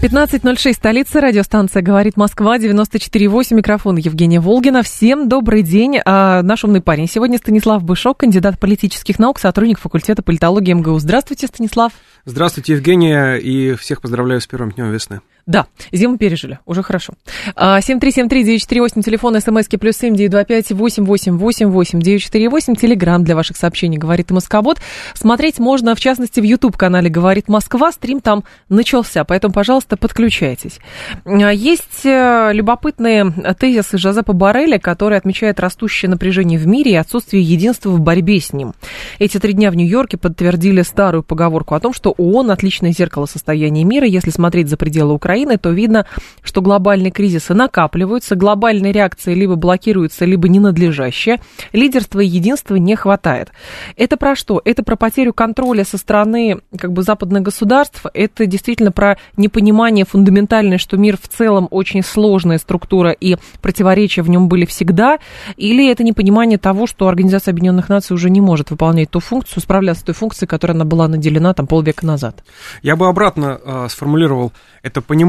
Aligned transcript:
15.06, 0.00 0.74
столица, 0.74 1.20
радиостанция 1.20 1.82
«Говорит 1.82 2.16
Москва», 2.16 2.56
94.8, 2.56 3.52
микрофон 3.56 3.96
Евгения 3.96 4.38
Волгина. 4.38 4.84
Всем 4.84 5.28
добрый 5.28 5.62
день. 5.62 5.98
А, 6.04 6.40
наш 6.42 6.62
умный 6.62 6.80
парень 6.80 7.08
сегодня 7.08 7.36
Станислав 7.36 7.82
Бышок, 7.82 8.18
кандидат 8.18 8.60
политических 8.60 9.18
наук, 9.18 9.40
сотрудник 9.40 9.80
факультета 9.80 10.22
политологии 10.22 10.72
МГУ. 10.72 11.00
Здравствуйте, 11.00 11.48
Станислав. 11.48 11.90
Здравствуйте, 12.24 12.74
Евгения, 12.74 13.34
и 13.34 13.74
всех 13.74 14.00
поздравляю 14.00 14.40
с 14.40 14.46
первым 14.46 14.70
днем 14.70 14.92
весны. 14.92 15.20
Да, 15.48 15.64
зиму 15.92 16.18
пережили, 16.18 16.58
уже 16.66 16.82
хорошо. 16.82 17.14
7373948, 17.56 19.02
телефон, 19.02 19.40
смски, 19.40 19.78
плюс 19.78 19.96
7925 19.96 20.72
888 20.72 22.00
948, 22.00 22.74
телеграмм 22.74 23.24
для 23.24 23.34
ваших 23.34 23.56
сообщений 23.56 23.96
«Говорит 23.96 24.30
Москобот». 24.30 24.78
Смотреть 25.14 25.58
можно, 25.58 25.94
в 25.94 26.00
частности, 26.00 26.40
в 26.40 26.42
YouTube-канале 26.42 27.08
«Говорит 27.08 27.48
Москва», 27.48 27.92
стрим 27.92 28.20
там 28.20 28.44
начался, 28.68 29.24
поэтому, 29.24 29.54
пожалуйста, 29.54 29.96
подключайтесь. 29.96 30.80
А, 31.24 31.50
есть 31.50 32.04
э, 32.04 32.50
любопытные 32.52 33.32
тезисы 33.58 33.96
Жозепа 33.96 34.34
Барреля, 34.34 34.78
который 34.78 35.16
отмечает 35.16 35.60
растущее 35.60 36.10
напряжение 36.10 36.58
в 36.58 36.66
мире 36.66 36.92
и 36.92 36.96
отсутствие 36.96 37.42
единства 37.42 37.88
в 37.88 38.00
борьбе 38.00 38.38
с 38.38 38.52
ним. 38.52 38.74
Эти 39.18 39.38
три 39.38 39.54
дня 39.54 39.70
в 39.70 39.76
Нью-Йорке 39.76 40.18
подтвердили 40.18 40.82
старую 40.82 41.22
поговорку 41.22 41.74
о 41.74 41.80
том, 41.80 41.94
что 41.94 42.10
ООН– 42.10 42.50
отличное 42.52 42.92
зеркало 42.92 43.24
состояния 43.24 43.84
мира, 43.84 44.06
если 44.06 44.28
смотреть 44.28 44.68
за 44.68 44.76
пределы 44.76 45.14
Украины, 45.14 45.37
Украины, 45.38 45.58
то 45.58 45.70
видно, 45.70 46.06
что 46.42 46.60
глобальные 46.60 47.10
кризисы 47.10 47.54
накапливаются, 47.54 48.34
глобальные 48.34 48.92
реакции 48.92 49.34
либо 49.34 49.54
блокируются, 49.54 50.24
либо 50.24 50.48
ненадлежащие. 50.48 51.40
Лидерства 51.72 52.20
и 52.20 52.26
единства 52.26 52.76
не 52.76 52.96
хватает. 52.96 53.50
Это 53.96 54.16
про 54.16 54.34
что? 54.34 54.60
Это 54.64 54.82
про 54.82 54.96
потерю 54.96 55.32
контроля 55.32 55.84
со 55.84 55.98
стороны 55.98 56.58
как 56.76 56.92
бы, 56.92 57.02
западных 57.02 57.42
государств. 57.42 58.04
Это 58.14 58.46
действительно 58.46 58.92
про 58.92 59.16
непонимание 59.36 60.04
фундаментальное, 60.04 60.78
что 60.78 60.96
мир 60.96 61.16
в 61.16 61.28
целом 61.28 61.68
очень 61.70 62.02
сложная 62.02 62.58
структура 62.58 63.10
и 63.10 63.36
противоречия 63.62 64.22
в 64.22 64.30
нем 64.30 64.48
были 64.48 64.64
всегда. 64.64 65.18
Или 65.56 65.90
это 65.90 66.02
непонимание 66.02 66.58
того, 66.58 66.86
что 66.86 67.08
Организация 67.08 67.52
Объединенных 67.52 67.88
Наций 67.88 68.14
уже 68.14 68.30
не 68.30 68.40
может 68.40 68.70
выполнять 68.70 69.10
ту 69.10 69.20
функцию, 69.20 69.62
справляться 69.62 70.02
с 70.02 70.04
той 70.04 70.14
функцией, 70.14 70.48
которой 70.48 70.72
она 70.72 70.84
была 70.84 71.08
наделена 71.08 71.54
там 71.54 71.66
полвека 71.66 72.04
назад. 72.04 72.42
Я 72.82 72.96
бы 72.96 73.06
обратно 73.06 73.60
э, 73.64 73.86
сформулировал 73.88 74.52
это 74.82 75.00
понимание, 75.02 75.27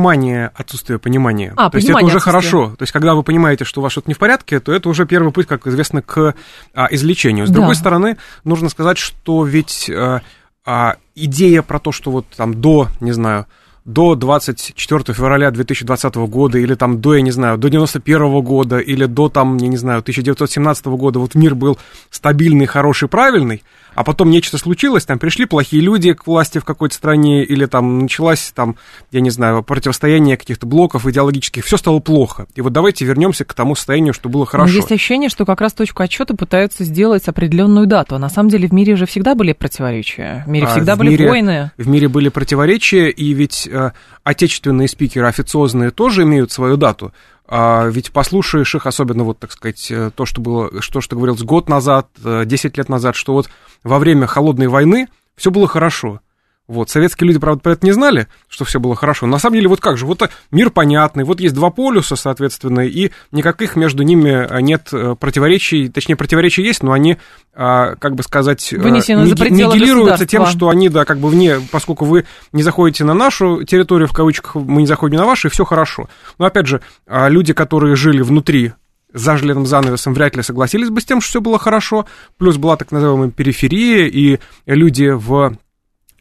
отсутствие 0.56 1.00
понимания. 1.00 1.54
А, 1.56 1.70
то 1.70 1.78
есть 1.78 1.90
это 1.90 2.04
уже 2.06 2.20
хорошо. 2.20 2.76
То 2.78 2.84
есть 2.84 2.92
когда 2.92 3.16
вы 3.16 3.24
понимаете, 3.24 3.66
что 3.66 3.82
у 3.82 3.84
вас 3.84 3.92
что-то 3.92 4.10
не 4.10 4.14
в 4.14 4.18
порядке, 4.20 4.60
то 4.60 4.72
это 4.72 4.90
уже 4.90 5.06
первый 5.06 5.32
путь, 5.32 5.48
как 5.48 5.68
известно, 5.68 6.02
к 6.02 6.36
а, 6.74 6.88
излечению. 6.92 7.48
С 7.48 7.50
да. 7.50 7.56
другой 7.56 7.76
стороны, 7.76 8.18
нужно 8.44 8.70
сказать, 8.70 8.98
что 8.98 9.44
ведь 9.46 9.90
а, 9.90 10.22
а, 10.66 10.96
идея 11.16 11.62
про 11.62 11.80
то, 11.80 11.92
что 11.92 12.12
вот 12.12 12.26
там 12.36 12.60
до, 12.62 12.88
не 13.00 13.12
знаю, 13.12 13.48
до 13.86 14.16
24 14.16 15.16
февраля 15.16 15.50
2020 15.50 16.16
года, 16.16 16.60
или 16.60 16.76
там 16.76 17.02
до, 17.02 17.16
я 17.16 17.22
не 17.22 17.32
знаю, 17.32 17.58
до 17.58 17.70
91 17.70 18.42
года, 18.42 18.78
или 18.78 19.06
до 19.06 19.30
там, 19.30 19.58
я 19.58 19.68
не 19.68 19.78
знаю, 19.78 20.00
1917 20.00 20.86
года, 20.88 21.20
вот 21.20 21.34
мир 21.34 21.56
был 21.56 21.78
стабильный, 22.12 22.68
хороший, 22.68 23.08
правильный, 23.08 23.64
а 23.96 24.04
потом 24.04 24.30
нечто 24.30 24.58
случилось, 24.58 25.06
там 25.06 25.20
пришли 25.20 25.46
плохие 25.46 25.82
люди 25.82 26.14
к 26.14 26.28
власти 26.28 26.60
в 26.60 26.66
какой-то 26.66 26.96
стране, 26.96 27.44
или 27.44 27.66
там 27.66 28.00
началось, 28.00 28.52
там, 28.56 28.76
я 29.12 29.22
не 29.22 29.30
знаю, 29.30 29.64
противостояние 29.64 30.38
каких-то 30.38 30.66
блоков 30.66 31.06
идеологических, 31.06 31.66
все 31.66 31.78
стало 31.78 32.00
плохо. 32.00 32.48
И 32.56 32.62
вот 32.62 32.74
давайте 32.74 33.06
вернемся 33.06 33.46
к 33.46 33.54
тому 33.54 33.76
состоянию, 33.76 34.14
что 34.14 34.30
было 34.30 34.46
хорошо. 34.46 34.72
Но 34.72 34.78
есть 34.78 34.92
ощущение, 34.92 35.30
что 35.30 35.46
как 35.46 35.62
раз 35.62 35.74
точку 35.74 36.04
отчета 36.04 36.36
пытаются 36.36 36.84
сделать 36.84 37.28
определенную 37.28 37.88
дату. 37.88 38.16
А 38.16 38.20
на 38.20 38.30
самом 38.30 38.50
деле 38.50 38.68
в 38.68 38.74
мире 38.74 38.96
же 38.96 39.06
всегда 39.06 39.36
были 39.36 39.54
противоречия. 39.54 40.44
В 40.46 40.50
мире 40.50 40.68
а, 40.68 40.72
всегда 40.72 40.96
в 40.96 41.00
были 41.00 41.10
мире, 41.10 41.30
войны. 41.30 41.72
В 41.78 41.88
мире 41.88 42.08
были 42.08 42.30
противоречия, 42.30 43.10
и 43.10 43.34
ведь 43.34 43.68
э, 43.68 43.92
отечественные 44.24 44.88
спикеры 44.88 45.28
официозные 45.28 45.92
тоже 45.92 46.24
имеют 46.24 46.52
свою 46.52 46.78
дату. 46.78 47.14
А 47.52 47.88
ведь 47.88 48.12
послушаешь 48.12 48.76
их, 48.76 48.86
особенно 48.86 49.24
вот, 49.24 49.40
так 49.40 49.52
сказать, 49.52 49.88
э, 49.90 50.12
то, 50.16 50.26
что 50.28 50.40
было, 50.40 50.82
что, 50.82 51.02
что 51.02 51.16
говорилось 51.16 51.42
год 51.42 51.68
назад, 51.68 52.08
10 52.24 52.66
э, 52.66 52.78
лет 52.78 52.90
назад, 52.90 53.16
что 53.16 53.34
вот 53.34 53.50
во 53.84 54.00
время 54.00 54.28
холодной 54.28 54.68
войны 54.68 55.08
все 55.36 55.52
было 55.52 55.68
хорошо. 55.68 56.22
Вот, 56.70 56.88
советские 56.88 57.28
люди, 57.28 57.40
правда, 57.40 57.62
про 57.64 57.72
это 57.72 57.84
не 57.84 57.92
знали, 57.94 58.28
что 58.48 58.64
все 58.64 58.80
было 58.80 58.96
хорошо. 58.96 59.26
На 59.26 59.40
самом 59.40 59.56
деле, 59.56 59.68
вот 59.68 59.82
как 59.82 59.98
же, 59.98 60.06
вот 60.06 60.22
мир 60.52 60.70
понятный, 60.70 61.24
вот 61.24 61.40
есть 61.40 61.56
два 61.56 61.72
полюса, 61.72 62.16
соответственно, 62.16 62.82
и 62.82 63.10
никаких 63.32 63.76
между 63.76 64.04
ними 64.04 64.30
э, 64.30 64.62
нет 64.62 64.94
противоречий, 65.20 65.90
точнее, 65.90 66.16
противоречия 66.16 66.64
есть, 66.64 66.84
но 66.84 66.92
они, 66.92 67.18
а, 67.56 67.96
как 67.96 68.14
бы 68.14 68.22
сказать, 68.22 68.72
Вынесены 68.72 69.24
нигилируются 69.24 70.28
тем, 70.28 70.46
что 70.46 70.70
они, 70.70 70.90
да, 70.90 71.06
как 71.06 71.18
бы 71.18 71.30
вне, 71.30 71.56
поскольку 71.72 72.06
вы 72.06 72.26
не 72.52 72.62
заходите 72.62 73.04
на 73.04 73.16
нашу 73.16 73.64
территорию, 73.64 74.08
в 74.08 74.14
кавычках, 74.14 74.54
мы 74.54 74.82
не 74.82 74.88
заходим 74.88 75.18
на 75.18 75.26
вашу, 75.26 75.48
и 75.48 75.52
все 75.52 75.66
хорошо. 75.66 76.08
Но, 76.38 76.46
опять 76.46 76.68
же, 76.68 76.82
а, 77.08 77.30
люди, 77.30 77.54
которые 77.54 77.96
жили 77.96 78.22
внутри 78.22 78.74
за 79.14 79.38
железным 79.38 79.66
занавесом 79.66 80.14
вряд 80.14 80.36
ли 80.36 80.44
согласились 80.44 80.90
бы 80.90 81.02
с 81.02 81.06
тем, 81.06 81.22
что 81.22 81.30
все 81.30 81.42
было 81.42 81.60
хорошо. 81.60 82.06
Плюс 82.38 82.58
была 82.58 82.78
так 82.78 82.92
называемая 82.92 83.30
периферия, 83.30 84.08
и 84.08 84.40
люди 84.66 85.10
в 85.10 85.58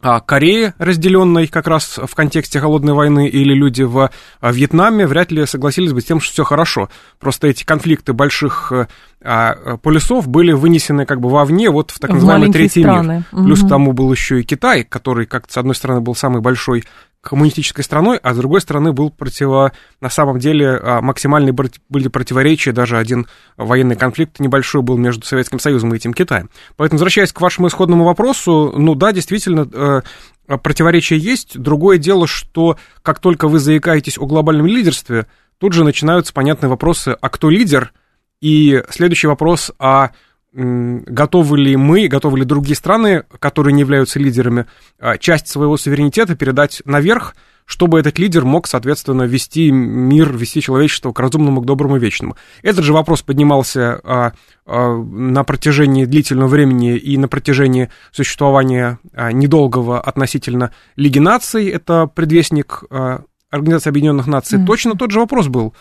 а, 0.01 0.21
Корее, 0.21 0.75
разделенной 0.79 1.49
как 1.49 1.67
раз 1.67 1.99
в 1.99 2.15
контексте 2.15 2.61
холодной 2.61 2.93
войны, 2.93 3.29
или 3.29 3.53
люди 3.53 3.83
в 3.83 4.11
а, 4.41 4.53
Вьетнаме 4.53 5.07
вряд 5.07 5.33
ли 5.33 5.45
согласились 5.45 5.93
бы 5.93 6.01
с 6.01 6.05
тем, 6.05 6.21
что 6.21 6.33
все 6.33 6.45
хорошо. 6.45 6.89
Просто 7.19 7.49
эти 7.49 7.65
конфликты 7.65 8.13
больших 8.13 8.73
а, 9.21 9.77
полюсов 9.79 10.29
были 10.29 10.53
вынесены 10.53 11.05
как 11.05 11.21
бы 11.21 11.29
вовне, 11.29 11.71
вот 11.71 11.91
в 11.91 11.99
так 11.99 12.11
называемый 12.11 12.53
третий 12.53 12.83
страны. 12.83 13.25
мир. 13.33 13.45
Плюс 13.45 13.61
угу. 13.61 13.67
к 13.67 13.71
тому 13.71 13.93
был 13.93 14.13
еще 14.13 14.41
и 14.41 14.45
Китай, 14.45 14.85
который, 14.85 15.27
как 15.27 15.51
с 15.51 15.57
одной 15.57 15.75
стороны, 15.75 16.01
был 16.01 16.15
самый 16.15 16.41
большой 16.41 16.85
коммунистической 17.21 17.85
страной, 17.85 18.19
а 18.23 18.33
с 18.33 18.37
другой 18.37 18.61
стороны 18.61 18.93
был 18.93 19.11
противо... 19.11 19.73
На 20.01 20.09
самом 20.09 20.39
деле 20.39 20.79
а, 20.81 21.01
максимальные 21.01 21.53
были 21.53 22.09
противоречия, 22.09 22.73
даже 22.73 22.97
один 22.97 23.27
военный 23.57 23.97
конфликт 23.97 24.39
небольшой 24.39 24.83
был 24.83 24.97
между 24.97 25.27
Советским 25.27 25.59
Союзом 25.59 25.93
и 25.93 25.97
этим 25.97 26.15
Китаем. 26.15 26.51
Поэтому, 26.77 26.97
возвращаясь 26.97 27.33
к 27.33 27.41
вашему 27.41 27.69
исходному 27.69 28.05
вопросу, 28.05 28.73
ну 28.77 28.95
да, 28.95 29.13
действительно, 29.13 29.69
э, 29.73 30.59
противоречия 30.59 31.17
есть. 31.17 31.59
Другое 31.59 31.99
дело, 31.99 32.27
что 32.27 32.79
как 33.03 33.19
только 33.19 33.49
вы 33.49 33.59
заикаетесь 33.59 34.19
о 34.19 34.27
глобальном 34.27 34.67
лидерстве, 34.67 35.27
тут 35.59 35.73
же 35.73 35.85
начинаются 35.85 36.33
понятные 36.33 36.71
вопросы, 36.71 37.17
а 37.21 37.29
кто 37.29 37.51
лидер? 37.51 37.93
И 38.41 38.83
следующий 38.89 39.27
вопрос, 39.27 39.73
а 39.81 40.13
готовы 40.59 41.59
ли 41.59 41.77
мы, 41.77 42.09
готовы 42.09 42.41
ли 42.41 42.45
другие 42.45 42.75
страны, 42.75 43.23
которые 43.39 43.73
не 43.73 43.81
являются 43.81 44.19
лидерами, 44.19 44.67
а, 44.99 45.17
часть 45.17 45.47
своего 45.47 45.77
суверенитета 45.77 46.35
передать 46.35 46.83
наверх, 46.85 47.37
чтобы 47.65 48.01
этот 48.01 48.19
лидер 48.19 48.45
мог, 48.45 48.67
соответственно, 48.67 49.23
вести 49.23 49.71
мир, 49.71 50.37
вести 50.37 50.61
человечество 50.61 51.13
к 51.13 51.21
разумному, 51.21 51.61
к 51.61 51.67
доброму, 51.67 51.99
вечному. 51.99 52.37
Этот 52.63 52.85
же 52.85 52.93
вопрос 52.93 53.23
поднимался 53.23 54.01
а, 54.03 54.33
а, 54.67 54.97
на 54.97 55.45
протяжении 55.45 56.07
длительного 56.07 56.49
времени 56.49 56.97
и 56.97 57.17
на 57.19 57.29
протяжении 57.29 57.91
существования 58.11 58.99
а, 59.13 59.31
недолгого 59.31 60.01
относительно 60.01 60.73
Лиги 60.97 61.21
наций, 61.21 61.69
это 61.69 62.07
предвестник 62.07 62.83
а, 62.91 63.23
Организации 63.51 63.91
Объединенных 63.91 64.27
Наций, 64.27 64.59
mm-hmm. 64.59 64.67
точно 64.67 64.95
тот 64.97 65.13
же 65.13 65.21
вопрос 65.21 65.47
был. 65.47 65.75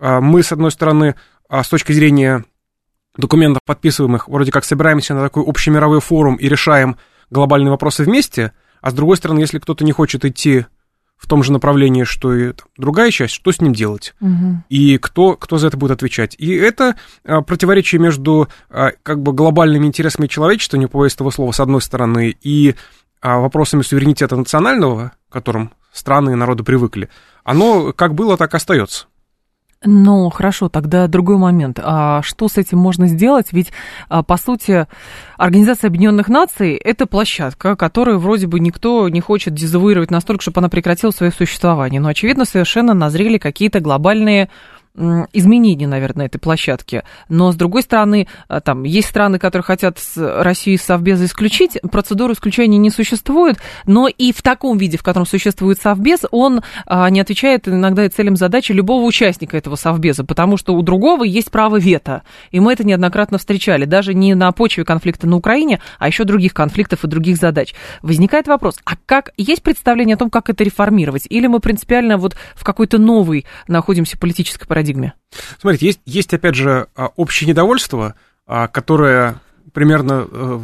А, 0.00 0.20
мы, 0.20 0.42
с 0.42 0.52
одной 0.52 0.70
стороны, 0.70 1.16
а, 1.48 1.62
с 1.62 1.68
точки 1.68 1.92
зрения 1.92 2.44
документов, 3.16 3.62
подписываемых, 3.64 4.28
вроде 4.28 4.52
как 4.52 4.64
собираемся 4.64 5.14
на 5.14 5.22
такой 5.22 5.44
общемировой 5.46 6.00
форум 6.00 6.36
и 6.36 6.48
решаем 6.48 6.96
глобальные 7.30 7.70
вопросы 7.70 8.04
вместе, 8.04 8.52
а 8.80 8.90
с 8.90 8.94
другой 8.94 9.16
стороны, 9.16 9.40
если 9.40 9.58
кто-то 9.58 9.84
не 9.84 9.92
хочет 9.92 10.24
идти 10.24 10.66
в 11.16 11.28
том 11.28 11.44
же 11.44 11.52
направлении, 11.52 12.02
что 12.02 12.34
и 12.34 12.52
другая 12.76 13.12
часть, 13.12 13.34
что 13.34 13.52
с 13.52 13.60
ним 13.60 13.72
делать? 13.72 14.12
Угу. 14.20 14.64
И 14.70 14.98
кто, 14.98 15.36
кто 15.36 15.56
за 15.56 15.68
это 15.68 15.76
будет 15.76 15.92
отвечать? 15.92 16.34
И 16.36 16.52
это 16.52 16.96
а, 17.24 17.42
противоречие 17.42 18.00
между 18.00 18.48
а, 18.68 18.90
как 19.04 19.22
бы 19.22 19.32
глобальными 19.32 19.86
интересами 19.86 20.26
человечества, 20.26 20.78
не 20.78 20.88
побоюсь 20.88 21.14
этого 21.14 21.30
слова, 21.30 21.52
с 21.52 21.60
одной 21.60 21.80
стороны, 21.80 22.36
и 22.40 22.74
а, 23.20 23.38
вопросами 23.38 23.82
суверенитета 23.82 24.34
национального, 24.34 25.12
к 25.28 25.32
которым 25.32 25.72
страны 25.92 26.32
и 26.32 26.34
народы 26.34 26.64
привыкли, 26.64 27.08
оно 27.44 27.92
как 27.92 28.14
было, 28.14 28.36
так 28.36 28.52
и 28.54 28.56
остается. 28.56 29.06
Ну, 29.84 30.30
хорошо, 30.30 30.68
тогда 30.68 31.08
другой 31.08 31.38
момент. 31.38 31.80
А 31.82 32.22
что 32.22 32.48
с 32.48 32.56
этим 32.56 32.78
можно 32.78 33.08
сделать? 33.08 33.48
Ведь, 33.52 33.72
а, 34.08 34.22
по 34.22 34.36
сути, 34.36 34.86
Организация 35.36 35.88
Объединенных 35.88 36.28
Наций– 36.28 36.74
это 36.84 37.06
площадка, 37.06 37.74
которую 37.74 38.20
вроде 38.20 38.46
бы 38.46 38.60
никто 38.60 39.08
не 39.08 39.20
хочет 39.20 39.54
дезавуировать 39.54 40.10
настолько, 40.10 40.42
чтобы 40.42 40.60
она 40.60 40.68
прекратила 40.68 41.10
свое 41.10 41.32
существование. 41.32 42.00
Но, 42.00 42.08
очевидно, 42.08 42.44
совершенно 42.44 42.94
назрели 42.94 43.38
какие-то 43.38 43.80
глобальные 43.80 44.50
изменений, 44.94 45.86
наверное, 45.86 46.24
на 46.24 46.26
этой 46.26 46.38
площадке. 46.38 47.04
Но, 47.28 47.50
с 47.50 47.56
другой 47.56 47.82
стороны, 47.82 48.28
а, 48.48 48.60
там 48.60 48.82
есть 48.82 49.08
страны, 49.08 49.38
которые 49.38 49.64
хотят 49.64 49.98
Россию 50.16 50.76
из 50.76 50.82
Совбеза 50.82 51.24
исключить. 51.24 51.78
Процедуры 51.90 52.34
исключения 52.34 52.76
не 52.76 52.90
существует, 52.90 53.56
но 53.86 54.06
и 54.06 54.32
в 54.32 54.42
таком 54.42 54.76
виде, 54.76 54.98
в 54.98 55.02
котором 55.02 55.26
существует 55.26 55.80
Совбез, 55.80 56.20
он 56.30 56.62
а, 56.86 57.08
не 57.08 57.20
отвечает 57.20 57.68
иногда 57.68 58.04
и 58.04 58.10
целям 58.10 58.36
задачи 58.36 58.72
любого 58.72 59.04
участника 59.04 59.56
этого 59.56 59.76
Совбеза, 59.76 60.24
потому 60.24 60.58
что 60.58 60.74
у 60.74 60.82
другого 60.82 61.24
есть 61.24 61.50
право 61.50 61.78
вето. 61.78 62.22
И 62.50 62.60
мы 62.60 62.74
это 62.74 62.84
неоднократно 62.84 63.38
встречали, 63.38 63.86
даже 63.86 64.12
не 64.12 64.34
на 64.34 64.52
почве 64.52 64.84
конфликта 64.84 65.26
на 65.26 65.36
Украине, 65.36 65.80
а 65.98 66.06
еще 66.06 66.24
других 66.24 66.52
конфликтов 66.52 67.04
и 67.04 67.08
других 67.08 67.38
задач. 67.38 67.74
Возникает 68.02 68.46
вопрос, 68.46 68.78
а 68.84 68.92
как 69.06 69.30
есть 69.38 69.62
представление 69.62 70.14
о 70.14 70.18
том, 70.18 70.28
как 70.28 70.50
это 70.50 70.64
реформировать? 70.64 71.26
Или 71.30 71.46
мы 71.46 71.60
принципиально 71.60 72.18
вот 72.18 72.36
в 72.54 72.62
какой-то 72.62 72.98
новой 72.98 73.46
находимся 73.66 74.18
политической 74.18 74.66
парадигме? 74.66 74.81
Смотрите, 75.60 75.86
есть, 75.86 76.00
есть 76.04 76.34
опять 76.34 76.54
же, 76.54 76.88
а, 76.94 77.10
общее 77.16 77.48
недовольство, 77.48 78.14
а, 78.46 78.68
которое 78.68 79.40
примерно 79.72 80.28
э, 80.30 80.60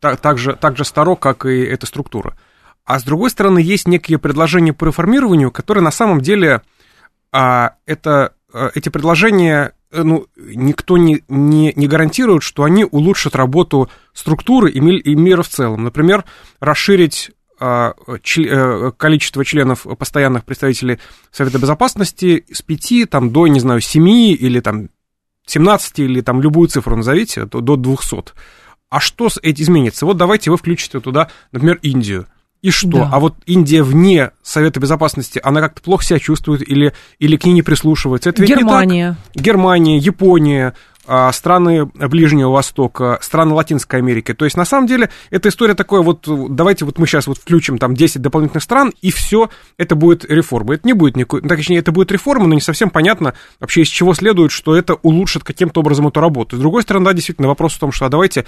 так, 0.00 0.38
же, 0.38 0.54
так 0.54 0.76
же 0.76 0.84
старо, 0.84 1.16
как 1.16 1.46
и 1.46 1.62
эта 1.62 1.86
структура. 1.86 2.36
А 2.84 3.00
с 3.00 3.02
другой 3.02 3.30
стороны, 3.30 3.58
есть 3.58 3.88
некие 3.88 4.18
предложения 4.18 4.72
по 4.72 4.84
реформированию, 4.84 5.50
которые 5.50 5.82
на 5.82 5.90
самом 5.90 6.20
деле 6.20 6.62
а, 7.32 7.74
это, 7.86 8.34
эти 8.74 8.88
предложения 8.88 9.72
Э, 9.96 10.02
ну, 10.02 10.26
никто 10.36 10.98
не, 10.98 11.22
не, 11.28 11.72
не 11.74 11.88
гарантирует, 11.88 12.42
что 12.42 12.64
они 12.64 12.84
улучшат 12.84 13.36
работу 13.36 13.88
структуры 14.12 14.70
и, 14.70 14.78
и 14.78 15.14
мира 15.14 15.42
в 15.42 15.48
целом. 15.48 15.84
Например, 15.84 16.24
расширить 16.60 17.30
количество 17.58 19.44
членов 19.44 19.86
постоянных 19.98 20.44
представителей 20.44 20.98
Совета 21.30 21.58
Безопасности 21.58 22.44
с 22.52 22.62
5 22.62 23.10
там, 23.10 23.30
до, 23.30 23.46
не 23.46 23.60
знаю, 23.60 23.80
7 23.80 24.08
или 24.08 24.60
там 24.60 24.88
17 25.46 25.98
или 26.00 26.20
там 26.20 26.42
любую 26.42 26.68
цифру 26.68 26.96
назовите, 26.96 27.44
до, 27.46 27.60
до 27.60 27.76
200. 27.76 28.32
А 28.88 29.00
что 29.00 29.28
с 29.28 29.38
этим 29.42 29.64
изменится? 29.64 30.06
Вот 30.06 30.16
давайте 30.16 30.50
вы 30.50 30.56
включите 30.56 31.00
туда, 31.00 31.28
например, 31.52 31.78
Индию. 31.82 32.26
И 32.62 32.70
что? 32.70 32.88
Да. 32.88 33.10
А 33.12 33.20
вот 33.20 33.36
Индия 33.46 33.82
вне 33.82 34.30
Совета 34.42 34.80
Безопасности, 34.80 35.40
она 35.42 35.60
как-то 35.60 35.82
плохо 35.82 36.04
себя 36.04 36.18
чувствует 36.18 36.68
или, 36.68 36.92
или 37.18 37.36
к 37.36 37.44
ней 37.44 37.52
не 37.52 37.62
прислушивается? 37.62 38.30
Это 38.30 38.44
Германия. 38.44 39.16
Германия, 39.34 39.98
Япония, 39.98 40.68
а, 40.68 40.74
страны 41.32 41.86
Ближнего 41.86 42.50
Востока, 42.50 43.18
страны 43.22 43.54
Латинской 43.54 44.00
Америки. 44.00 44.34
То 44.34 44.44
есть, 44.44 44.56
на 44.56 44.64
самом 44.64 44.86
деле, 44.86 45.10
эта 45.30 45.48
история 45.48 45.74
такой, 45.74 46.02
вот 46.02 46.26
давайте 46.26 46.84
вот 46.84 46.98
мы 46.98 47.06
сейчас 47.06 47.26
вот 47.26 47.38
включим 47.38 47.78
там 47.78 47.94
10 47.94 48.20
дополнительных 48.20 48.62
стран, 48.62 48.92
и 49.02 49.10
все, 49.10 49.50
это 49.78 49.94
будет 49.94 50.24
реформа. 50.24 50.74
Это 50.74 50.86
не 50.86 50.92
будет 50.92 51.16
никакой, 51.16 51.42
ну, 51.42 51.48
точнее, 51.48 51.78
это 51.78 51.92
будет 51.92 52.12
реформа, 52.12 52.46
но 52.46 52.54
не 52.54 52.60
совсем 52.60 52.90
понятно 52.90 53.34
вообще, 53.60 53.82
из 53.82 53.88
чего 53.88 54.14
следует, 54.14 54.50
что 54.50 54.76
это 54.76 54.94
улучшит 54.94 55.44
каким-то 55.44 55.80
образом 55.80 56.08
эту 56.08 56.20
работу. 56.20 56.56
С 56.56 56.60
другой 56.60 56.82
стороны, 56.82 57.06
да, 57.06 57.12
действительно, 57.12 57.48
вопрос 57.48 57.74
в 57.74 57.78
том, 57.78 57.92
что 57.92 58.06
а 58.06 58.08
давайте 58.08 58.46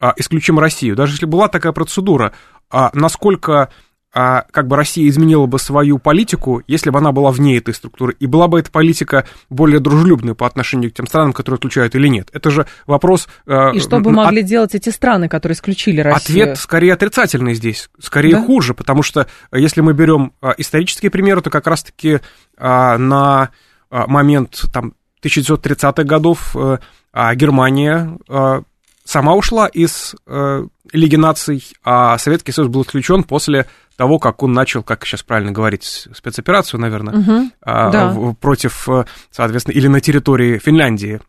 а, 0.00 0.14
исключим 0.16 0.58
Россию. 0.58 0.96
Даже 0.96 1.14
если 1.14 1.26
была 1.26 1.48
такая 1.48 1.72
процедура, 1.72 2.32
а 2.70 2.90
насколько 2.94 3.70
а, 4.14 4.44
как 4.50 4.68
бы 4.68 4.76
Россия 4.76 5.08
изменила 5.08 5.46
бы 5.46 5.58
свою 5.58 5.98
политику, 5.98 6.62
если 6.66 6.90
бы 6.90 6.98
она 6.98 7.12
была 7.12 7.30
вне 7.30 7.56
этой 7.56 7.72
структуры, 7.72 8.14
и 8.20 8.26
была 8.26 8.46
бы 8.46 8.60
эта 8.60 8.70
политика 8.70 9.26
более 9.48 9.80
дружелюбной 9.80 10.34
по 10.34 10.46
отношению 10.46 10.90
к 10.90 10.94
тем 10.94 11.06
странам, 11.06 11.32
которые 11.32 11.56
отключают 11.56 11.94
или 11.94 12.08
нет. 12.08 12.28
Это 12.34 12.50
же 12.50 12.66
вопрос... 12.86 13.26
Э, 13.46 13.72
и 13.72 13.80
что 13.80 14.00
бы 14.00 14.10
могли 14.10 14.42
от... 14.42 14.46
делать 14.46 14.74
эти 14.74 14.90
страны, 14.90 15.28
которые 15.28 15.54
исключили 15.54 16.00
Россию? 16.02 16.42
Ответ 16.42 16.58
скорее 16.58 16.92
отрицательный 16.92 17.54
здесь, 17.54 17.88
скорее 17.98 18.32
да? 18.32 18.44
хуже, 18.44 18.74
потому 18.74 19.02
что 19.02 19.26
э, 19.50 19.58
если 19.58 19.80
мы 19.80 19.94
берем 19.94 20.34
э, 20.42 20.52
исторические 20.58 21.10
примеры, 21.10 21.40
то 21.40 21.48
как 21.48 21.66
раз-таки 21.66 22.20
на 22.58 23.50
момент 23.90 24.64
там, 24.72 24.94
1930-х 25.22 26.04
годов 26.04 26.54
Германия 27.14 28.18
сама 29.04 29.34
ушла 29.34 29.66
из 29.66 30.14
Лиги 30.92 31.16
наций, 31.16 31.64
а 31.82 32.18
Советский 32.18 32.52
Союз 32.52 32.70
был 32.70 32.82
исключен 32.82 33.24
после 33.24 33.66
того, 34.02 34.18
как 34.18 34.42
он 34.42 34.52
начал, 34.52 34.82
как 34.82 35.06
сейчас 35.06 35.22
правильно 35.22 35.52
говорить, 35.52 36.08
спецоперацию, 36.12 36.80
наверное, 36.80 37.20
угу, 37.20 37.50
а, 37.60 37.90
да. 37.90 38.34
против, 38.40 38.88
э, 38.88 39.04
соответственно, 39.30 39.76
или 39.76 39.86
на 39.86 40.00
территории 40.00 40.58
Финляндии. 40.58 41.20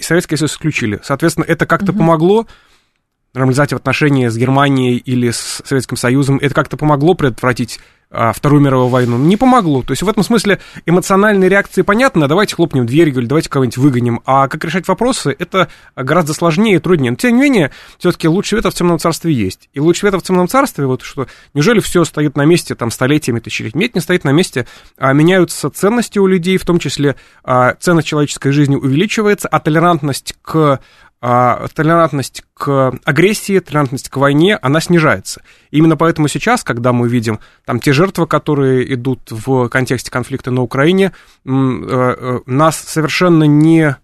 Советский 0.00 0.36
Союз 0.36 0.52
исключили. 0.52 0.98
Соответственно, 1.02 1.44
это 1.46 1.66
как-то 1.66 1.92
угу. 1.92 1.98
помогло 1.98 2.46
нормализации 3.34 3.74
в 3.74 3.80
отношении 3.80 4.28
с 4.28 4.36
Германией 4.38 4.96
или 4.96 5.30
с 5.30 5.60
Советским 5.66 5.98
Союзом. 5.98 6.38
Это 6.40 6.54
как-то 6.54 6.78
помогло 6.78 7.12
предотвратить 7.12 7.80
Вторую 8.34 8.60
мировую 8.60 8.88
войну, 8.88 9.16
не 9.16 9.38
помогло. 9.38 9.82
То 9.82 9.92
есть 9.92 10.02
в 10.02 10.08
этом 10.08 10.22
смысле 10.22 10.58
эмоциональные 10.84 11.48
реакции 11.48 11.80
понятны, 11.80 12.28
давайте 12.28 12.54
хлопнем 12.54 12.84
дверью 12.84 13.18
или 13.18 13.26
давайте 13.26 13.48
кого-нибудь 13.48 13.78
выгоним. 13.78 14.20
А 14.26 14.48
как 14.48 14.64
решать 14.64 14.86
вопросы, 14.86 15.34
это 15.38 15.68
гораздо 15.96 16.34
сложнее 16.34 16.76
и 16.76 16.78
труднее. 16.78 17.12
Но 17.12 17.16
тем 17.16 17.36
не 17.36 17.40
менее, 17.40 17.70
все-таки 17.98 18.28
лучший 18.28 18.56
ветер 18.56 18.70
в 18.70 18.74
темном 18.74 18.98
царстве 18.98 19.32
есть. 19.32 19.70
И 19.72 19.80
лучший 19.80 20.06
ветер 20.06 20.20
в 20.20 20.22
темном 20.22 20.46
царстве, 20.48 20.86
вот 20.86 21.02
что, 21.02 21.26
неужели 21.54 21.80
все 21.80 22.04
стоит 22.04 22.36
на 22.36 22.44
месте 22.44 22.74
там 22.74 22.90
столетиями, 22.90 23.40
тысячелетиями? 23.40 23.84
Нет, 23.84 23.94
не 23.94 24.00
стоит 24.02 24.24
на 24.24 24.32
месте. 24.32 24.66
А, 24.98 25.12
меняются 25.12 25.70
ценности 25.70 26.18
у 26.18 26.26
людей, 26.26 26.58
в 26.58 26.64
том 26.66 26.78
числе 26.78 27.16
а, 27.44 27.74
ценность 27.80 28.08
человеческой 28.08 28.52
жизни 28.52 28.76
увеличивается, 28.76 29.48
а 29.48 29.58
толерантность 29.58 30.34
к 30.42 30.80
а 31.24 31.68
толерантность 31.72 32.42
к 32.52 32.92
агрессии, 33.04 33.60
толерантность 33.60 34.08
к 34.08 34.16
войне, 34.16 34.58
она 34.60 34.80
снижается. 34.80 35.40
именно 35.70 35.96
поэтому 35.96 36.26
сейчас, 36.26 36.64
когда 36.64 36.92
мы 36.92 37.08
видим 37.08 37.38
там 37.64 37.78
те 37.78 37.92
жертвы, 37.92 38.26
которые 38.26 38.92
идут 38.92 39.30
в 39.30 39.68
контексте 39.68 40.10
конфликта 40.10 40.50
на 40.50 40.62
Украине, 40.62 41.12
э, 41.44 41.48
э, 41.48 42.40
нас 42.46 42.76
совершенно 42.76 43.44
не 43.44 43.96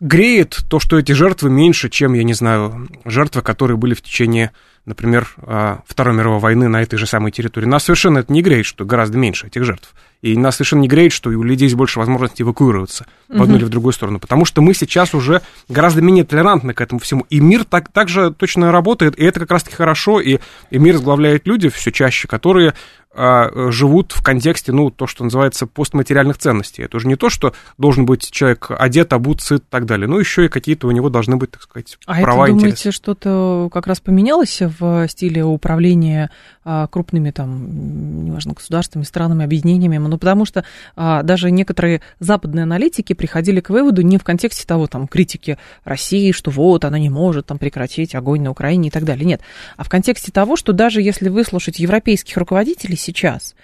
греет 0.00 0.60
то, 0.70 0.78
что 0.78 0.96
эти 0.96 1.10
жертвы 1.10 1.50
меньше, 1.50 1.88
чем, 1.88 2.12
я 2.12 2.22
не 2.22 2.34
знаю, 2.34 2.88
жертвы, 3.04 3.42
которые 3.42 3.76
были 3.76 3.94
в 3.94 4.02
течение, 4.02 4.52
например, 4.88 5.28
а, 5.38 5.80
Второй 5.86 6.14
мировой 6.14 6.40
войны 6.40 6.68
на 6.68 6.82
этой 6.82 6.96
же 6.96 7.06
самой 7.06 7.30
территории. 7.30 7.66
Нас 7.66 7.84
совершенно 7.84 8.18
это 8.18 8.32
не 8.32 8.42
греет, 8.42 8.66
что 8.66 8.84
гораздо 8.84 9.18
меньше 9.18 9.46
этих 9.46 9.64
жертв. 9.64 9.94
И 10.22 10.36
нас 10.36 10.56
совершенно 10.56 10.80
не 10.80 10.88
греет, 10.88 11.12
что 11.12 11.30
у 11.30 11.42
людей 11.44 11.66
есть 11.66 11.76
больше 11.76 12.00
возможности 12.00 12.42
эвакуироваться 12.42 13.06
в 13.28 13.40
одну 13.40 13.56
или 13.56 13.64
в 13.64 13.68
другую 13.68 13.92
сторону. 13.92 14.18
Потому 14.18 14.44
что 14.44 14.62
мы 14.62 14.74
сейчас 14.74 15.14
уже 15.14 15.42
гораздо 15.68 16.02
менее 16.02 16.24
толерантны 16.24 16.74
к 16.74 16.80
этому 16.80 16.98
всему. 16.98 17.24
И 17.30 17.38
мир 17.38 17.64
так, 17.64 17.92
так 17.92 18.08
же 18.08 18.32
точно 18.32 18.72
работает, 18.72 19.16
и 19.16 19.24
это 19.24 19.38
как 19.38 19.52
раз-таки 19.52 19.76
хорошо. 19.76 20.20
И, 20.20 20.38
и 20.70 20.78
мир 20.78 20.94
возглавляет 20.94 21.46
люди 21.46 21.68
все 21.68 21.92
чаще, 21.92 22.26
которые 22.26 22.74
а, 23.20 23.70
живут 23.72 24.12
в 24.12 24.22
контексте, 24.22 24.70
ну, 24.70 24.90
то, 24.90 25.06
что 25.08 25.24
называется 25.24 25.66
постматериальных 25.66 26.38
ценностей. 26.38 26.82
Это 26.82 26.98
уже 26.98 27.08
не 27.08 27.16
то, 27.16 27.30
что 27.30 27.52
должен 27.76 28.06
быть 28.06 28.30
человек 28.30 28.70
одет, 28.70 29.12
обут, 29.12 29.40
сыт 29.40 29.62
и 29.62 29.66
так 29.68 29.86
далее, 29.86 30.06
но 30.06 30.20
еще 30.20 30.44
и 30.44 30.48
какие-то 30.48 30.86
у 30.86 30.90
него 30.92 31.08
должны 31.08 31.36
быть, 31.36 31.50
так 31.50 31.62
сказать, 31.62 31.98
а 32.06 32.20
права 32.20 32.44
это, 32.44 32.54
думаете, 32.54 32.90
что-то 32.92 33.70
как 33.72 33.86
раз 33.86 34.00
поменялось 34.00 34.62
в 34.78 35.08
стиле 35.08 35.44
управления 35.44 36.30
а, 36.64 36.86
крупными, 36.86 37.30
там, 37.30 38.24
неважно, 38.24 38.52
государствами, 38.52 39.04
странами, 39.04 39.44
объединениями? 39.44 39.96
Ну, 39.96 40.18
потому 40.18 40.44
что 40.44 40.64
а, 40.96 41.22
даже 41.22 41.50
некоторые 41.50 42.02
западные 42.20 42.64
аналитики 42.64 43.14
приходили 43.14 43.60
к 43.60 43.70
выводу 43.70 44.02
не 44.02 44.18
в 44.18 44.24
контексте 44.24 44.66
того, 44.66 44.86
там, 44.86 45.08
критики 45.08 45.58
России, 45.84 46.32
что 46.32 46.50
вот, 46.50 46.84
она 46.84 46.98
не 46.98 47.08
может 47.08 47.46
там 47.46 47.58
прекратить 47.58 48.14
огонь 48.14 48.42
на 48.42 48.50
Украине 48.50 48.88
и 48.88 48.90
так 48.90 49.04
далее. 49.04 49.24
Нет. 49.24 49.40
А 49.76 49.84
в 49.84 49.88
контексте 49.88 50.30
того, 50.30 50.56
что 50.56 50.72
даже 50.72 51.00
если 51.00 51.28
выслушать 51.28 51.78
европейских 51.78 52.36
руководителей 52.36 52.96
сейчас, 52.96 53.54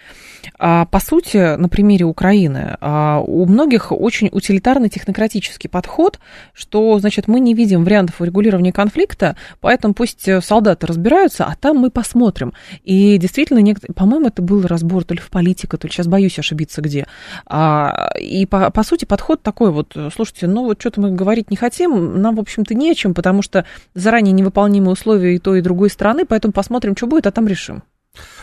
а, 0.59 0.87
по 0.87 1.01
сути, 1.01 1.57
на 1.57 1.69
примере 1.69 2.05
Украины, 2.05 2.77
у 2.81 3.47
многих 3.47 3.93
очень 3.93 4.29
утилитарный 4.31 4.89
технократический 4.89 5.69
подход, 5.69 6.19
что, 6.53 6.99
значит, 6.99 7.29
мы 7.29 7.41
не 7.41 7.55
видим 7.55 7.85
вариантов 7.85 8.21
урегулирования 8.21 8.73
конфликта, 8.73 9.37
поэтому 9.61 9.95
пусть 9.95 10.29
солдаты 10.43 10.87
разбираются, 10.87 11.04
а 11.45 11.55
там 11.57 11.79
мы 11.79 11.91
посмотрим. 11.91 12.53
И 12.83 13.19
действительно, 13.19 13.59
некоторые, 13.59 13.95
по-моему, 13.95 14.29
это 14.29 14.43
был 14.43 14.63
разбор 14.63 15.05
то 15.05 15.15
ли 15.15 15.21
в 15.21 15.31
политике, 15.31 15.77
то 15.77 15.87
ли 15.87 15.93
сейчас 15.93 16.07
боюсь 16.07 16.39
ошибиться 16.39 16.81
где. 16.81 17.07
А, 17.47 18.13
и, 18.19 18.47
по, 18.47 18.71
по 18.71 18.83
сути, 18.83 19.05
подход 19.05 19.43
такой 19.43 19.71
вот, 19.71 19.97
слушайте, 20.15 20.47
ну 20.47 20.65
вот 20.65 20.81
что-то 20.81 21.01
мы 21.01 21.13
говорить 21.13 21.51
не 21.51 21.57
хотим, 21.57 22.21
нам, 22.21 22.37
в 22.37 22.41
общем-то, 22.41 22.75
не 22.75 22.91
о 22.91 22.95
чем, 22.95 23.15
потому 23.15 23.43
что 23.43 23.65
заранее 23.95 24.33
невыполнимые 24.33 24.93
условия 24.93 25.37
и 25.37 25.39
той, 25.39 25.59
и 25.59 25.63
другой 25.63 25.91
стороны, 25.91 26.25
поэтому 26.25 26.53
посмотрим, 26.53 26.97
что 26.97 27.07
будет, 27.07 27.27
а 27.27 27.33
там 27.33 27.47
решим. 27.47 27.83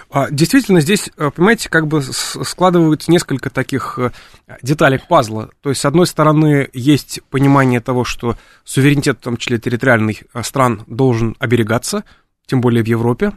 А, 0.10 0.30
действительно, 0.30 0.82
здесь, 0.82 1.10
э, 1.16 1.32
понимаете, 1.34 1.70
как 1.70 1.88
бы 1.88 2.02
складываются 2.04 3.10
несколько 3.10 3.50
таких 3.50 3.98
э, 3.98 4.12
деталей 4.62 5.00
пазла. 5.00 5.52
То 5.62 5.70
есть, 5.70 5.82
с 5.82 5.86
одной 5.86 6.06
стороны, 6.06 6.70
есть 6.74 7.22
понимание 7.30 7.80
того, 7.80 8.04
что 8.04 8.38
суверенитет, 8.66 9.20
в 9.20 9.24
том 9.24 9.38
числе 9.38 9.58
территориальных 9.58 10.24
э, 10.34 10.44
стран, 10.44 10.84
должен 10.88 11.38
оберегаться, 11.40 12.04
тем 12.52 12.60
более 12.62 12.84
в 12.84 12.88
Европе. 12.88 13.32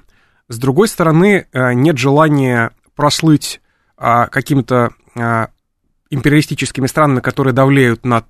С 0.49 0.59
другой 0.59 0.88
стороны, 0.88 1.47
нет 1.54 1.97
желания 1.97 2.73
прослыть 2.97 3.61
а, 3.97 4.26
какими-то 4.26 4.90
а, 5.16 5.49
империалистическими 6.11 6.88
странами, 6.88 7.21
которые 7.21 7.54
давлеют 7.54 8.04
над 8.04 8.26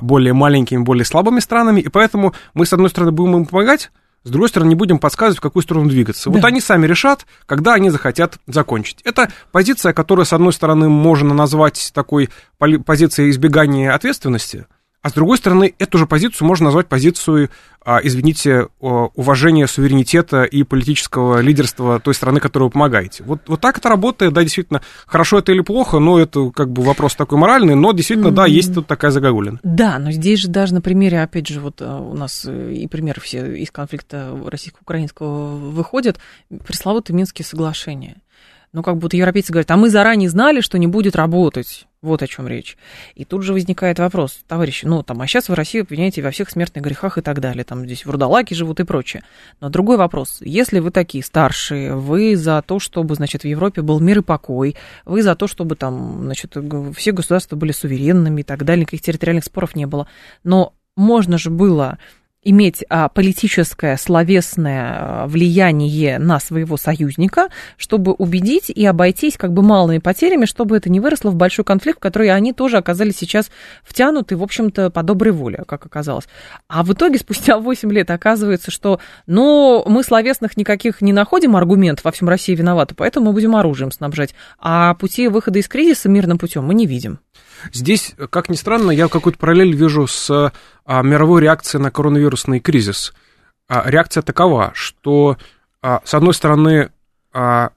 более 0.00 0.32
маленькими, 0.32 0.82
более 0.82 1.04
слабыми 1.04 1.40
странами, 1.40 1.80
и 1.80 1.88
поэтому 1.88 2.34
мы, 2.54 2.66
с 2.66 2.72
одной 2.72 2.88
стороны, 2.90 3.12
будем 3.12 3.36
им 3.36 3.46
помогать, 3.46 3.90
с 4.24 4.30
другой 4.30 4.48
стороны, 4.48 4.70
не 4.70 4.74
будем 4.74 4.98
подсказывать, 4.98 5.38
в 5.38 5.42
какую 5.42 5.62
сторону 5.62 5.88
двигаться. 5.88 6.28
Да. 6.28 6.36
Вот 6.36 6.44
они 6.44 6.60
сами 6.60 6.86
решат, 6.86 7.26
когда 7.46 7.74
они 7.74 7.90
захотят 7.90 8.38
закончить. 8.46 9.00
Это 9.04 9.30
позиция, 9.52 9.92
которая, 9.92 10.24
с 10.26 10.32
одной 10.32 10.52
стороны, 10.52 10.88
можно 10.88 11.34
назвать 11.34 11.90
такой 11.94 12.28
позицией 12.58 13.30
избегания 13.30 13.94
ответственности, 13.94 14.66
а 15.08 15.10
с 15.10 15.14
другой 15.14 15.38
стороны, 15.38 15.74
эту 15.78 15.96
же 15.96 16.06
позицию 16.06 16.46
можно 16.46 16.66
назвать 16.66 16.86
позицией, 16.86 17.48
а, 17.82 17.98
извините, 18.02 18.68
уважения 18.78 19.66
суверенитета 19.66 20.42
и 20.42 20.64
политического 20.64 21.40
лидерства 21.40 21.98
той 21.98 22.12
страны, 22.12 22.40
которой 22.40 22.64
вы 22.64 22.70
помогаете. 22.70 23.24
Вот, 23.24 23.40
вот 23.46 23.58
так 23.58 23.78
это 23.78 23.88
работает, 23.88 24.34
да, 24.34 24.42
действительно, 24.42 24.82
хорошо 25.06 25.38
это 25.38 25.52
или 25.52 25.62
плохо, 25.62 25.98
но 25.98 26.18
это 26.18 26.50
как 26.50 26.70
бы 26.70 26.82
вопрос 26.82 27.14
такой 27.14 27.38
моральный, 27.38 27.74
но 27.74 27.92
действительно, 27.92 28.28
mm-hmm. 28.28 28.34
да, 28.34 28.44
есть 28.44 28.74
тут 28.74 28.86
такая 28.86 29.10
загогулина. 29.10 29.60
Да, 29.62 29.98
но 29.98 30.12
здесь 30.12 30.40
же 30.40 30.48
даже 30.48 30.74
на 30.74 30.82
примере, 30.82 31.22
опять 31.22 31.48
же, 31.48 31.60
вот 31.60 31.80
а, 31.80 31.98
у 31.98 32.12
нас 32.12 32.44
э, 32.46 32.74
и 32.74 32.86
примеры 32.86 33.22
все 33.22 33.56
из 33.56 33.70
конфликта 33.70 34.38
российско-украинского 34.44 35.56
выходят, 35.56 36.18
пресловутые 36.66 37.16
Минские 37.16 37.46
соглашения 37.46 38.16
ну, 38.74 38.82
как 38.82 38.98
будто 38.98 39.16
европейцы 39.16 39.50
говорят, 39.50 39.70
а 39.70 39.78
мы 39.78 39.88
заранее 39.88 40.28
знали, 40.28 40.60
что 40.60 40.78
не 40.78 40.86
будет 40.86 41.16
работать. 41.16 41.87
Вот 42.00 42.22
о 42.22 42.28
чем 42.28 42.46
речь. 42.46 42.76
И 43.16 43.24
тут 43.24 43.42
же 43.42 43.52
возникает 43.52 43.98
вопрос, 43.98 44.38
товарищи, 44.46 44.86
ну, 44.86 45.02
там, 45.02 45.20
а 45.20 45.26
сейчас 45.26 45.48
вы 45.48 45.56
Россию 45.56 45.82
обвиняете 45.82 46.22
во 46.22 46.30
всех 46.30 46.48
смертных 46.48 46.84
грехах 46.84 47.18
и 47.18 47.22
так 47.22 47.40
далее, 47.40 47.64
там 47.64 47.84
здесь 47.86 48.06
вурдалаки 48.06 48.54
живут 48.54 48.78
и 48.78 48.84
прочее. 48.84 49.24
Но 49.60 49.68
другой 49.68 49.96
вопрос, 49.96 50.38
если 50.40 50.78
вы 50.78 50.92
такие 50.92 51.24
старшие, 51.24 51.96
вы 51.96 52.36
за 52.36 52.62
то, 52.62 52.78
чтобы, 52.78 53.16
значит, 53.16 53.42
в 53.42 53.46
Европе 53.46 53.82
был 53.82 53.98
мир 53.98 54.18
и 54.20 54.22
покой, 54.22 54.76
вы 55.06 55.22
за 55.22 55.34
то, 55.34 55.48
чтобы 55.48 55.74
там, 55.74 56.22
значит, 56.22 56.56
все 56.96 57.10
государства 57.10 57.56
были 57.56 57.72
суверенными 57.72 58.42
и 58.42 58.44
так 58.44 58.64
далее, 58.64 58.82
никаких 58.82 59.02
территориальных 59.02 59.44
споров 59.44 59.74
не 59.74 59.86
было, 59.86 60.06
но 60.44 60.74
можно 60.96 61.36
же 61.36 61.50
было 61.50 61.98
иметь 62.48 62.82
а, 62.88 63.10
политическое, 63.10 63.96
словесное 63.98 64.96
а, 64.98 65.26
влияние 65.26 66.18
на 66.18 66.40
своего 66.40 66.78
союзника, 66.78 67.48
чтобы 67.76 68.12
убедить 68.12 68.70
и 68.70 68.86
обойтись 68.86 69.36
как 69.36 69.52
бы 69.52 69.62
малыми 69.62 69.98
потерями, 69.98 70.46
чтобы 70.46 70.76
это 70.78 70.88
не 70.88 70.98
выросло 70.98 71.30
в 71.30 71.34
большой 71.34 71.66
конфликт, 71.66 71.98
в 71.98 72.00
который 72.00 72.30
они 72.30 72.54
тоже 72.54 72.78
оказались 72.78 73.16
сейчас 73.16 73.50
втянуты, 73.82 74.36
в 74.36 74.42
общем-то, 74.42 74.88
по 74.90 75.02
доброй 75.02 75.32
воле, 75.32 75.64
как 75.66 75.84
оказалось. 75.84 76.24
А 76.68 76.82
в 76.82 76.92
итоге 76.92 77.18
спустя 77.18 77.58
8 77.58 77.92
лет 77.92 78.10
оказывается, 78.10 78.70
что, 78.70 78.98
ну, 79.26 79.84
мы 79.86 80.02
словесных 80.02 80.56
никаких 80.56 81.02
не 81.02 81.12
находим 81.12 81.54
аргументов, 81.54 82.04
во 82.04 82.12
всем 82.12 82.30
России 82.30 82.54
виновата, 82.54 82.94
поэтому 82.94 83.26
мы 83.26 83.32
будем 83.32 83.56
оружием 83.56 83.92
снабжать, 83.92 84.34
а 84.58 84.94
пути 84.94 85.28
выхода 85.28 85.58
из 85.58 85.68
кризиса 85.68 86.08
мирным 86.08 86.38
путем 86.38 86.64
мы 86.64 86.72
не 86.72 86.86
видим. 86.86 87.18
Здесь, 87.72 88.14
как 88.30 88.48
ни 88.48 88.54
странно, 88.54 88.90
я 88.90 89.08
какую-то 89.08 89.38
параллель 89.38 89.74
вижу 89.74 90.06
с 90.06 90.52
а, 90.84 91.02
мировой 91.02 91.42
реакцией 91.42 91.82
на 91.82 91.90
коронавирусный 91.90 92.60
кризис. 92.60 93.12
А, 93.68 93.88
реакция 93.88 94.22
такова, 94.22 94.72
что, 94.74 95.36
а, 95.82 96.00
с 96.04 96.14
одной 96.14 96.34
стороны, 96.34 96.90
а, 97.32 97.70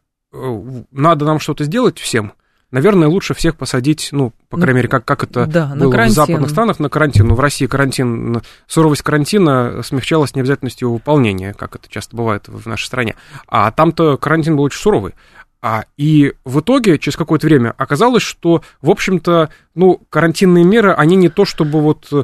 надо 0.91 1.25
нам 1.25 1.39
что-то 1.39 1.65
сделать 1.65 1.99
всем, 1.99 2.33
наверное, 2.71 3.07
лучше 3.07 3.33
всех 3.33 3.57
посадить, 3.57 4.09
ну, 4.11 4.33
по 4.49 4.57
крайней 4.57 4.77
мере, 4.77 4.87
как, 4.87 5.05
как 5.05 5.23
это 5.23 5.45
да, 5.45 5.73
было 5.75 5.91
в 5.91 6.09
западных 6.09 6.49
странах, 6.49 6.79
на 6.79 6.89
карантин. 6.89 7.27
Ну, 7.27 7.35
в 7.35 7.39
России 7.39 7.67
карантин, 7.67 8.41
суровость 8.67 9.03
карантина 9.03 9.81
смягчалась 9.83 10.35
необязательностью 10.35 10.87
его 10.87 10.95
выполнения, 10.95 11.53
как 11.53 11.75
это 11.75 11.89
часто 11.89 12.15
бывает 12.15 12.47
в 12.47 12.67
нашей 12.67 12.85
стране. 12.85 13.15
А 13.47 13.71
там-то 13.71 14.17
карантин 14.17 14.55
был 14.55 14.63
очень 14.63 14.79
суровый. 14.79 15.13
А, 15.61 15.85
и 15.95 16.33
в 16.43 16.61
итоге, 16.61 16.97
через 16.97 17.15
какое-то 17.15 17.45
время, 17.45 17.73
оказалось, 17.77 18.23
что, 18.23 18.63
в 18.81 18.89
общем-то, 18.89 19.49
ну, 19.75 20.01
карантинные 20.09 20.65
меры, 20.65 20.91
они 20.91 21.15
не 21.15 21.29
то 21.29 21.45
чтобы 21.45 21.79
вот 21.81 22.07
э, 22.11 22.23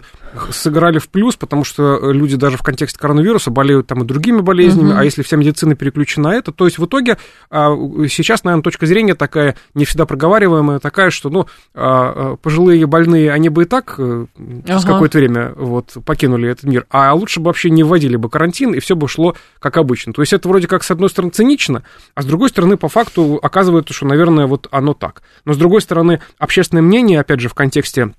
сыграли 0.52 1.00
в 1.00 1.08
плюс, 1.08 1.36
потому 1.38 1.64
что 1.64 2.12
люди 2.12 2.36
даже 2.36 2.58
в 2.58 2.64
контексте 2.64 3.00
коронавируса 3.00 3.52
болеют 3.52 3.88
там 3.88 4.04
и 4.04 4.06
другими 4.06 4.42
болезнями, 4.42 4.90
угу. 4.90 4.98
а 4.98 5.06
если 5.06 5.22
вся 5.22 5.38
медицина 5.38 5.76
переключена 5.76 6.30
на 6.30 6.36
это, 6.36 6.52
то 6.52 6.66
есть 6.66 6.78
в 6.78 6.86
итоге 6.86 7.18
а, 7.50 7.74
сейчас, 8.10 8.44
наверное, 8.44 8.64
точка 8.64 8.86
зрения 8.86 9.16
такая, 9.16 9.56
не 9.76 9.86
всегда 9.86 10.06
проговариваемая, 10.06 10.80
такая, 10.80 11.10
что, 11.10 11.30
ну, 11.30 11.46
а, 11.74 12.36
пожилые 12.38 12.86
больные, 12.86 13.32
они 13.32 13.50
бы 13.50 13.64
и 13.64 13.66
так 13.66 13.96
э, 13.98 14.26
ага. 14.68 14.82
какое-то 14.82 15.20
время 15.20 15.54
вот 15.56 15.96
покинули 16.06 16.50
этот 16.50 16.66
мир, 16.66 16.86
а 16.90 17.14
лучше 17.14 17.40
бы 17.40 17.46
вообще 17.46 17.70
не 17.70 17.84
вводили 17.84 18.18
бы 18.18 18.30
карантин, 18.30 18.74
и 18.74 18.80
все 18.80 18.96
бы 18.96 19.08
шло 19.08 19.36
как 19.60 19.78
обычно. 19.78 20.12
То 20.12 20.22
есть 20.22 20.34
это 20.34 20.50
вроде 20.50 20.68
как, 20.68 20.84
с 20.84 20.92
одной 20.92 21.10
стороны, 21.10 21.32
цинично, 21.32 21.84
а 22.14 22.24
с 22.24 22.26
другой 22.26 22.50
стороны, 22.50 22.76
по 22.76 22.90
факту 22.90 23.27
оказывается, 23.36 23.94
что, 23.94 24.06
наверное, 24.06 24.48
вот 24.48 24.68
оно 24.72 24.94
так. 24.94 25.22
Но 25.46 25.54
с 25.54 25.58
другой 25.58 25.82
стороны, 25.82 26.22
общественное 26.38 26.82
мнение, 26.82 27.20
опять 27.20 27.40
же, 27.40 27.50
в 27.50 27.54
контексте 27.54 28.14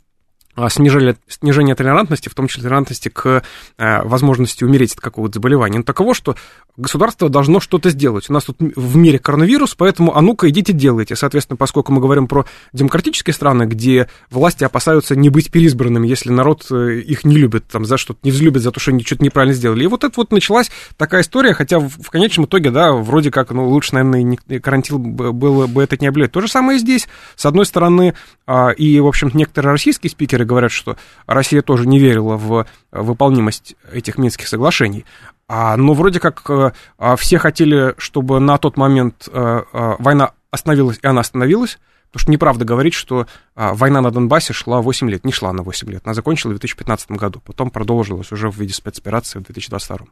а, 0.58 0.68
снижение, 0.70 1.16
снижение 1.28 1.76
толерантности, 1.76 2.28
в 2.28 2.34
том 2.34 2.48
числе 2.48 2.64
толерантности 2.64 3.08
к 3.08 3.44
э, 3.78 4.02
возможности 4.02 4.64
умереть 4.64 4.94
от 4.94 5.00
какого-то 5.00 5.34
заболевания, 5.34 5.78
но 5.78 5.84
таково, 5.84 6.14
что 6.14 6.34
государство 6.76 7.28
должно 7.28 7.60
что-то 7.60 7.90
сделать. 7.90 8.28
У 8.28 8.32
нас 8.32 8.44
тут 8.44 8.56
в 8.58 8.96
мире 8.96 9.20
коронавирус, 9.20 9.76
поэтому 9.76 10.16
а 10.16 10.20
ну-ка 10.20 10.48
идите 10.48 10.72
делайте. 10.72 11.14
Соответственно, 11.14 11.56
поскольку 11.56 11.92
мы 11.92 12.00
говорим 12.00 12.26
про 12.26 12.44
демократические 12.72 13.34
страны, 13.34 13.64
где 13.64 14.08
власти 14.30 14.64
опасаются 14.64 15.14
не 15.14 15.28
быть 15.28 15.52
переизбранными, 15.52 16.08
если 16.08 16.30
народ 16.30 16.66
э, 16.72 17.00
их 17.00 17.24
не 17.24 17.36
любит, 17.36 17.68
там, 17.68 17.84
за 17.84 17.96
что-то 17.96 18.18
не 18.24 18.32
взлюбит, 18.32 18.62
за 18.62 18.72
то, 18.72 18.80
что 18.80 18.90
они 18.90 19.04
что-то 19.04 19.22
неправильно 19.22 19.54
сделали. 19.54 19.84
И 19.84 19.86
вот 19.86 20.02
это 20.02 20.14
вот 20.16 20.32
началась 20.32 20.72
такая 20.96 21.22
история, 21.22 21.52
хотя 21.52 21.78
в, 21.78 21.88
в 21.88 22.10
конечном 22.10 22.46
итоге, 22.46 22.72
да, 22.72 22.92
вроде 22.92 23.30
как, 23.30 23.52
ну, 23.52 23.68
лучше, 23.68 23.94
наверное, 23.94 24.24
не, 24.24 24.36
карантин 24.58 25.12
было 25.12 25.68
бы 25.68 25.82
это 25.84 25.96
не 26.00 26.08
облет. 26.08 26.32
То 26.32 26.40
же 26.40 26.48
самое 26.48 26.78
и 26.78 26.80
здесь. 26.80 27.06
С 27.36 27.46
одной 27.46 27.64
стороны, 27.64 28.14
э, 28.48 28.74
и, 28.74 28.98
в 28.98 29.06
общем-то, 29.06 29.36
некоторые 29.36 29.70
российские 29.72 30.10
спикеры 30.10 30.47
говорят, 30.48 30.72
что 30.72 30.96
Россия 31.26 31.62
тоже 31.62 31.86
не 31.86 31.98
верила 31.98 32.36
в 32.36 32.66
выполнимость 32.90 33.76
этих 33.92 34.18
Минских 34.18 34.48
соглашений. 34.48 35.04
А, 35.46 35.76
но 35.76 35.94
вроде 35.94 36.20
как 36.20 36.42
э, 36.50 36.72
а, 36.98 37.16
все 37.16 37.38
хотели, 37.38 37.94
чтобы 37.96 38.38
на 38.40 38.58
тот 38.58 38.76
момент 38.76 39.28
а, 39.32 39.64
а, 39.72 39.96
война 39.98 40.32
остановилась, 40.50 40.98
и 41.02 41.06
она 41.06 41.20
остановилась. 41.20 41.78
Потому 42.10 42.22
что 42.22 42.32
неправда 42.32 42.64
говорить, 42.64 42.94
что 42.94 43.26
а, 43.54 43.74
война 43.74 44.00
на 44.00 44.10
Донбассе 44.10 44.54
шла 44.54 44.80
8 44.80 45.10
лет. 45.10 45.24
Не 45.24 45.32
шла 45.32 45.52
на 45.52 45.62
8 45.62 45.90
лет. 45.90 46.02
Она 46.04 46.14
закончилась 46.14 46.56
в 46.56 46.60
2015 46.60 47.10
году. 47.12 47.42
Потом 47.44 47.70
продолжилась 47.70 48.32
уже 48.32 48.50
в 48.50 48.56
виде 48.56 48.72
спецоперации 48.72 49.38
в 49.40 49.42
2022. 49.42 50.06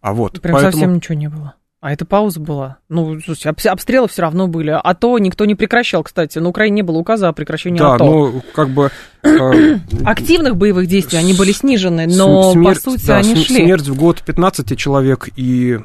А 0.00 0.12
вот, 0.12 0.40
Прям 0.40 0.54
поэтому... 0.54 0.72
совсем 0.72 0.94
ничего 0.94 1.14
не 1.14 1.28
было. 1.28 1.54
А 1.86 1.92
это 1.92 2.04
пауза 2.04 2.40
была. 2.40 2.78
Ну, 2.88 3.20
слушайте, 3.20 3.70
обстрелы 3.70 4.08
все 4.08 4.22
равно 4.22 4.48
были. 4.48 4.70
А 4.70 4.94
то 4.94 5.16
никто 5.20 5.44
не 5.44 5.54
прекращал, 5.54 6.02
кстати. 6.02 6.40
На 6.40 6.48
Украине 6.48 6.74
не 6.74 6.82
было 6.82 6.98
указа 6.98 7.28
о 7.28 7.32
прекращении 7.32 7.78
да, 7.78 7.94
АТО. 7.94 8.04
ну, 8.04 8.42
как 8.54 8.70
бы... 8.70 8.90
Э, 9.22 9.78
Активных 10.04 10.56
боевых 10.56 10.88
действий, 10.88 11.18
они 11.18 11.32
были 11.32 11.52
снижены, 11.52 12.06
но, 12.08 12.52
смерть, 12.52 12.82
по 12.82 12.90
сути, 12.90 13.06
да, 13.06 13.18
они 13.18 13.36
шли. 13.36 13.64
Смерть 13.64 13.86
в 13.86 13.96
год 13.96 14.20
15 14.22 14.76
человек 14.76 15.28
и 15.36 15.78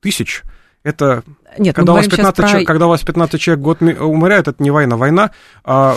тысяч, 0.00 0.42
это 0.82 1.22
нет, 1.58 1.74
когда, 1.74 1.92
у 1.92 1.96
вас 1.96 2.06
15 2.06 2.36
про... 2.36 2.48
человек, 2.48 2.66
когда 2.66 2.86
у 2.86 2.90
вас 2.90 3.02
15 3.02 3.40
человек 3.40 3.64
год 3.64 3.82
умирает, 3.82 4.48
это 4.48 4.62
не 4.62 4.70
война. 4.70 4.96
Война, 4.96 5.30
а, 5.64 5.96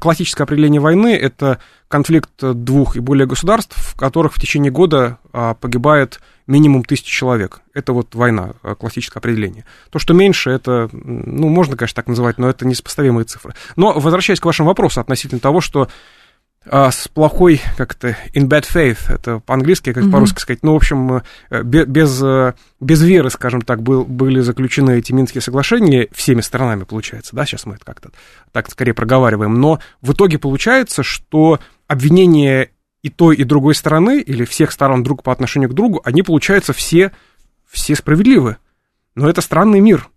классическое 0.00 0.44
определение 0.44 0.80
войны, 0.80 1.14
это 1.14 1.58
конфликт 1.88 2.30
двух 2.40 2.96
и 2.96 3.00
более 3.00 3.26
государств, 3.26 3.76
в 3.76 3.98
которых 3.98 4.32
в 4.32 4.40
течение 4.40 4.72
года 4.72 5.18
а, 5.32 5.54
погибает 5.54 6.20
минимум 6.46 6.84
тысячи 6.84 7.10
человек. 7.10 7.60
Это 7.74 7.92
вот 7.92 8.14
война, 8.14 8.52
а, 8.62 8.74
классическое 8.74 9.20
определение. 9.20 9.64
То, 9.90 9.98
что 9.98 10.14
меньше, 10.14 10.50
это, 10.50 10.88
ну, 10.92 11.48
можно, 11.48 11.76
конечно, 11.76 11.96
так 11.96 12.08
называть, 12.08 12.38
но 12.38 12.48
это 12.48 12.66
несопоставимые 12.66 13.24
цифры. 13.24 13.54
Но, 13.76 13.92
возвращаясь 13.92 14.40
к 14.40 14.46
вашему 14.46 14.68
вопросу 14.68 15.00
относительно 15.00 15.40
того, 15.40 15.60
что 15.60 15.88
с 16.70 17.08
плохой, 17.08 17.60
как 17.76 17.94
то 17.94 18.10
in 18.34 18.46
bad 18.46 18.64
faith, 18.72 19.12
это 19.12 19.40
по-английски, 19.40 19.92
как 19.92 20.04
mm-hmm. 20.04 20.10
по-русски 20.10 20.40
сказать, 20.40 20.62
ну, 20.62 20.74
в 20.74 20.76
общем, 20.76 21.22
э, 21.50 21.62
без, 21.62 22.22
э, 22.22 22.54
без 22.80 23.02
веры, 23.02 23.30
скажем 23.30 23.62
так, 23.62 23.82
был, 23.82 24.04
были 24.04 24.40
заключены 24.40 24.98
эти 24.98 25.12
Минские 25.12 25.42
соглашения 25.42 26.08
всеми 26.12 26.40
сторонами, 26.40 26.84
получается, 26.84 27.34
да, 27.34 27.44
сейчас 27.44 27.66
мы 27.66 27.74
это 27.74 27.84
как-то 27.84 28.10
так 28.52 28.70
скорее 28.70 28.94
проговариваем, 28.94 29.54
но 29.54 29.80
в 30.02 30.12
итоге 30.12 30.38
получается, 30.38 31.02
что 31.02 31.58
обвинения 31.88 32.70
и 33.02 33.10
той, 33.10 33.36
и 33.36 33.44
другой 33.44 33.74
стороны, 33.74 34.20
или 34.20 34.44
всех 34.44 34.70
сторон 34.70 35.02
друг 35.02 35.24
по 35.24 35.32
отношению 35.32 35.68
к 35.68 35.74
другу, 35.74 36.00
они, 36.04 36.22
получаются, 36.22 36.72
все, 36.72 37.10
все 37.68 37.96
справедливы. 37.96 38.58
Но 39.14 39.28
это 39.28 39.40
странный 39.40 39.80
мир, 39.80 40.08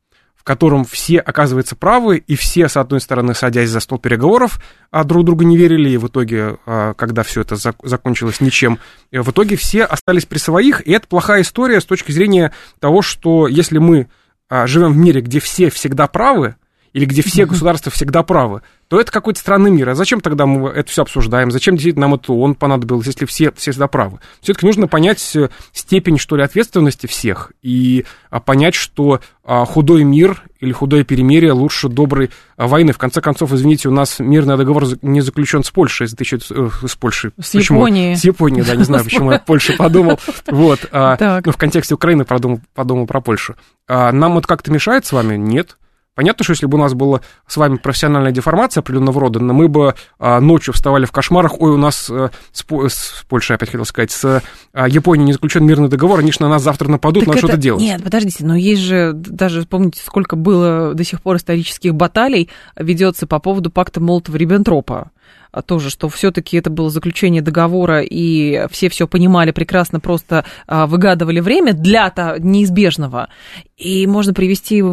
котором 0.45 0.85
все, 0.85 1.17
оказывается, 1.17 1.75
правы, 1.75 2.17
и 2.17 2.35
все, 2.35 2.69
с 2.69 2.77
одной 2.77 3.01
стороны, 3.01 3.33
садясь 3.33 3.69
за 3.69 3.79
стол 3.79 3.97
переговоров, 3.97 4.61
а 4.91 5.03
друг 5.03 5.25
друга 5.25 5.43
не 5.43 5.57
верили, 5.57 5.89
и 5.89 5.97
в 5.97 6.07
итоге, 6.07 6.57
а, 6.67 6.93
когда 6.93 7.23
все 7.23 7.41
это 7.41 7.55
закончилось 7.55 8.39
ничем, 8.41 8.77
в 9.11 9.31
итоге 9.31 9.55
все 9.55 9.83
остались 9.83 10.27
при 10.27 10.37
своих, 10.37 10.85
и 10.87 10.91
это 10.91 11.07
плохая 11.07 11.41
история 11.41 11.81
с 11.81 11.85
точки 11.85 12.11
зрения 12.11 12.53
того, 12.79 13.01
что 13.01 13.47
если 13.47 13.79
мы 13.79 14.07
а, 14.47 14.67
живем 14.67 14.93
в 14.93 14.97
мире, 14.97 15.21
где 15.21 15.39
все 15.39 15.71
всегда 15.71 16.05
правы, 16.05 16.55
или 16.93 17.05
где 17.05 17.23
все 17.23 17.47
государства 17.47 17.91
всегда 17.91 18.21
правы, 18.21 18.61
то 18.87 18.99
это 18.99 19.11
какой-то 19.11 19.39
странный 19.39 19.71
мир. 19.71 19.89
А 19.89 19.95
зачем 19.95 20.21
тогда 20.21 20.45
мы 20.45 20.69
это 20.69 20.89
все 20.91 21.01
обсуждаем? 21.01 21.51
Зачем 21.51 21.75
действительно 21.75 22.07
нам 22.07 22.15
это 22.15 22.33
он 22.33 22.55
понадобилось, 22.55 23.07
если 23.07 23.25
все, 23.25 23.51
все 23.51 23.71
всегда 23.71 23.87
правы? 23.87 24.19
Все-таки 24.41 24.65
нужно 24.65 24.87
понять 24.87 25.35
э, 25.35 25.49
степень, 25.73 26.19
что 26.19 26.35
ли, 26.35 26.43
ответственности 26.43 27.07
всех 27.07 27.51
и 27.63 28.05
а, 28.29 28.39
понять, 28.39 28.75
что 28.75 29.21
а, 29.43 29.65
худой 29.65 30.03
мир 30.03 30.43
или 30.59 30.71
худое 30.71 31.03
перемирие 31.03 31.51
лучше 31.51 31.89
доброй 31.89 32.29
а, 32.57 32.67
войны. 32.67 32.93
В 32.93 32.97
конце 32.99 33.21
концов, 33.21 33.53
извините, 33.53 33.89
у 33.89 33.91
нас 33.91 34.19
мирный 34.19 34.57
договор 34.57 34.85
не 35.01 35.21
заключен 35.21 35.63
с 35.63 35.71
Польшей, 35.71 36.07
с, 36.07 36.13
э, 36.13 36.69
с 36.87 36.95
Польшей. 36.95 37.31
С 37.41 37.51
почему? 37.51 37.79
Японией. 37.79 38.15
С 38.15 38.23
Японией, 38.23 38.65
да, 38.65 38.75
не 38.75 38.83
знаю, 38.83 39.03
почему 39.03 39.31
я 39.31 39.39
Польшу 39.39 39.73
подумал. 39.77 40.19
Вот. 40.47 40.87
Ну, 40.91 41.51
в 41.51 41.57
контексте 41.57 41.95
Украины 41.95 42.23
подумал, 42.23 42.61
подумал 42.75 43.07
про 43.07 43.19
Польшу. 43.19 43.55
Нам 43.87 44.35
вот 44.35 44.45
как-то 44.45 44.71
мешает 44.71 45.05
с 45.05 45.11
вами? 45.11 45.37
Нет. 45.37 45.77
Понятно, 46.15 46.43
что 46.43 46.53
если 46.53 46.65
бы 46.65 46.77
у 46.77 46.81
нас 46.81 46.93
была 46.93 47.19
с 47.45 47.57
вами 47.57 47.75
профессиональная 47.75 48.31
деформация 48.31 48.81
определенного 48.81 49.19
рода, 49.19 49.41
мы 49.41 49.67
бы 49.67 49.95
а, 50.17 50.39
ночью 50.39 50.73
вставали 50.73 51.05
в 51.05 51.11
кошмарах, 51.11 51.59
ой, 51.59 51.71
у 51.71 51.77
нас 51.77 52.09
а, 52.09 52.31
с, 52.53 52.63
с 52.63 53.25
Польшей, 53.27 53.57
опять 53.57 53.69
хотел 53.69 53.85
сказать, 53.85 54.11
с 54.11 54.41
а, 54.71 54.87
Японией 54.87 55.25
не 55.25 55.33
заключен 55.33 55.65
мирный 55.65 55.89
договор, 55.89 56.19
они 56.19 56.31
же 56.31 56.37
на 56.39 56.47
нас 56.47 56.63
завтра 56.63 56.87
нападут, 56.87 57.25
так 57.25 57.27
надо 57.27 57.39
это... 57.39 57.47
что-то 57.47 57.61
делать. 57.61 57.81
Нет, 57.81 58.01
подождите, 58.01 58.45
но 58.45 58.55
есть 58.55 58.81
же, 58.81 59.11
даже 59.13 59.63
помните, 59.63 60.01
сколько 60.05 60.37
было 60.37 60.93
до 60.93 61.03
сих 61.03 61.21
пор 61.21 61.35
исторических 61.35 61.93
баталий 61.93 62.49
ведется 62.77 63.27
по 63.27 63.39
поводу 63.39 63.69
пакта 63.69 63.99
Молотова-Риббентропа. 63.99 65.09
А, 65.55 65.61
тоже, 65.61 65.89
что 65.89 66.09
все-таки 66.09 66.57
это 66.57 66.69
было 66.69 66.89
заключение 66.89 67.41
договора, 67.41 68.01
и 68.01 68.67
все 68.71 68.89
все 68.89 69.07
понимали 69.07 69.51
прекрасно, 69.51 70.01
просто 70.01 70.43
а, 70.67 70.85
выгадывали 70.85 71.39
время 71.39 71.71
для 71.71 72.11
неизбежного. 72.39 73.29
И 73.77 74.05
можно 74.05 74.33
привести 74.33 74.83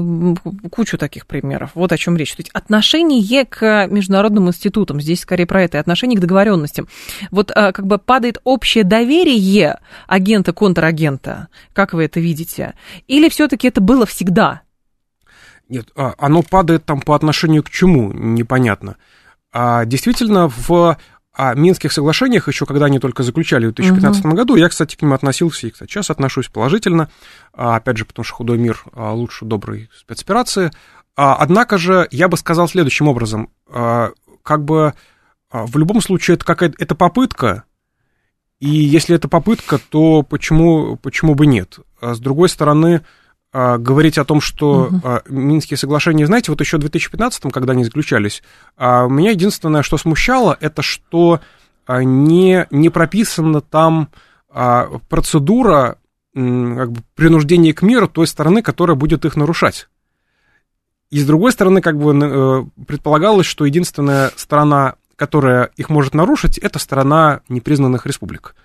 кучу 0.71 0.99
таких 0.99 1.27
примеров. 1.27 1.71
Вот 1.75 1.91
о 1.91 1.99
чем 1.99 2.17
речь. 2.17 2.33
То 2.35 2.43
есть 2.43 2.51
отношение 2.53 3.45
к 3.45 3.89
международным 3.89 4.49
институтам, 4.49 5.01
здесь 5.01 5.23
скорее 5.23 5.47
про 5.47 5.65
это, 5.65 5.79
и 5.79 5.81
отношение 5.81 6.17
к 6.17 6.21
договоренностям. 6.21 6.87
Вот 7.33 7.51
а, 7.53 7.73
как 7.73 7.89
бы 7.89 7.99
падает 7.99 8.39
общее 8.45 8.85
доверие 8.85 9.81
агента-контрагента, 10.07 11.49
как 11.73 11.93
вы 11.93 12.05
это 12.05 12.21
видите? 12.21 12.75
Или 13.09 13.29
все-таки 13.29 13.67
это 13.67 13.81
было 13.81 14.07
всегда? 14.07 14.63
Нет, 15.69 15.89
оно 15.97 16.43
падает 16.43 16.85
там 16.85 17.01
по 17.01 17.17
отношению 17.17 17.65
к 17.65 17.71
чему, 17.71 18.13
непонятно. 18.13 18.97
А, 19.53 19.85
действительно, 19.85 20.49
в 20.49 20.97
а, 21.35 21.55
Минских 21.55 21.93
соглашениях, 21.93 22.49
еще 22.49 22.67
когда 22.67 22.87
они 22.87 22.99
только 22.99 23.23
заключали 23.23 23.67
в 23.67 23.75
2015 23.75 24.25
угу. 24.25 24.35
году, 24.35 24.57
я, 24.57 24.69
кстати, 24.69 24.97
к 24.97 25.03
ним 25.03 25.13
относился, 25.13 25.67
и, 25.67 25.71
кстати, 25.71 25.91
сейчас 25.91 26.11
отношусь 26.11 26.49
положительно, 26.49 27.11
а, 27.53 27.77
опять 27.77 27.99
же, 27.99 28.05
потому 28.05 28.25
что 28.25 28.35
худой 28.35 28.59
мир 28.59 28.83
а, 28.93 29.13
лучше 29.13 29.45
доброй 29.45 29.91
спецоперации. 29.97 30.71
Однако 31.15 31.77
же, 31.77 32.09
я 32.11 32.29
бы 32.29 32.39
сказал 32.39 32.69
следующим 32.69 33.07
образом, 33.07 33.51
как 33.69 34.65
бы 34.65 34.95
в 35.51 35.77
любом 35.77 36.01
случае 36.01 36.37
это 36.37 36.47
какая-то 36.47 36.75
это 36.79 36.95
попытка, 36.95 37.65
и 38.61 38.71
если 38.71 39.17
это 39.17 39.29
попытка, 39.29 39.79
то 39.79 40.23
почему, 40.23 40.97
почему 40.97 41.35
бы 41.35 41.45
нет? 41.45 41.81
С 42.01 42.19
другой 42.19 42.49
стороны, 42.49 43.03
а, 43.53 43.79
говорить 43.79 44.19
о 44.19 44.25
том, 44.25 44.41
что 44.41 44.87
угу. 44.87 45.01
а, 45.05 45.23
Минские 45.29 45.77
соглашения, 45.77 46.27
знаете, 46.27 46.51
вот 46.51 46.61
еще 46.61 46.79
в 46.79 46.81
2015-м, 46.81 47.51
когда 47.51 47.73
они 47.73 47.85
заключались, 47.85 48.43
а, 48.77 49.07
меня 49.07 49.31
единственное, 49.31 49.83
что 49.83 49.99
смущало, 49.99 50.57
это 50.61 50.83
что 50.83 51.41
а, 51.87 52.03
не, 52.03 52.67
не 52.71 52.89
прописана 52.89 53.61
там 53.61 54.09
а, 54.49 54.89
процедура 55.09 55.99
как 56.35 56.93
бы, 56.93 57.03
принуждения 57.15 57.75
к 57.75 57.83
миру 57.83 58.09
той 58.09 58.27
стороны, 58.27 58.63
которая 58.63 58.97
будет 58.97 59.27
их 59.27 59.37
нарушать. 59.37 59.89
И 61.11 61.19
с 61.19 61.27
другой 61.27 61.53
стороны, 61.53 61.83
как 61.83 61.99
бы 61.99 62.19
э, 62.19 62.65
предполагалось, 62.87 63.45
что 63.45 63.67
единственная 63.67 64.31
сторона, 64.35 64.95
которая 65.15 65.71
их 65.77 65.91
может 65.91 66.15
нарушить, 66.15 66.57
это 66.57 66.79
сторона 66.79 67.43
непризнанных 67.51 68.07
республик. 68.07 68.57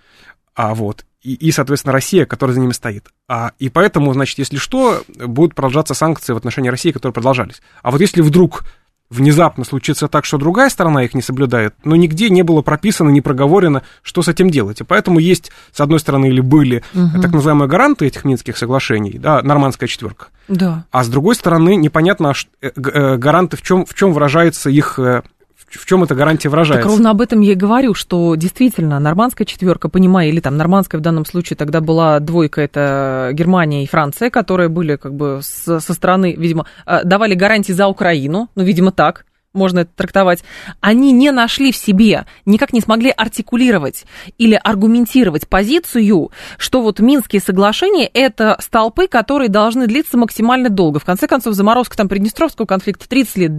А 0.55 0.73
вот 0.73 1.05
и, 1.27 1.33
и, 1.33 1.51
соответственно, 1.51 1.91
Россия, 1.91 2.25
которая 2.25 2.53
за 2.53 2.61
ними 2.61 2.71
стоит. 2.71 3.09
А, 3.27 3.51
и 3.59 3.67
поэтому, 3.67 4.13
значит, 4.13 4.39
если 4.39 4.55
что, 4.55 5.03
будут 5.17 5.55
продолжаться 5.55 5.93
санкции 5.93 6.31
в 6.31 6.37
отношении 6.37 6.69
России, 6.69 6.91
которые 6.91 7.13
продолжались. 7.13 7.61
А 7.83 7.91
вот 7.91 7.99
если 7.99 8.21
вдруг 8.21 8.63
внезапно 9.09 9.65
случится 9.65 10.07
так, 10.07 10.23
что 10.23 10.37
другая 10.37 10.69
сторона 10.69 11.03
их 11.03 11.13
не 11.13 11.21
соблюдает, 11.21 11.75
но 11.83 11.95
нигде 11.97 12.29
не 12.29 12.43
было 12.43 12.61
прописано, 12.61 13.09
не 13.09 13.21
проговорено, 13.21 13.83
что 14.03 14.21
с 14.21 14.29
этим 14.29 14.49
делать. 14.49 14.79
И 14.79 14.85
поэтому 14.85 15.19
есть, 15.19 15.51
с 15.73 15.81
одной 15.81 15.99
стороны, 15.99 16.27
или 16.27 16.41
были 16.41 16.83
угу. 16.93 17.21
так 17.21 17.31
называемые 17.31 17.67
гаранты 17.67 18.07
этих 18.07 18.23
Минских 18.23 18.57
соглашений, 18.57 19.17
да, 19.17 19.41
нормандская 19.41 19.87
четверка. 19.87 20.27
Да. 20.47 20.85
А 20.91 21.03
с 21.03 21.09
другой 21.09 21.35
стороны, 21.35 21.75
непонятно, 21.75 22.33
э, 22.61 22.71
э, 22.73 23.17
гаранты 23.17 23.57
в 23.57 23.61
чем, 23.61 23.85
в 23.85 23.93
чем 23.93 24.13
выражается 24.13 24.69
их 24.69 24.97
э, 24.99 25.23
в 25.69 25.85
чем 25.85 26.03
эта 26.03 26.15
гарантия 26.15 26.49
выражается? 26.49 26.83
Так 26.83 26.91
ровно 26.91 27.11
об 27.11 27.21
этом 27.21 27.41
я 27.41 27.51
и 27.51 27.55
говорю, 27.55 27.93
что 27.93 28.35
действительно 28.35 28.99
нормандская 28.99 29.45
четверка, 29.45 29.89
понимая, 29.89 30.29
или 30.29 30.39
там 30.39 30.57
нормандская 30.57 30.99
в 30.99 31.03
данном 31.03 31.25
случае 31.25 31.57
тогда 31.57 31.81
была 31.81 32.19
двойка, 32.19 32.61
это 32.61 33.31
Германия 33.33 33.83
и 33.83 33.87
Франция, 33.87 34.29
которые 34.29 34.69
были 34.69 34.95
как 34.95 35.13
бы 35.13 35.41
со 35.41 35.79
стороны, 35.79 36.35
видимо, 36.37 36.65
э, 36.85 37.03
давали 37.03 37.35
гарантии 37.35 37.73
за 37.73 37.87
Украину, 37.87 38.49
ну, 38.55 38.63
видимо, 38.63 38.91
так, 38.91 39.25
можно 39.57 39.79
это 39.79 39.91
трактовать, 39.95 40.43
они 40.79 41.11
не 41.11 41.31
нашли 41.31 41.71
в 41.71 41.77
себе, 41.77 42.25
никак 42.45 42.73
не 42.73 42.81
смогли 42.81 43.11
артикулировать 43.15 44.05
или 44.37 44.59
аргументировать 44.63 45.47
позицию, 45.47 46.31
что 46.57 46.81
вот 46.81 46.99
Минские 46.99 47.41
соглашения– 47.41 48.09
это 48.13 48.57
столпы, 48.61 49.07
которые 49.07 49.49
должны 49.49 49.87
длиться 49.87 50.17
максимально 50.17 50.69
долго. 50.69 50.99
В 50.99 51.05
конце 51.05 51.27
концов, 51.27 51.53
заморозка 51.53 51.97
там 51.97 52.07
Приднестровского 52.07 52.65
конфликта 52.65 53.07
30 53.07 53.37
лет. 53.37 53.51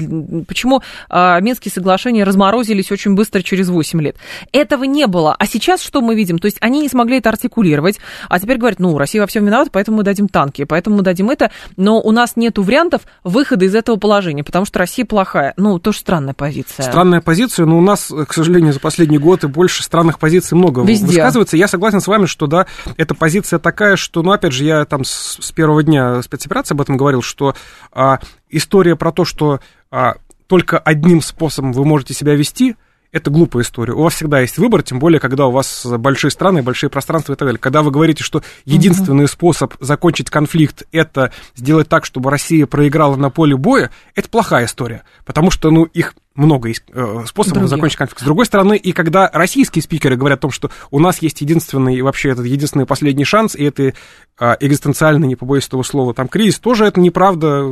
Почему 0.46 0.82
а, 1.08 1.40
Минские 1.40 1.72
соглашения 1.72 2.24
разморозились 2.24 2.90
очень 2.90 3.14
быстро, 3.14 3.42
через 3.42 3.68
8 3.68 4.00
лет? 4.00 4.16
Этого 4.52 4.84
не 4.84 5.06
было. 5.06 5.34
А 5.38 5.46
сейчас 5.46 5.82
что 5.82 6.00
мы 6.00 6.14
видим? 6.14 6.38
То 6.38 6.46
есть 6.46 6.58
они 6.60 6.80
не 6.80 6.88
смогли 6.88 7.18
это 7.18 7.30
артикулировать, 7.30 7.98
а 8.28 8.38
теперь 8.38 8.58
говорят, 8.58 8.78
ну, 8.78 8.96
Россия 8.96 9.20
во 9.20 9.26
всем 9.26 9.44
виновата, 9.44 9.70
поэтому 9.72 9.98
мы 9.98 10.02
дадим 10.02 10.28
танки, 10.28 10.64
поэтому 10.64 10.96
мы 10.96 11.02
дадим 11.02 11.30
это, 11.30 11.50
но 11.76 12.00
у 12.00 12.12
нас 12.12 12.36
нет 12.36 12.58
вариантов 12.58 13.02
выхода 13.24 13.64
из 13.64 13.74
этого 13.74 13.96
положения, 13.96 14.44
потому 14.44 14.64
что 14.64 14.78
Россия 14.78 15.04
плохая. 15.04 15.54
Ну, 15.56 15.78
тоже 15.88 16.00
странная 16.00 16.34
позиция. 16.34 16.84
Странная 16.84 17.20
позиция, 17.20 17.64
но 17.64 17.78
у 17.78 17.80
нас, 17.80 18.12
к 18.28 18.32
сожалению, 18.34 18.72
за 18.72 18.80
последние 18.80 19.18
годы 19.18 19.48
больше 19.48 19.82
странных 19.82 20.18
позиций 20.18 20.56
много 20.56 20.82
Везде. 20.82 21.06
высказывается. 21.06 21.56
Я 21.56 21.66
согласен 21.66 22.00
с 22.00 22.06
вами, 22.06 22.26
что 22.26 22.46
да, 22.46 22.66
эта 22.96 23.14
позиция 23.14 23.58
такая, 23.58 23.96
что, 23.96 24.22
ну, 24.22 24.32
опять 24.32 24.52
же, 24.52 24.64
я 24.64 24.84
там 24.84 25.04
с, 25.04 25.38
с 25.40 25.50
первого 25.52 25.82
дня 25.82 26.22
спецоперации 26.22 26.74
об 26.74 26.82
этом 26.82 26.98
говорил, 26.98 27.22
что 27.22 27.54
а, 27.90 28.20
история 28.50 28.96
про 28.96 29.12
то, 29.12 29.24
что 29.24 29.60
а, 29.90 30.16
только 30.46 30.78
одним 30.78 31.22
способом 31.22 31.72
вы 31.72 31.84
можете 31.84 32.12
себя 32.12 32.34
вести– 32.34 32.76
это 33.12 33.30
глупая 33.30 33.62
история. 33.62 33.94
У 33.94 34.02
вас 34.02 34.14
всегда 34.14 34.40
есть 34.40 34.58
выбор, 34.58 34.82
тем 34.82 34.98
более, 34.98 35.20
когда 35.20 35.46
у 35.46 35.50
вас 35.50 35.86
большие 35.86 36.30
страны, 36.30 36.62
большие 36.62 36.90
пространства 36.90 37.32
и 37.32 37.36
так 37.36 37.46
далее. 37.46 37.58
Когда 37.58 37.82
вы 37.82 37.90
говорите, 37.90 38.22
что 38.22 38.42
единственный 38.64 39.24
угу. 39.24 39.32
способ 39.32 39.74
закончить 39.80 40.30
конфликт 40.30 40.82
это 40.92 41.32
сделать 41.54 41.88
так, 41.88 42.04
чтобы 42.04 42.30
Россия 42.30 42.66
проиграла 42.66 43.16
на 43.16 43.30
поле 43.30 43.56
боя, 43.56 43.90
это 44.14 44.28
плохая 44.28 44.66
история. 44.66 45.04
Потому 45.24 45.50
что, 45.50 45.70
ну, 45.70 45.84
их 45.84 46.14
много 46.38 46.68
есть 46.68 46.84
э, 46.92 47.24
способов 47.26 47.58
Других. 47.58 47.70
закончить 47.70 47.98
конфликт. 47.98 48.20
С 48.20 48.24
другой 48.24 48.46
стороны, 48.46 48.76
и 48.76 48.92
когда 48.92 49.28
российские 49.32 49.82
спикеры 49.82 50.16
говорят 50.16 50.38
о 50.38 50.42
том, 50.42 50.50
что 50.50 50.70
у 50.90 51.00
нас 51.00 51.20
есть 51.20 51.40
единственный, 51.40 52.00
вообще 52.00 52.30
этот 52.30 52.46
единственный 52.46 52.86
последний 52.86 53.24
шанс, 53.24 53.56
и 53.56 53.64
это 53.64 53.92
э, 54.38 54.56
экзистенциальный, 54.60 55.26
не 55.26 55.36
побоюсь 55.36 55.66
этого 55.66 55.82
слова, 55.82 56.14
там 56.14 56.28
кризис, 56.28 56.58
тоже 56.60 56.86
это 56.86 57.00
неправда. 57.00 57.66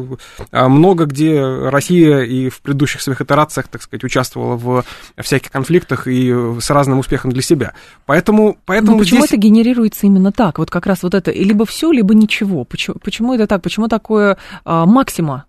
А 0.51 0.69
много 0.69 1.05
где 1.05 1.41
Россия 1.43 2.23
и 2.23 2.49
в 2.49 2.61
предыдущих 2.61 3.01
своих 3.01 3.21
итерациях, 3.21 3.69
так 3.69 3.83
сказать, 3.83 4.03
участвовала 4.05 4.57
в 4.57 4.85
всяких 5.17 5.51
конфликтах 5.51 6.07
и 6.09 6.35
с 6.61 6.69
разным 6.71 6.99
успехом 6.99 7.31
для 7.31 7.43
себя. 7.43 7.75
Поэтому, 8.05 8.59
поэтому 8.65 8.93
Но 8.93 8.99
почему 8.99 9.21
здесь... 9.21 9.31
это 9.31 9.37
генерируется 9.39 10.07
именно 10.07 10.33
так? 10.33 10.59
Вот 10.59 10.71
как 10.71 10.87
раз 10.87 11.05
вот 11.05 11.15
это, 11.15 11.31
либо 11.31 11.65
все, 11.67 11.93
либо 11.93 12.15
ничего. 12.15 12.65
Почему, 12.65 12.97
почему 13.03 13.35
это 13.35 13.47
так? 13.47 13.63
Почему 13.63 13.89
такое 13.89 14.39
а, 14.65 14.87
максима? 14.87 15.47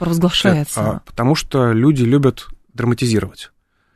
Провозглашается? 0.00 0.80
А, 0.80 1.00
потому 1.06 1.36
что 1.36 1.72
люди 1.72 2.02
любят 2.02 2.48
драматизировать. 2.74 3.52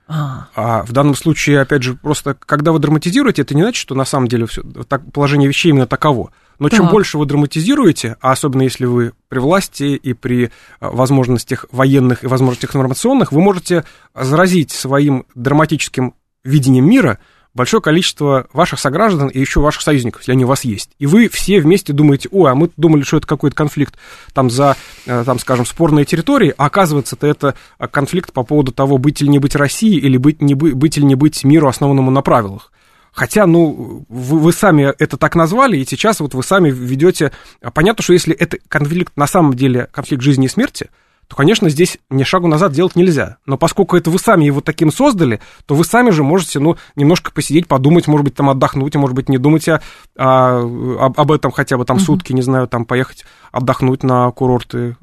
А. 0.07 0.49
а 0.55 0.83
в 0.83 0.93
данном 0.93 1.15
случае, 1.15 1.63
опять 1.63 1.83
же, 1.83 1.95
просто 1.95 2.35
когда 2.35 2.73
вы 2.73 2.79
драматизируете, 2.79 3.41
это 3.41 3.55
не 3.55 3.63
значит, 3.63 3.81
что 3.81 3.95
на 3.95 4.05
самом 4.05 4.29
деле 4.29 4.47
все, 4.47 4.63
так, 4.87 5.11
положение 5.13 5.49
вещей 5.49 5.71
именно 5.71 5.87
таково. 5.87 6.31
Но 6.59 6.69
так. 6.69 6.79
чем 6.79 6.89
больше 6.91 7.17
вы 7.17 7.25
драматизируете, 7.25 8.19
а 8.21 8.33
особенно 8.33 8.63
если 8.63 8.85
вы 8.85 9.15
при 9.29 9.39
власти 9.39 9.95
и 9.95 10.13
при 10.13 10.51
а, 10.79 10.91
возможностях 10.91 11.65
военных 11.73 12.23
и 12.23 12.27
возможностях 12.27 12.77
информационных, 12.77 13.33
вы 13.33 13.41
можете 13.41 13.85
заразить 14.15 14.71
своим 14.71 15.25
драматическим 15.35 16.15
видением 16.45 16.89
мира– 16.89 17.19
большое 17.55 17.81
количество 17.81 18.47
ваших 18.53 18.81
сограждан 18.81 19.29
и 19.29 19.39
еще 19.39 19.61
ваших 19.61 19.83
союзников, 19.83 20.23
если 20.23 20.33
они 20.33 20.45
у 20.45 20.49
вас 20.49 20.65
есть. 20.65 20.91
И 20.99 21.07
вы 21.07 21.29
все 21.29 21.61
вместе 21.61 21.93
думаете, 21.93 22.29
ой, 22.33 22.51
а 22.51 22.55
мы 22.55 22.71
думали, 22.77 23.03
что 23.03 23.17
это 23.17 23.27
какой-то 23.27 23.57
конфликт 23.57 23.95
там 24.33 24.51
за, 24.51 24.77
э, 25.07 25.23
там, 25.25 25.39
скажем, 25.39 25.65
спорные 25.65 26.05
территории, 26.05 26.55
а 26.57 26.67
оказывается-то 26.67 27.27
это 27.27 27.55
конфликт 27.91 28.33
по 28.33 28.43
поводу 28.43 28.73
того, 28.73 28.99
быть 28.99 29.23
или 29.23 29.29
не 29.29 29.39
быть 29.39 29.55
России, 29.55 29.97
или 29.97 30.17
быть, 30.17 30.43
не 30.43 30.55
быть, 30.55 30.75
быть 30.75 30.99
или 30.99 31.05
не 31.05 31.15
быть 31.15 31.45
миру, 31.45 31.69
основанному 31.69 32.11
на 32.11 32.23
правилах. 32.23 32.73
Хотя, 33.13 33.47
ну, 33.47 34.05
вы, 34.09 34.39
вы 34.41 34.53
сами 34.53 34.93
это 34.99 35.17
так 35.17 35.37
назвали, 35.37 35.77
и 35.77 35.87
сейчас 35.87 36.19
вот 36.19 36.35
вы 36.35 36.43
сами 36.43 36.71
ведете... 36.71 37.31
Понятно, 37.73 38.03
что 38.03 38.13
если 38.13 38.35
это 38.35 38.59
конфликт 38.69 39.17
на 39.17 39.29
самом 39.29 39.55
деле 39.55 39.89
конфликт 39.93 40.23
жизни 40.23 40.47
и 40.47 40.49
смерти, 40.49 40.91
то, 41.29 41.37
конечно, 41.37 41.69
здесь 41.69 41.99
ни 42.11 42.23
шагу 42.23 42.49
назад 42.49 42.73
делать 42.73 42.97
нельзя. 42.97 43.39
Но 43.47 43.57
поскольку 43.57 43.97
это 43.97 44.11
вы 44.11 44.19
сами 44.19 44.45
его 44.45 44.61
таким 44.61 44.93
создали, 44.93 45.41
то 45.67 45.75
вы 45.75 45.85
сами 45.85 46.11
же 46.11 46.23
можете, 46.23 46.59
ну, 46.59 46.77
немножко 46.97 47.33
посидеть, 47.33 47.67
подумать, 47.67 48.07
может 48.07 48.25
быть, 48.25 48.35
там 48.35 48.51
отдохнуть, 48.51 48.95
а 48.97 48.99
может 48.99 49.17
быть, 49.17 49.29
не 49.29 49.39
думать 49.39 49.69
о, 49.69 49.81
о, 50.19 51.13
об 51.17 51.33
этом 51.33 51.51
хотя 51.51 51.79
бы 51.79 51.85
там 51.85 51.97
uh-huh. 51.97 52.01
сутки, 52.01 52.33
не 52.33 52.43
знаю, 52.43 52.69
там 52.69 52.85
поехать 52.85 53.25
отдохнуть 53.53 54.03
на 54.03 54.31
курорты 54.33 54.97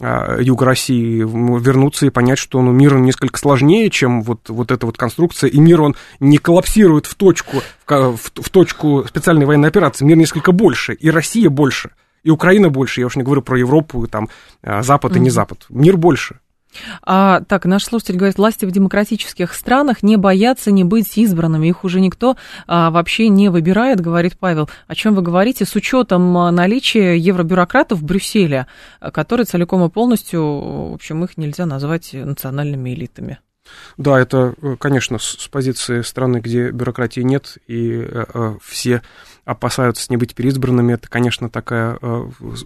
а, 0.00 0.40
юга 0.40 0.64
России, 0.64 1.18
вернуться 1.18 2.06
и 2.06 2.10
понять, 2.10 2.38
что 2.38 2.62
ну, 2.62 2.72
мир 2.72 2.96
несколько 2.98 3.38
сложнее, 3.38 3.90
чем 3.90 4.22
вот, 4.22 4.48
вот 4.48 4.70
эта 4.70 4.86
вот 4.86 4.96
конструкция, 4.96 5.50
и 5.50 5.60
мир, 5.60 5.82
он 5.82 5.94
не 6.18 6.38
коллапсирует 6.38 7.06
в 7.06 7.14
точку, 7.14 7.58
в, 7.86 8.16
в, 8.16 8.32
в 8.34 8.50
точку 8.50 9.04
специальной 9.06 9.46
военной 9.46 9.68
операции, 9.68 10.04
мир 10.04 10.16
несколько 10.16 10.52
больше, 10.52 10.94
и 10.94 11.10
Россия 11.10 11.50
больше– 11.50 11.90
и 12.22 12.30
Украина 12.30 12.70
больше, 12.70 13.00
я 13.00 13.06
уж 13.06 13.16
не 13.16 13.22
говорю 13.22 13.42
про 13.42 13.58
Европу, 13.58 14.06
там, 14.06 14.28
а, 14.62 14.82
Запад 14.82 15.16
и 15.16 15.20
не 15.20 15.30
Запад. 15.30 15.66
Мир 15.68 15.96
больше. 15.96 16.40
А, 17.02 17.40
так, 17.48 17.64
наш 17.64 17.84
слушатель 17.84 18.16
говорит, 18.16 18.36
власти 18.36 18.64
в 18.64 18.70
демократических 18.70 19.54
странах 19.54 20.02
не 20.02 20.16
боятся 20.16 20.70
не 20.70 20.84
быть 20.84 21.16
избранными, 21.16 21.68
их 21.68 21.84
уже 21.84 22.00
никто 22.00 22.36
а, 22.66 22.90
вообще 22.90 23.28
не 23.28 23.48
выбирает, 23.48 24.00
говорит 24.00 24.38
Павел. 24.38 24.68
О 24.86 24.94
чем 24.94 25.14
вы 25.14 25.22
говорите 25.22 25.64
с 25.64 25.74
учетом 25.74 26.36
а, 26.36 26.50
наличия 26.50 27.16
евробюрократов 27.16 28.00
в 28.00 28.04
Брюсселе, 28.04 28.66
которые 29.00 29.46
целиком 29.46 29.84
и 29.84 29.88
полностью, 29.88 30.42
в 30.42 30.94
общем, 30.94 31.24
их 31.24 31.36
нельзя 31.36 31.66
назвать 31.66 32.12
национальными 32.12 32.90
элитами? 32.90 33.38
Да, 33.96 34.18
это, 34.18 34.54
э, 34.62 34.76
конечно, 34.78 35.18
с 35.18 35.48
позиции 35.48 36.02
страны, 36.02 36.38
где 36.38 36.70
бюрократии 36.70 37.20
нет, 37.20 37.58
и 37.66 38.00
э, 38.00 38.24
э, 38.32 38.56
все 38.62 39.02
опасаются 39.48 40.06
не 40.10 40.18
быть 40.18 40.34
переизбранными, 40.34 40.92
это, 40.92 41.08
конечно, 41.08 41.48
такая 41.48 41.98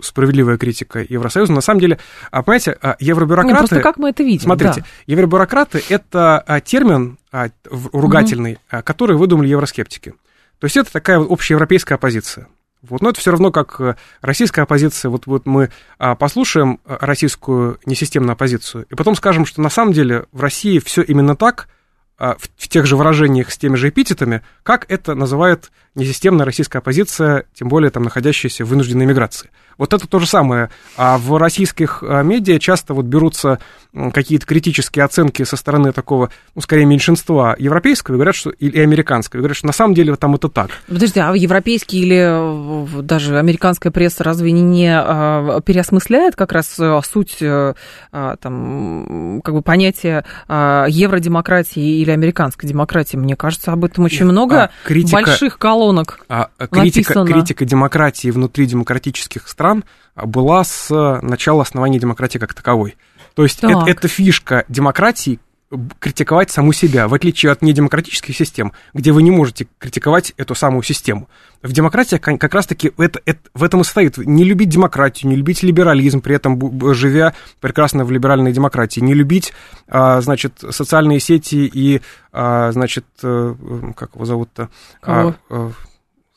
справедливая 0.03 0.59
критика 0.59 1.05
Евросоюза. 1.09 1.53
На 1.53 1.61
самом 1.61 1.79
деле, 1.79 1.99
а, 2.33 2.43
понимаете, 2.43 2.77
а, 2.83 2.97
евробюрократы... 2.99 3.53
Нет, 3.53 3.59
просто 3.59 3.81
как 3.81 3.99
мы 3.99 4.11
это 4.11 4.25
видим, 4.25 4.47
Смотрите, 4.47 4.81
да. 4.81 4.87
евробюрократы— 5.07 5.81
это 5.89 6.41
а, 6.41 6.61
термин 6.61 7.19
ругательный, 7.71 8.59
угу. 8.73 8.83
который 8.83 9.17
выдумали 9.17 9.49
евроскептики. 9.49 10.15
То 10.59 10.65
есть 10.65 10.77
это 10.77 10.93
такая 10.93 11.21
общеевропейская 11.21 11.97
оппозиция. 11.97 12.49
Вот, 12.83 13.01
но 13.01 13.11
это 13.11 13.21
все 13.21 13.31
равно 13.31 13.53
как 13.53 13.81
э, 13.81 13.95
российская 14.21 14.63
оппозиция. 14.63 15.09
Вот, 15.09 15.27
вот 15.27 15.47
мы 15.47 15.71
а, 15.99 16.17
послушаем 16.17 16.81
э, 16.85 16.97
российскую 17.01 17.79
несистемную 17.87 18.33
оппозицию, 18.33 18.87
и 18.91 18.97
потом 18.97 19.15
скажем, 19.15 19.47
что 19.47 19.61
на 19.61 19.71
самом 19.71 19.93
деле 19.93 20.25
в 20.33 20.41
России 20.41 20.81
все 20.81 21.03
именно 21.03 21.37
так, 21.37 21.69
а, 22.19 22.37
в, 22.37 22.49
в 22.57 22.69
тех 22.69 22.87
же 22.87 22.97
выражениях 22.97 23.51
с 23.51 23.59
теми 23.59 23.75
же 23.75 23.89
эпитетами, 23.89 24.43
как 24.63 24.89
это 24.89 25.15
называет 25.17 25.73
несистемная 25.95 26.47
российская 26.47 26.79
оппозиция, 26.79 27.45
тем 27.55 27.69
более 27.69 27.91
там 27.91 28.03
находящаяся 28.05 28.65
в 28.65 28.69
вынужденной 28.69 29.07
миграции. 29.07 29.51
Вот 29.79 29.93
это 29.93 30.07
то 30.07 30.19
же 30.19 30.27
самое. 30.27 30.71
А 30.97 31.19
в 31.19 31.37
российских 31.39 32.03
а, 32.03 32.23
медиа 32.23 32.59
часто 32.59 32.95
вот 32.95 33.07
берутся 33.07 33.59
какие-то 34.15 34.47
критические 34.47 35.05
оценки 35.05 35.43
со 35.43 35.57
стороны 35.57 35.93
такого, 35.93 36.31
ну, 36.55 36.63
скорее, 36.63 36.87
меньшинства 36.87 37.55
европейского, 37.59 38.15
и 38.15 38.17
говорят, 38.17 38.35
что, 38.35 38.51
или 38.51 38.81
американского, 38.81 39.39
и 39.39 39.41
говорят, 39.41 39.57
что 39.57 39.67
на 39.67 39.73
самом 39.73 39.95
деле 39.95 40.17
там 40.17 40.35
это 40.35 40.49
так. 40.49 40.71
Подожди, 40.87 41.21
а 41.21 41.35
европейский 41.35 42.01
или 42.01 43.03
даже 43.03 43.39
американская 43.39 43.93
пресса 43.93 44.25
разве 44.25 44.53
не, 44.53 44.91
а, 44.95 45.61
переосмысляет 45.61 46.37
как 46.37 46.53
раз 46.53 46.79
э, 46.79 47.01
суть 47.05 47.39
э, 47.43 47.75
а, 48.13 48.37
там, 48.37 49.43
как 49.45 49.55
бы 49.55 49.63
понятия 49.63 50.25
евродемократии 50.49 52.01
или 52.01 52.11
американской 52.11 52.69
демократии? 52.69 53.17
Мне 53.17 53.37
кажется, 53.37 53.73
об 53.73 53.85
этом 53.85 54.05
очень 54.05 54.25
много 54.25 54.65
а, 54.65 54.71
критика, 54.85 55.17
больших 55.17 55.59
колонок 55.83 56.21
а, 56.29 56.49
критика, 56.71 57.25
критика 57.25 57.65
демократии 57.65 58.31
внутри 58.31 58.67
демократических 58.67 59.49
стран 59.49 59.63
стран 59.73 59.85
была 60.15 60.65
с 60.65 60.91
начала 61.23 61.63
основания 61.63 61.99
демократии 61.99 62.39
как 62.39 62.55
таковой. 62.55 62.97
То 63.35 63.43
есть 63.43 63.65
это, 63.65 63.85
это 63.87 64.09
фишка 64.09 64.65
демократии, 64.69 65.41
критиковать 65.99 66.51
саму 66.51 66.73
себя, 66.73 67.09
в 67.09 67.15
отличие 67.15 67.53
от 67.53 67.63
недемократических 67.63 68.37
систем, 68.37 68.73
где 68.93 69.13
вы 69.13 69.23
не 69.23 69.31
можете 69.31 69.69
критиковать 69.79 70.33
эту 70.37 70.55
самую 70.55 70.83
систему. 70.83 71.29
В 71.63 71.73
демократии 71.73 72.17
как 72.17 72.53
раз-таки 72.55 72.93
это, 72.99 73.21
это, 73.25 73.41
в 73.55 73.63
этом 73.63 73.81
и 73.81 73.85
состоит. 73.85 74.19
Не 74.19 74.45
любить 74.45 74.69
демократию, 74.69 75.31
не 75.31 75.37
любить 75.37 75.63
либерализм, 75.63 76.21
при 76.21 76.37
этом 76.37 76.95
живя 76.95 77.35
прекрасно 77.61 78.05
в 78.05 78.11
либеральной 78.11 78.53
демократии, 78.53 79.01
не 79.01 79.15
любить, 79.15 79.53
а, 79.89 80.21
значит, 80.21 80.63
социальные 80.71 81.21
сети 81.21 81.71
и, 81.73 82.03
а, 82.33 82.73
значит, 82.73 83.07
э, 83.23 83.55
как 83.97 84.15
его 84.15 84.25
зовут-то? 84.25 84.69
А, 85.03 85.35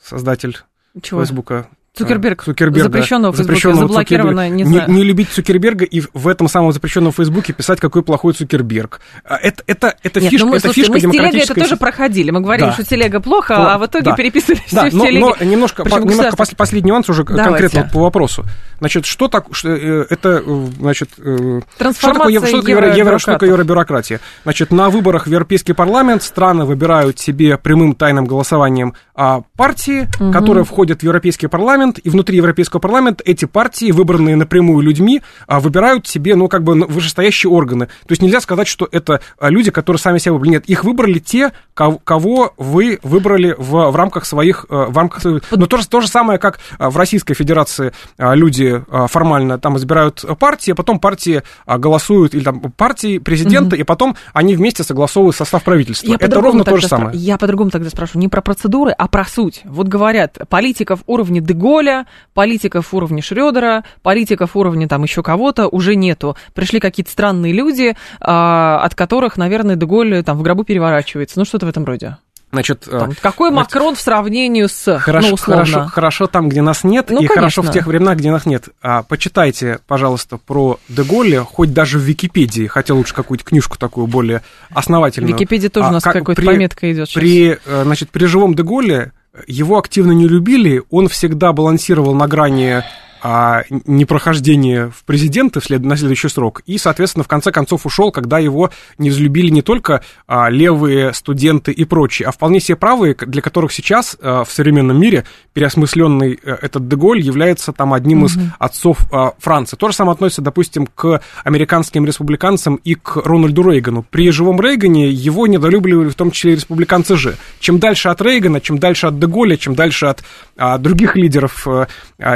создатель 0.02 0.58
Чего? 1.02 1.22
Фейсбука. 1.22 1.68
Цукерберг, 1.96 2.44
Цукерберга, 2.44 2.84
запрещенного 2.84 3.32
в 3.32 3.38
Фейсбуке, 3.38 3.74
заблокировано, 3.74 4.50
не 4.50 4.66
знаю. 4.66 4.90
Не, 4.90 4.96
не 4.98 5.04
любить 5.04 5.30
Цукерберга 5.30 5.86
и 5.86 6.02
в 6.14 6.28
этом 6.28 6.48
самом 6.48 6.72
запрещенном 6.72 7.12
Фейсбуке 7.14 7.54
писать, 7.54 7.80
какой 7.80 8.04
плохой 8.04 8.34
Цукерберг. 8.34 9.00
А, 9.24 9.38
это, 9.38 9.64
это, 9.66 9.96
это 10.04 10.20
Нет, 10.20 10.32
фишка, 10.32 10.46
ну 10.46 10.52
мы, 10.52 10.58
это 10.58 10.68
слушайте, 10.68 10.94
фишка 10.94 11.08
мы 11.08 11.14
с 11.14 11.18
телегой 11.18 11.42
это 11.42 11.56
тоже 11.56 11.78
проходили. 11.78 12.32
Мы 12.32 12.42
говорили, 12.42 12.68
да. 12.68 12.74
что 12.74 12.84
телега 12.84 13.20
плохо, 13.20 13.56
но, 13.56 13.70
а 13.70 13.78
в 13.78 13.86
итоге 13.86 14.06
да. 14.06 14.16
переписывали 14.16 14.62
да, 14.72 14.88
все 14.88 14.98
но, 14.98 15.04
в 15.04 15.08
телеге. 15.08 15.26
Но 15.26 15.46
немножко, 15.46 15.84
по, 15.86 15.98
немножко 16.00 16.36
пос, 16.36 16.50
последний 16.56 16.92
нюанс 16.92 17.10
уже 17.10 17.24
Давайте. 17.24 17.50
конкретно 17.50 17.90
по 17.92 18.02
вопросу. 18.02 18.44
Значит, 18.80 19.06
что 19.06 19.28
так, 19.28 19.46
что, 19.52 19.70
э, 19.70 20.06
это, 20.10 20.44
э, 20.46 20.68
значит, 20.80 21.10
э, 21.18 21.62
что 21.78 22.14
такое, 22.14 22.40
что 22.46 22.60
такое, 22.60 22.72
евро, 22.72 22.96
евро, 22.96 23.20
что 23.20 23.34
такое 23.34 23.50
евробюрократия? 23.50 24.20
Значит, 24.44 24.72
на 24.72 24.90
выборах 24.90 25.28
в 25.28 25.30
Европейский 25.30 25.74
парламент 25.74 26.24
страны 26.24 26.66
выбирают 26.66 27.20
себе 27.20 27.58
прямым 27.58 27.96
тайным 27.96 28.26
голосованием 28.26 28.94
а, 29.16 29.44
партии, 29.56 30.08
угу. 30.20 30.32
которые 30.32 30.66
входят 30.66 31.00
в 31.00 31.04
Европейский 31.04 31.48
парламент, 31.48 32.00
и 32.00 32.10
внутри 32.10 32.38
Европейского 32.38 32.80
парламента 32.80 33.24
эти 33.26 33.46
партии, 33.46 33.92
выбранные 33.92 34.36
напрямую 34.36 34.82
людьми, 34.82 35.22
а, 35.48 35.60
выбирают 35.60 36.08
себе, 36.08 36.36
ну, 36.36 36.48
как 36.48 36.64
бы 36.64 36.74
вышестоящие 36.86 37.50
органы. 37.50 37.86
То 37.86 38.12
есть 38.12 38.22
нельзя 38.22 38.42
сказать, 38.42 38.68
что 38.68 38.88
это 38.92 39.22
а, 39.40 39.50
люди, 39.50 39.72
которые 39.72 40.00
сами 40.00 40.18
себя 40.18 40.34
выбрали. 40.34 40.52
Нет, 40.52 40.66
их 40.66 40.84
выбрали 40.84 41.20
те, 41.20 41.52
кого 41.74 42.54
вы 42.58 43.00
выбрали 43.04 43.56
в, 43.58 43.92
в 43.92 43.96
рамках 43.96 44.26
своих... 44.26 44.66
А, 44.70 44.88
в 44.88 44.98
рамках 44.98 45.22
своих... 45.22 45.44
Но 45.52 45.66
то 45.66 45.78
же, 45.78 45.88
то 45.88 46.02
же 46.02 46.08
самое, 46.08 46.38
как 46.40 46.60
в 46.78 46.98
Российской 46.98 47.34
Федерации 47.34 47.94
люди 48.18 48.84
формально 49.08 49.60
там 49.60 49.78
избирают 49.78 50.26
партии, 50.40 50.72
а 50.72 50.76
потом 50.76 51.00
партии 51.00 51.44
голосуют, 51.66 52.36
или 52.36 52.44
там 52.44 52.60
партии 52.60 53.20
президента, 53.20 53.76
угу. 53.76 53.82
и 53.82 53.84
потом 53.84 54.16
они 54.34 54.56
вместе 54.56 54.84
согласовывают 54.84 55.36
состав 55.36 55.64
правительства. 55.64 56.08
Я 56.08 56.18
это 56.20 56.42
ровно 56.42 56.64
то 56.64 56.78
же 56.78 56.88
самое. 56.88 57.18
Я 57.18 57.38
по-другому 57.38 57.72
тогда 57.72 57.90
спрашиваю, 57.90 58.22
не 58.22 58.28
про 58.28 58.42
процедуры, 58.42 58.92
а 58.92 59.05
про 59.08 59.26
суть. 59.26 59.62
Вот 59.66 59.88
говорят, 59.88 60.38
политиков 60.50 61.02
уровня 61.08 61.42
Деголя, 61.42 62.06
политиков 62.34 62.94
уровня 62.94 63.22
Шредера, 63.22 63.84
политиков 64.02 64.56
уровня 64.56 64.88
там 64.88 65.04
еще 65.04 65.24
кого-то 65.24 65.68
уже 65.68 65.96
нету. 65.96 66.36
Пришли 66.54 66.80
какие-то 66.80 67.12
странные 67.12 67.54
люди, 67.54 67.96
а, 68.20 68.80
от 68.84 68.96
которых, 68.96 69.38
наверное, 69.38 69.76
Деголь 69.76 70.24
там 70.24 70.38
в 70.38 70.42
гробу 70.42 70.64
переворачивается. 70.64 71.40
Ну, 71.40 71.46
что-то 71.46 71.66
в 71.66 71.70
этом 71.70 71.86
роде. 71.86 72.18
Значит, 72.52 72.88
там, 72.90 73.14
какой 73.22 73.50
значит, 73.50 73.74
Макрон 73.74 73.96
в 73.96 74.02
сравнении 74.02 74.66
с 74.66 75.00
хорошо, 75.00 75.30
ну, 75.32 75.36
хорошо, 75.36 75.86
хорошо 75.88 76.28
там, 76.28 76.48
где 76.48 76.62
нас 76.62 76.84
нет, 76.84 77.08
ну, 77.10 77.18
и 77.18 77.28
конечно. 77.28 77.36
хорошо 77.36 77.62
в 77.64 77.72
тех 77.72 77.86
временах, 77.86 78.18
где 78.18 78.32
нас 78.32 78.46
нет. 78.46 78.70
А, 78.82 79.04
почитайте, 79.04 79.80
пожалуйста, 79.88 80.38
про 80.38 80.80
Деголля, 80.88 81.42
хоть 81.42 81.74
даже 81.74 82.00
в 82.00 82.04
Википедии, 82.04 82.68
хотя 82.68 82.94
лучше 82.94 83.14
какую-то 83.14 83.44
книжку 83.44 83.78
такую 83.78 84.08
более 84.08 84.42
основательную. 84.70 85.36
В 85.36 85.40
Википедии 85.40 85.68
тоже 85.68 85.88
а, 85.88 85.90
у 85.90 85.94
нас 85.94 86.04
какая-то 86.04 86.42
пометка 86.42 86.92
идет. 86.92 87.14
При, 87.14 87.58
э, 87.64 87.84
значит, 87.84 88.10
при 88.10 88.26
живом 88.26 88.56
Деголле 88.56 89.12
его 89.48 89.78
активно 89.78 90.14
не 90.14 90.28
любили, 90.28 90.82
он 90.90 91.08
всегда 91.10 91.52
балансировал 91.52 92.14
на 92.14 92.28
грани 92.28 92.84
а, 93.22 93.64
непрохождение 93.86 94.90
в 94.90 95.04
президенты 95.04 95.60
вслед, 95.60 95.84
на 95.84 95.98
следующий 95.98 96.30
срок. 96.30 96.62
И, 96.66 96.78
соответственно, 96.78 97.24
в 97.24 97.28
конце 97.28 97.52
концов 97.52 97.86
ушел, 97.86 98.12
когда 98.12 98.40
его 98.40 98.70
не 98.98 99.10
взлюбили 99.10 99.50
не 99.50 99.62
только 99.62 100.04
а, 100.28 100.50
левые 100.50 101.14
студенты 101.14 101.72
и 101.72 101.86
прочие, 101.86 102.28
а 102.28 102.32
вполне 102.32 102.60
себе 102.60 102.76
правые, 102.76 103.16
для 103.16 103.42
которых 103.42 103.72
сейчас 103.72 104.16
а, 104.22 104.44
в 104.44 104.52
современном 104.52 105.00
мире 105.00 105.26
переосмысленный 105.54 106.40
а, 106.44 106.60
этот 106.62 106.88
Деголь 106.88 107.20
является 107.20 107.74
там 107.74 107.94
одним 107.94 108.26
mm-hmm. 108.26 108.28
из 108.28 108.52
отцов 108.60 109.00
а, 109.12 109.34
Франции. 109.40 109.76
То 109.76 109.90
же 109.90 109.96
самое 109.96 110.14
относится, 110.14 110.42
допустим, 110.42 110.86
к 110.86 111.22
американским 111.44 112.06
республиканцам 112.06 112.76
и 112.76 112.96
к 112.96 113.18
Рональду 113.18 113.70
Рейгану. 113.70 114.04
При 114.04 114.30
живом 114.30 114.62
Рейгане 114.62 115.10
его 115.10 115.48
недолюбливали 115.48 116.10
в 116.10 116.16
том 116.16 116.32
числе 116.32 116.54
и 116.54 116.56
республиканцы 116.56 117.16
же. 117.16 117.38
Чем 117.60 117.80
дальше 117.80 118.10
от 118.10 118.22
Рейгана, 118.22 118.62
чем 118.62 118.78
дальше 118.78 119.08
от 119.08 119.20
Деголя, 119.20 119.58
чем 119.58 119.74
дальше 119.74 120.06
от 120.06 120.24
а, 120.58 120.78
других 120.78 121.16
лидеров 121.16 121.68
а, 121.68 121.88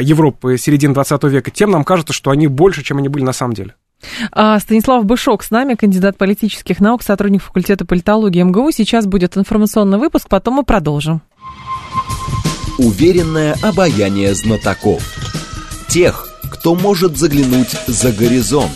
Европы 0.02 0.58
середины 0.58 0.79
середины 0.80 0.94
20 0.94 1.24
века, 1.26 1.52
тем 1.52 1.72
нам 1.72 1.84
кажется, 1.84 2.14
что 2.14 2.32
они 2.32 2.48
больше, 2.48 2.84
чем 2.84 2.98
они 2.98 3.10
были 3.10 3.24
на 3.24 3.34
самом 3.34 3.54
деле. 3.54 3.76
А, 4.32 4.58
Станислав 4.60 5.04
Бышок 5.04 5.44
с 5.44 5.52
нами, 5.52 5.76
кандидат 5.76 6.18
политических 6.18 6.80
наук, 6.80 7.04
сотрудник 7.04 7.44
факультета 7.44 7.86
политологии 7.86 8.42
МГУ. 8.42 8.72
Сейчас 8.72 9.06
будет 9.06 9.36
информационный 9.36 9.98
выпуск, 9.98 10.28
потом 10.30 10.56
мы 10.56 10.64
продолжим. 10.64 11.22
Уверенное 12.78 13.58
обаяние 13.62 14.34
знатоков. 14.34 15.04
Тех, 15.90 16.30
кто 16.50 16.76
может 16.76 17.18
заглянуть 17.18 17.76
за 17.88 18.14
горизонт. 18.14 18.72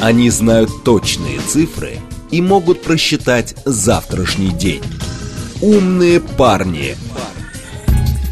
Они 0.00 0.30
знают 0.30 0.70
точные 0.84 1.38
цифры 1.40 1.98
и 2.30 2.40
могут 2.40 2.82
просчитать 2.82 3.54
завтрашний 3.66 4.52
день. 4.52 4.82
Умные 5.60 6.20
парни. 6.20 6.96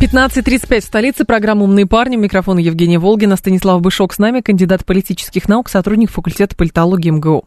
15.35 0.02 0.80
в 0.80 0.84
столице. 0.84 1.24
Программа 1.24 1.62
«Умные 1.62 1.86
парни». 1.86 2.16
Микрофон 2.16 2.58
Евгения 2.58 2.98
Волгина. 2.98 3.36
Станислав 3.36 3.80
Бышок 3.80 4.12
с 4.12 4.18
нами, 4.18 4.40
кандидат 4.40 4.84
политических 4.84 5.48
наук, 5.48 5.68
сотрудник 5.68 6.10
факультета 6.10 6.56
политологии 6.56 7.10
МГУ. 7.10 7.44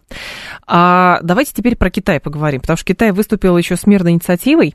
А 0.65 1.20
давайте 1.22 1.52
теперь 1.54 1.76
про 1.76 1.89
Китай 1.89 2.22
поговорим, 2.22 2.62
потому 2.62 2.78
что 2.78 2.86
Китай 2.86 3.12
выступил 3.12 3.58
еще 3.58 3.76
с 3.76 3.86
мирной 3.86 4.13
инициативой. 4.13 4.74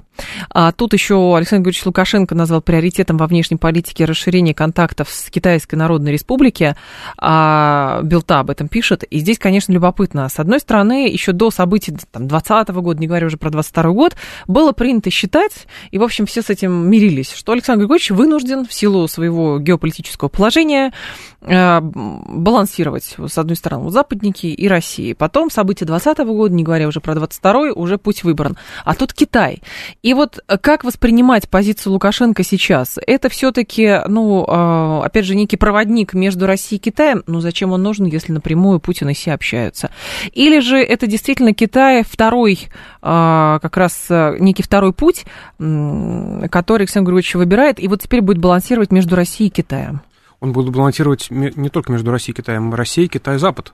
А 0.50 0.72
тут 0.72 0.92
еще 0.92 1.34
Александр 1.34 1.62
Григорьевич 1.62 1.86
Лукашенко 1.86 2.34
назвал 2.34 2.60
приоритетом 2.60 3.16
во 3.16 3.26
внешней 3.26 3.56
политике 3.56 4.04
расширение 4.04 4.52
контактов 4.52 5.08
с 5.08 5.30
Китайской 5.30 5.76
Народной 5.76 6.12
Республикой. 6.12 6.74
А 7.16 8.02
Белта 8.02 8.40
об 8.40 8.50
этом 8.50 8.68
пишет. 8.68 9.04
И 9.04 9.20
здесь, 9.20 9.38
конечно, 9.38 9.72
любопытно. 9.72 10.28
С 10.28 10.38
одной 10.38 10.60
стороны, 10.60 11.08
еще 11.08 11.32
до 11.32 11.50
событий 11.50 11.92
2020 11.92 12.68
года, 12.68 13.00
не 13.00 13.06
говоря 13.06 13.26
уже 13.26 13.38
про 13.38 13.48
2022 13.48 13.92
год, 13.92 14.16
было 14.46 14.72
принято 14.72 15.08
считать, 15.08 15.66
и, 15.90 15.96
в 15.96 16.02
общем, 16.02 16.26
все 16.26 16.42
с 16.42 16.50
этим 16.50 16.72
мирились, 16.90 17.32
что 17.32 17.52
Александр 17.52 17.69
Александр 17.70 17.84
Григорьевич 17.84 18.10
вынужден 18.10 18.66
в 18.66 18.72
силу 18.72 19.06
своего 19.06 19.60
геополитического 19.60 20.28
положения 20.28 20.92
э, 21.40 21.80
балансировать, 21.80 23.14
с 23.16 23.38
одной 23.38 23.56
стороны, 23.56 23.90
западники 23.90 24.46
и 24.46 24.66
России. 24.66 25.12
Потом 25.12 25.50
события 25.50 25.84
2020 25.84 26.26
года, 26.26 26.54
не 26.54 26.64
говоря 26.64 26.88
уже 26.88 27.00
про 27.00 27.14
22 27.14 27.72
уже 27.74 27.96
путь 27.98 28.24
выбран. 28.24 28.56
А 28.84 28.94
тут 28.94 29.14
Китай. 29.14 29.62
И 30.02 30.14
вот 30.14 30.40
как 30.60 30.82
воспринимать 30.82 31.48
позицию 31.48 31.92
Лукашенко 31.92 32.42
сейчас? 32.42 32.98
Это 33.06 33.28
все-таки, 33.28 34.00
ну, 34.08 34.44
э, 34.46 35.02
опять 35.04 35.24
же, 35.24 35.36
некий 35.36 35.56
проводник 35.56 36.12
между 36.14 36.46
Россией 36.46 36.80
и 36.80 36.82
Китаем. 36.82 37.22
Ну, 37.28 37.40
зачем 37.40 37.70
он 37.70 37.82
нужен, 37.82 38.06
если 38.06 38.32
напрямую 38.32 38.80
Путин 38.80 39.10
и 39.10 39.14
Си 39.14 39.30
общаются? 39.30 39.90
Или 40.32 40.58
же 40.58 40.78
это 40.78 41.06
действительно 41.06 41.54
Китай 41.54 42.02
второй, 42.02 42.68
как 43.00 43.76
раз 43.76 44.06
некий 44.10 44.62
второй 44.62 44.92
путь, 44.92 45.24
который 45.58 46.82
Александр 46.82 47.08
Григорьевич 47.08 47.34
выбирает 47.34 47.80
и 47.80 47.88
вот 47.88 48.02
теперь 48.02 48.20
будет 48.20 48.38
балансировать 48.38 48.92
между 48.92 49.16
Россией 49.16 49.48
и 49.48 49.52
Китаем. 49.52 50.02
Он 50.40 50.52
будет 50.52 50.72
балансировать 50.72 51.28
не 51.30 51.68
только 51.68 51.92
между 51.92 52.10
Россией 52.10 52.34
и 52.34 52.36
Китаем, 52.36 52.74
Россия, 52.74 53.08
Китай, 53.08 53.38
Запад. 53.38 53.72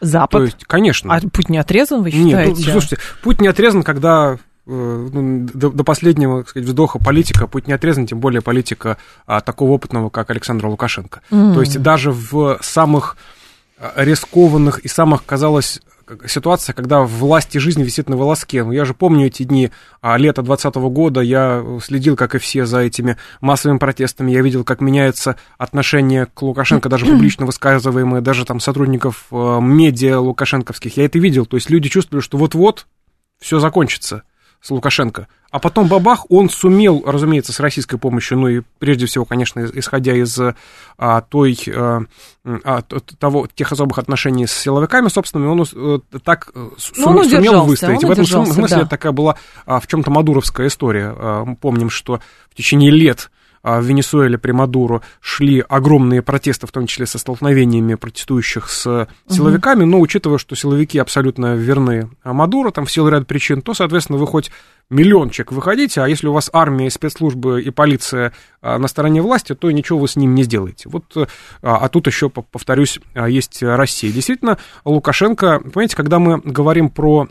Запад? 0.00 0.30
То 0.30 0.44
есть, 0.44 0.64
конечно. 0.64 1.14
А 1.14 1.20
путь 1.20 1.48
не 1.48 1.58
отрезан, 1.58 2.02
вы 2.02 2.10
считаете? 2.10 2.52
Нет, 2.52 2.66
ну, 2.66 2.72
слушайте, 2.72 2.98
путь 3.22 3.40
не 3.40 3.48
отрезан, 3.48 3.82
когда 3.82 4.38
э, 4.66 5.08
ну, 5.12 5.48
до, 5.52 5.70
до 5.70 5.84
последнего 5.84 6.40
так 6.40 6.50
сказать, 6.50 6.68
вздоха 6.68 6.98
политика, 6.98 7.46
путь 7.46 7.66
не 7.66 7.72
отрезан, 7.72 8.06
тем 8.06 8.20
более 8.20 8.42
политика 8.42 8.96
а, 9.26 9.40
такого 9.40 9.72
опытного, 9.72 10.08
как 10.10 10.30
Александр 10.30 10.66
Лукашенко. 10.66 11.20
Mm. 11.30 11.54
То 11.54 11.60
есть 11.60 11.80
даже 11.80 12.12
в 12.12 12.58
самых 12.60 13.16
а, 13.78 13.92
рискованных 13.96 14.80
и 14.80 14.88
самых, 14.88 15.24
казалось, 15.24 15.80
ситуация, 16.26 16.72
когда 16.72 17.00
власть 17.00 17.54
и 17.56 17.58
жизнь 17.58 17.82
висит 17.82 18.08
на 18.08 18.16
волоске. 18.16 18.64
Ну, 18.64 18.72
я 18.72 18.84
же 18.84 18.94
помню 18.94 19.26
эти 19.26 19.42
дни 19.42 19.70
а, 20.00 20.16
лета 20.16 20.42
2020 20.42 20.76
года, 20.92 21.20
я 21.20 21.64
следил, 21.82 22.16
как 22.16 22.34
и 22.34 22.38
все, 22.38 22.66
за 22.66 22.80
этими 22.80 23.16
массовыми 23.40 23.78
протестами, 23.78 24.32
я 24.32 24.42
видел, 24.42 24.64
как 24.64 24.80
меняется 24.80 25.36
отношение 25.58 26.26
к 26.26 26.42
Лукашенко, 26.42 26.88
даже 26.88 27.06
публично 27.06 27.46
высказываемые, 27.46 28.20
даже 28.20 28.44
там 28.44 28.60
сотрудников 28.60 29.26
э, 29.30 29.58
медиа 29.60 30.18
лукашенковских, 30.18 30.96
я 30.96 31.04
это 31.04 31.18
видел, 31.18 31.46
то 31.46 31.56
есть 31.56 31.70
люди 31.70 31.88
чувствовали, 31.88 32.22
что 32.22 32.38
вот-вот 32.38 32.86
все 33.40 33.58
закончится 33.58 34.22
с 34.64 34.70
Лукашенко. 34.70 35.28
А 35.50 35.58
потом 35.58 35.88
бабах, 35.88 36.24
он 36.30 36.48
сумел, 36.48 37.02
разумеется, 37.04 37.52
с 37.52 37.60
российской 37.60 37.98
помощью, 37.98 38.38
ну 38.38 38.48
и 38.48 38.62
прежде 38.78 39.04
всего, 39.04 39.26
конечно, 39.26 39.64
исходя 39.74 40.14
из 40.14 40.40
а, 40.96 41.20
той, 41.20 41.58
а, 41.66 42.00
а 42.64 42.82
того, 43.18 43.46
тех 43.54 43.70
особых 43.70 43.98
отношений 43.98 44.46
с 44.46 44.52
силовиками 44.52 45.08
собственными, 45.08 45.48
он 45.50 45.66
а, 45.76 46.18
так 46.24 46.50
э, 46.54 46.70
сум, 46.78 47.18
он 47.18 47.28
сумел 47.28 47.62
выстоять. 47.66 48.02
Он 48.02 48.08
в 48.08 48.12
этом 48.12 48.24
смысле 48.24 48.82
да. 48.82 48.86
такая 48.86 49.12
была 49.12 49.36
а, 49.66 49.80
в 49.80 49.86
чем-то 49.86 50.10
мадуровская 50.10 50.68
история. 50.68 51.14
А, 51.14 51.44
мы 51.44 51.56
помним, 51.56 51.90
что 51.90 52.20
в 52.50 52.54
течение 52.54 52.90
лет 52.90 53.30
в 53.64 53.82
Венесуэле 53.82 54.38
при 54.38 54.52
Мадуро 54.52 55.00
шли 55.20 55.64
огромные 55.66 56.22
протесты, 56.22 56.66
в 56.66 56.72
том 56.72 56.86
числе 56.86 57.06
со 57.06 57.18
столкновениями 57.18 57.94
протестующих 57.94 58.68
с 58.68 59.08
силовиками, 59.28 59.82
угу. 59.82 59.90
но 59.90 60.00
учитывая, 60.00 60.38
что 60.38 60.54
силовики 60.54 60.98
абсолютно 60.98 61.54
верны 61.56 62.10
Мадуро, 62.22 62.70
там 62.70 62.84
в 62.84 62.92
силу 62.92 63.08
ряда 63.08 63.24
причин, 63.24 63.62
то, 63.62 63.74
соответственно, 63.74 64.18
вы 64.18 64.26
хоть 64.26 64.50
миллион 64.90 65.30
человек 65.30 65.52
выходите, 65.52 66.02
а 66.02 66.08
если 66.08 66.26
у 66.26 66.32
вас 66.32 66.50
армия, 66.52 66.90
спецслужбы 66.90 67.62
и 67.62 67.70
полиция 67.70 68.32
а, 68.60 68.78
на 68.78 68.86
стороне 68.86 69.22
власти, 69.22 69.54
то 69.54 69.70
ничего 69.70 69.98
вы 69.98 70.08
с 70.08 70.16
ним 70.16 70.34
не 70.34 70.42
сделаете. 70.42 70.88
Вот, 70.88 71.04
а, 71.16 71.26
а 71.62 71.88
тут 71.88 72.06
еще, 72.06 72.28
повторюсь, 72.28 73.00
есть 73.14 73.62
Россия. 73.62 74.12
Действительно, 74.12 74.58
Лукашенко, 74.84 75.60
понимаете, 75.60 75.96
когда 75.96 76.18
мы 76.18 76.38
говорим 76.38 76.90
про 76.90 77.28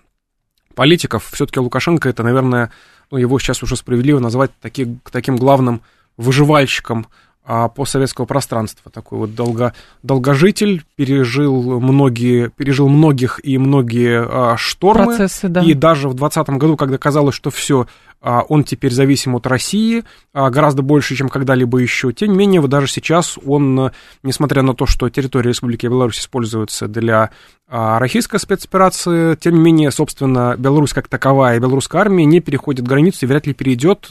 политиков, 0.73 1.29
все-таки 1.31 1.59
Лукашенко 1.59 2.09
это, 2.09 2.23
наверное, 2.23 2.71
ну, 3.11 3.17
его 3.17 3.37
сейчас 3.39 3.61
уже 3.61 3.75
справедливо 3.75 4.19
назвать 4.19 4.51
таки, 4.59 4.97
таким 5.11 5.35
главным 5.35 5.81
выживальщиком 6.17 7.07
а, 7.45 7.67
постсоветского 7.67 8.25
пространства. 8.25 8.89
Такой 8.89 9.19
вот 9.19 9.35
долго, 9.35 9.73
долгожитель, 10.01 10.83
пережил, 10.95 11.79
многие, 11.81 12.49
пережил 12.49 12.87
многих 12.87 13.41
и 13.43 13.57
многие 13.57 14.25
а, 14.25 14.55
штормы. 14.57 15.17
Процессы, 15.17 15.49
да. 15.49 15.61
И 15.61 15.73
даже 15.73 16.07
в 16.07 16.13
2020 16.13 16.49
году, 16.57 16.77
когда 16.77 16.97
казалось, 16.97 17.35
что 17.35 17.51
все, 17.51 17.87
он 18.23 18.63
теперь 18.63 18.93
зависим 18.93 19.35
от 19.35 19.45
России 19.47 20.03
а, 20.33 20.49
гораздо 20.49 20.81
больше, 20.81 21.15
чем 21.15 21.27
когда-либо 21.27 21.77
еще. 21.79 22.13
Тем 22.13 22.31
не 22.31 22.37
менее, 22.37 22.65
даже 22.67 22.87
сейчас 22.87 23.37
он, 23.45 23.91
несмотря 24.23 24.61
на 24.61 24.73
то, 24.73 24.85
что 24.85 25.09
территория 25.09 25.49
Республики 25.49 25.87
Беларусь 25.87 26.19
используется 26.19 26.87
для 26.87 27.31
а, 27.67 27.99
российской 27.99 28.39
спецоперации, 28.39 29.35
тем 29.35 29.55
не 29.55 29.59
менее, 29.59 29.91
собственно, 29.91 30.55
Беларусь 30.57 30.93
как 30.93 31.09
таковая, 31.09 31.59
белорусская 31.59 31.99
армия 31.99 32.25
не 32.25 32.39
переходит 32.39 32.87
границу 32.87 33.25
и 33.25 33.27
вряд 33.27 33.45
ли 33.45 33.53
перейдет. 33.53 34.07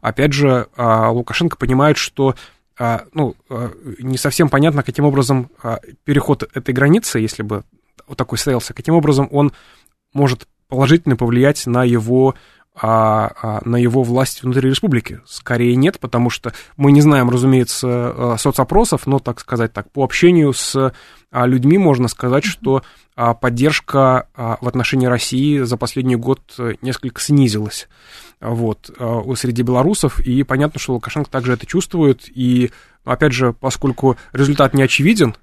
Опять 0.00 0.32
же, 0.32 0.66
Лукашенко 0.76 1.56
понимает, 1.56 1.96
что 1.96 2.34
а, 2.78 3.04
ну, 3.12 3.36
а, 3.48 3.70
не 4.00 4.18
совсем 4.18 4.48
понятно, 4.48 4.82
каким 4.82 5.04
образом 5.04 5.50
а, 5.62 5.78
переход 6.04 6.48
этой 6.54 6.74
границы, 6.74 7.20
если 7.20 7.42
бы 7.42 7.64
вот 8.06 8.18
такой 8.18 8.38
состоялся, 8.38 8.74
каким 8.74 8.94
образом 8.94 9.28
он 9.30 9.52
может 10.12 10.48
положительно 10.68 11.16
повлиять 11.16 11.66
на 11.66 11.84
его 11.84 12.34
на 12.80 13.76
его 13.76 14.02
власть 14.02 14.42
внутри 14.42 14.68
республики? 14.68 15.20
Скорее 15.26 15.76
нет, 15.76 16.00
потому 16.00 16.28
что 16.28 16.52
мы 16.76 16.90
не 16.90 17.00
знаем, 17.00 17.30
разумеется, 17.30 18.36
соцопросов, 18.38 19.06
но, 19.06 19.20
так 19.20 19.40
сказать 19.40 19.72
так, 19.72 19.90
по 19.92 20.02
общению 20.02 20.52
с 20.52 20.92
людьми 21.32 21.78
можно 21.78 22.08
сказать, 22.08 22.44
что 22.44 22.82
поддержка 23.14 24.26
в 24.36 24.66
отношении 24.66 25.06
России 25.06 25.60
за 25.60 25.76
последний 25.76 26.16
год 26.16 26.40
несколько 26.82 27.20
снизилась. 27.20 27.88
Вот, 28.40 28.90
э, 28.98 29.22
среди 29.36 29.62
белорусов, 29.62 30.20
и 30.20 30.42
понятно, 30.42 30.78
что 30.78 30.92
Лукашенко 30.94 31.30
также 31.30 31.54
это 31.54 31.64
чувствует, 31.64 32.28
и, 32.28 32.72
опять 33.04 33.32
же, 33.32 33.54
поскольку 33.54 34.18
результат 34.32 34.74
не 34.74 34.82
очевиден, 34.82 35.34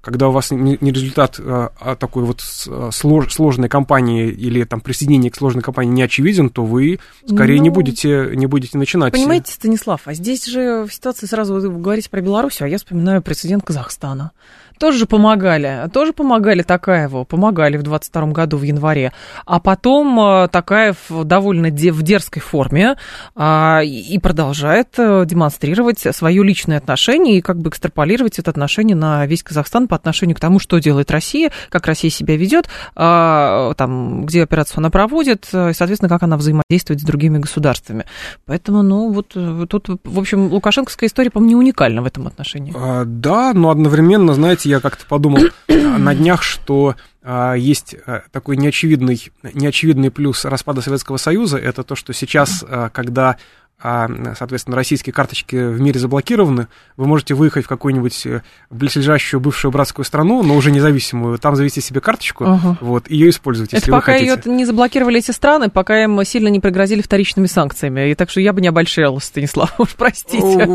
когда 0.00 0.28
у 0.28 0.32
вас 0.32 0.50
не, 0.50 0.76
результат 0.76 1.38
а, 1.38 1.72
а 1.78 1.96
такой 1.96 2.24
вот 2.24 2.40
слож, 2.40 3.32
сложной 3.32 3.68
кампании 3.68 4.28
или 4.28 4.64
там 4.64 4.80
присоединение 4.80 5.30
к 5.30 5.36
сложной 5.36 5.62
кампании 5.62 5.92
не 5.92 6.02
очевиден, 6.02 6.50
то 6.50 6.64
вы 6.64 7.00
скорее 7.26 7.58
ну, 7.58 7.64
не 7.64 7.70
будете 7.70 8.30
не 8.34 8.46
будете 8.46 8.78
начинать. 8.78 9.12
Понимаете, 9.12 9.52
Станислав, 9.52 10.02
а 10.06 10.14
здесь 10.14 10.46
же 10.46 10.84
в 10.84 10.92
ситуации 10.92 11.26
сразу 11.26 11.54
вы 11.54 11.68
говорите 11.68 12.08
про 12.08 12.20
Беларусь, 12.20 12.60
а 12.62 12.68
я 12.68 12.78
вспоминаю 12.78 13.22
прецедент 13.22 13.64
Казахстана 13.64 14.32
тоже 14.80 15.04
помогали, 15.04 15.88
тоже 15.92 16.14
помогали 16.14 16.62
Такаеву, 16.62 17.26
помогали 17.26 17.76
в 17.76 17.82
22 17.82 18.28
году 18.28 18.56
в 18.56 18.62
январе, 18.62 19.12
а 19.44 19.60
потом 19.60 20.18
э, 20.18 20.48
Такаев 20.48 20.96
довольно 21.24 21.68
в 21.68 22.02
дерзкой 22.02 22.40
форме 22.40 22.96
а, 23.36 23.82
и 23.84 24.18
продолжает 24.18 24.88
э, 24.96 25.24
демонстрировать 25.26 25.98
свое 25.98 26.42
личное 26.42 26.78
отношение 26.78 27.36
и 27.36 27.40
как 27.42 27.58
бы 27.58 27.68
экстраполировать 27.68 28.38
это 28.38 28.50
отношение 28.50 28.96
на 28.96 29.26
весь 29.26 29.42
Казахстан 29.42 29.86
по 29.86 29.96
отношению 29.96 30.34
к 30.34 30.40
тому, 30.40 30.58
что 30.58 30.78
делает 30.78 31.10
Россия, 31.10 31.52
как 31.68 31.86
Россия 31.86 32.10
себя 32.10 32.36
ведет, 32.38 32.70
а, 32.96 33.74
там, 33.74 34.24
где 34.24 34.42
операцию 34.44 34.78
она 34.78 34.88
проводит, 34.88 35.46
э, 35.52 35.70
и, 35.70 35.74
соответственно, 35.74 36.08
как 36.08 36.22
она 36.22 36.38
взаимодействует 36.38 37.00
с 37.00 37.04
другими 37.04 37.36
государствами. 37.36 38.06
Поэтому, 38.46 38.82
ну, 38.82 39.12
вот 39.12 39.36
тут, 39.68 39.88
в 40.04 40.18
общем, 40.18 40.50
лукашенковская 40.50 41.10
история, 41.10 41.30
по-моему, 41.30 41.50
не 41.50 41.56
уникальна 41.56 42.00
в 42.00 42.06
этом 42.06 42.26
отношении. 42.26 42.72
А, 42.74 43.04
да, 43.04 43.52
но 43.52 43.68
одновременно, 43.68 44.32
знаете, 44.32 44.69
я 44.70 44.80
как-то 44.80 45.04
подумал 45.06 45.44
на 45.68 46.14
днях, 46.14 46.42
что 46.42 46.96
а, 47.22 47.54
есть 47.54 47.94
а, 48.06 48.22
такой 48.32 48.56
неочевидный, 48.56 49.30
неочевидный 49.52 50.10
плюс 50.10 50.44
распада 50.44 50.80
Советского 50.80 51.18
Союза, 51.18 51.58
это 51.58 51.82
то, 51.82 51.94
что 51.94 52.12
сейчас, 52.14 52.64
а, 52.66 52.88
когда 52.88 53.36
а, 53.82 54.08
соответственно, 54.36 54.76
российские 54.76 55.12
карточки 55.12 55.56
в 55.56 55.80
мире 55.80 55.98
заблокированы, 55.98 56.68
вы 56.96 57.06
можете 57.06 57.34
выехать 57.34 57.64
в 57.64 57.68
какую-нибудь 57.68 58.26
э, 58.26 58.42
близлежащую 58.70 59.40
бывшую 59.40 59.72
братскую 59.72 60.04
страну, 60.04 60.42
но 60.42 60.54
уже 60.54 60.70
независимую, 60.70 61.38
там 61.38 61.56
завести 61.56 61.80
себе 61.80 62.00
карточку, 62.00 62.44
uh-huh. 62.44 62.76
вот, 62.80 63.08
и 63.08 63.16
ее 63.16 63.30
использовать, 63.30 63.70
Это 63.70 63.78
если 63.78 63.90
пока 63.90 64.12
вы 64.12 64.18
хотите. 64.18 64.50
ее 64.50 64.56
не 64.56 64.64
заблокировали 64.64 65.18
эти 65.18 65.30
страны, 65.30 65.70
пока 65.70 66.02
им 66.02 66.22
сильно 66.24 66.48
не 66.48 66.60
пригрозили 66.60 67.02
вторичными 67.02 67.46
санкциями, 67.46 68.10
и 68.10 68.14
так 68.14 68.30
что 68.30 68.40
я 68.40 68.52
бы 68.52 68.60
не 68.60 68.68
обольщалась, 68.68 69.24
Станислав, 69.24 69.78
уж 69.78 69.94
простите. 69.94 70.66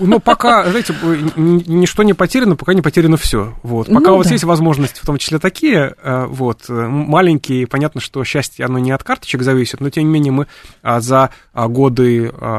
Ну, 0.00 0.20
пока, 0.20 0.68
знаете, 0.68 0.94
ничто 1.36 2.02
не 2.02 2.14
потеряно, 2.14 2.56
пока 2.56 2.74
не 2.74 2.82
потеряно 2.82 3.16
все, 3.16 3.54
вот. 3.62 3.88
Пока 3.88 4.08
ну, 4.08 4.14
у 4.14 4.18
вас 4.18 4.28
да. 4.28 4.32
есть 4.32 4.44
возможности, 4.44 5.00
в 5.00 5.06
том 5.06 5.18
числе 5.18 5.38
такие, 5.38 5.94
э, 6.02 6.26
вот, 6.26 6.68
маленькие, 6.68 7.66
понятно, 7.66 8.00
что 8.00 8.22
счастье, 8.24 8.64
оно 8.64 8.78
не 8.78 8.90
от 8.90 9.02
карточек 9.02 9.42
зависит, 9.42 9.80
но, 9.80 9.90
тем 9.90 10.04
не 10.04 10.10
менее, 10.10 10.32
мы 10.32 10.46
а, 10.82 11.00
за 11.00 11.30
а, 11.52 11.68
годы 11.68 12.32
а, 12.32 12.53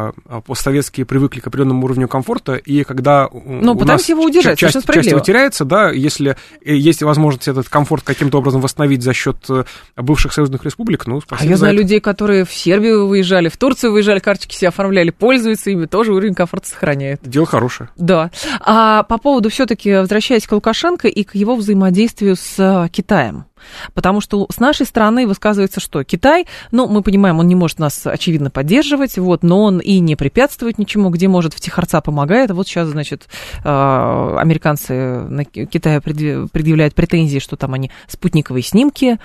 постсоветские 0.45 1.05
привыкли 1.05 1.39
к 1.39 1.47
определенному 1.47 1.85
уровню 1.85 2.07
комфорта, 2.07 2.55
и 2.55 2.83
когда 2.83 3.29
ну, 3.31 3.73
у 3.73 3.85
нас 3.85 4.07
его 4.09 4.23
удержать, 4.23 4.57
часть, 4.57 4.85
часть 4.85 5.09
его 5.09 5.19
теряется, 5.19 5.65
да, 5.65 5.91
если 5.91 6.35
э, 6.63 6.75
есть 6.75 7.03
возможность 7.03 7.47
этот 7.47 7.69
комфорт 7.69 8.03
каким-то 8.03 8.39
образом 8.39 8.61
восстановить 8.61 9.03
за 9.03 9.13
счет 9.13 9.37
э, 9.49 9.65
бывших 9.95 10.33
союзных 10.33 10.63
республик, 10.65 11.07
ну, 11.07 11.21
спасибо 11.21 11.47
А 11.47 11.51
я 11.51 11.57
знаю 11.57 11.75
людей, 11.75 11.99
которые 11.99 12.45
в 12.45 12.53
Сербию 12.53 13.07
выезжали, 13.07 13.49
в 13.49 13.57
Турцию 13.57 13.91
выезжали, 13.91 14.19
карточки 14.19 14.55
себе 14.55 14.69
оформляли, 14.69 15.11
пользуются 15.11 15.69
ими, 15.69 15.85
тоже 15.85 16.13
уровень 16.13 16.33
комфорта 16.33 16.67
сохраняет. 16.67 17.21
Дело 17.23 17.45
хорошее. 17.45 17.89
Да. 17.95 18.31
А 18.61 19.03
по 19.03 19.17
поводу 19.17 19.49
все-таки, 19.49 19.93
возвращаясь 19.93 20.47
к 20.47 20.51
Лукашенко 20.51 21.07
и 21.07 21.23
к 21.23 21.35
его 21.35 21.55
взаимодействию 21.55 22.35
с 22.35 22.55
э, 22.57 22.89
Китаем. 22.89 23.45
Потому 23.93 24.21
что 24.21 24.47
с 24.51 24.59
нашей 24.59 24.85
стороны 24.85 25.27
высказывается, 25.27 25.79
что 25.79 26.03
Китай, 26.03 26.47
ну, 26.71 26.87
мы 26.87 27.01
понимаем, 27.01 27.39
он 27.39 27.47
не 27.47 27.55
может 27.55 27.79
нас, 27.79 28.05
очевидно, 28.05 28.49
поддерживать, 28.49 29.17
вот, 29.17 29.43
но 29.43 29.63
он 29.63 29.79
и 29.79 29.99
не 29.99 30.15
препятствует 30.15 30.77
ничему, 30.77 31.09
где 31.09 31.27
может, 31.27 31.53
в 31.53 31.59
Тихорца 31.59 32.01
помогает. 32.01 32.51
Вот 32.51 32.67
сейчас, 32.67 32.89
значит, 32.89 33.27
а, 33.63 34.37
американцы 34.39 35.21
на 35.21 35.45
Китае 35.45 36.01
предъявляют 36.01 36.95
претензии, 36.95 37.39
что 37.39 37.55
там 37.55 37.73
они 37.73 37.91
спутниковые 38.07 38.63
снимки 38.63 39.19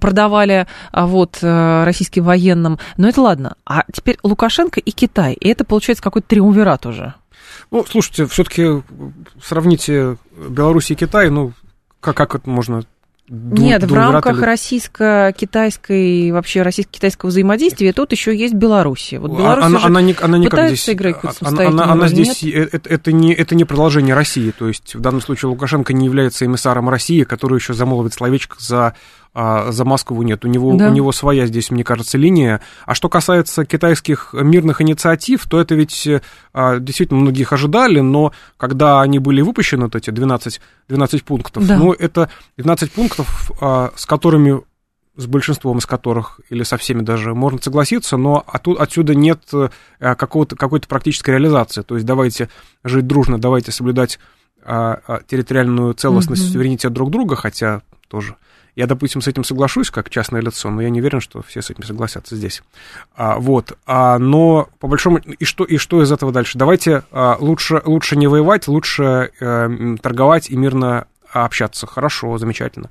продавали, 0.00 0.66
а 0.92 1.06
вот, 1.06 1.38
э, 1.42 1.84
российским 1.84 2.24
военным. 2.24 2.78
Но 2.96 3.08
это 3.08 3.20
ладно. 3.20 3.56
А 3.64 3.84
теперь 3.92 4.18
Лукашенко 4.22 4.80
и 4.80 4.90
Китай. 4.90 5.34
И 5.34 5.48
это, 5.48 5.64
получается, 5.64 6.02
какой-то 6.02 6.28
триумвират 6.28 6.86
уже. 6.86 7.14
Ну, 7.70 7.84
слушайте, 7.88 8.26
все-таки 8.26 8.82
сравните 9.42 10.16
Беларусь 10.36 10.90
и 10.90 10.94
Китай, 10.94 11.30
ну, 11.30 11.52
как, 12.00 12.16
как 12.16 12.34
это 12.34 12.48
можно 12.48 12.84
нет, 13.28 13.84
в 13.84 13.94
рамках 13.94 14.40
российско-китайской, 14.40 16.30
вообще 16.32 16.62
российско-китайского 16.62 17.28
взаимодействия 17.28 17.92
тут 17.92 18.12
еще 18.12 18.34
есть 18.34 18.54
Беларусь. 18.54 19.12
Вот 19.18 19.32
Беларусь 19.32 19.64
она, 19.64 19.84
она, 19.84 20.00
не, 20.00 20.16
она 20.20 20.38
никак 20.38 20.68
здесь, 20.68 20.88
играть 20.88 21.16
она, 21.40 21.68
она, 21.68 21.92
она 21.92 22.08
здесь, 22.08 22.42
это, 22.42 22.88
это, 22.88 23.12
не, 23.12 23.34
это 23.34 23.54
не 23.54 23.64
продолжение 23.64 24.14
России, 24.14 24.50
то 24.50 24.68
есть 24.68 24.94
в 24.94 25.00
данном 25.00 25.20
случае 25.20 25.50
Лукашенко 25.50 25.92
не 25.92 26.06
является 26.06 26.46
эмиссаром 26.46 26.88
России, 26.88 27.24
который 27.24 27.58
еще 27.58 27.74
замолвит 27.74 28.14
словечко 28.14 28.56
за 28.60 28.94
а 29.40 29.70
за 29.70 29.84
Москву 29.84 30.20
нет. 30.24 30.44
У 30.44 30.48
него, 30.48 30.74
да. 30.74 30.88
у 30.88 30.92
него 30.92 31.12
своя 31.12 31.46
здесь, 31.46 31.70
мне 31.70 31.84
кажется, 31.84 32.18
линия. 32.18 32.60
А 32.86 32.94
что 32.96 33.08
касается 33.08 33.64
китайских 33.64 34.30
мирных 34.32 34.80
инициатив, 34.82 35.46
то 35.46 35.60
это 35.60 35.76
ведь 35.76 36.08
а, 36.52 36.80
действительно 36.80 37.20
многих 37.20 37.52
ожидали, 37.52 38.00
но 38.00 38.32
когда 38.56 39.00
они 39.00 39.20
были 39.20 39.40
выпущены, 39.40 39.84
вот 39.84 39.94
эти 39.94 40.10
12, 40.10 40.60
12 40.88 41.22
пунктов, 41.22 41.64
да. 41.64 41.78
ну, 41.78 41.92
это 41.92 42.30
12 42.56 42.90
пунктов, 42.90 43.52
а, 43.60 43.92
с 43.94 44.06
которыми 44.06 44.60
с 45.14 45.26
большинством 45.26 45.78
из 45.78 45.86
которых, 45.86 46.40
или 46.50 46.64
со 46.64 46.76
всеми 46.76 47.02
даже, 47.02 47.32
можно 47.32 47.62
согласиться, 47.62 48.16
но 48.16 48.42
оттуда, 48.44 48.82
отсюда 48.82 49.14
нет 49.14 49.40
а, 49.52 50.16
какого-то, 50.16 50.56
какой-то 50.56 50.88
практической 50.88 51.30
реализации. 51.30 51.82
То 51.82 51.94
есть 51.94 52.04
давайте 52.04 52.48
жить 52.82 53.06
дружно, 53.06 53.38
давайте 53.38 53.70
соблюдать 53.70 54.18
а, 54.64 54.98
а, 55.06 55.20
территориальную 55.24 55.94
целостность, 55.94 56.42
mm-hmm. 56.42 56.52
суверенитет 56.52 56.92
друг 56.92 57.12
друга, 57.12 57.36
хотя 57.36 57.82
тоже 58.08 58.34
я, 58.78 58.86
допустим, 58.86 59.20
с 59.20 59.26
этим 59.26 59.42
соглашусь 59.42 59.90
как 59.90 60.08
частное 60.08 60.40
лицо, 60.40 60.70
но 60.70 60.80
я 60.80 60.88
не 60.88 61.00
уверен, 61.00 61.20
что 61.20 61.42
все 61.42 61.62
с 61.62 61.68
этим 61.68 61.82
согласятся 61.82 62.36
здесь. 62.36 62.62
А, 63.16 63.40
вот. 63.40 63.76
А, 63.86 64.20
но 64.20 64.68
по 64.78 64.86
большому... 64.86 65.18
И 65.18 65.44
что, 65.44 65.64
и 65.64 65.78
что 65.78 66.00
из 66.00 66.12
этого 66.12 66.30
дальше? 66.30 66.58
Давайте 66.58 67.02
а, 67.10 67.36
лучше, 67.40 67.82
лучше 67.84 68.14
не 68.14 68.28
воевать, 68.28 68.68
лучше 68.68 69.32
а, 69.40 69.96
торговать 70.00 70.48
и 70.48 70.56
мирно 70.56 71.08
общаться. 71.32 71.88
Хорошо, 71.88 72.38
замечательно. 72.38 72.88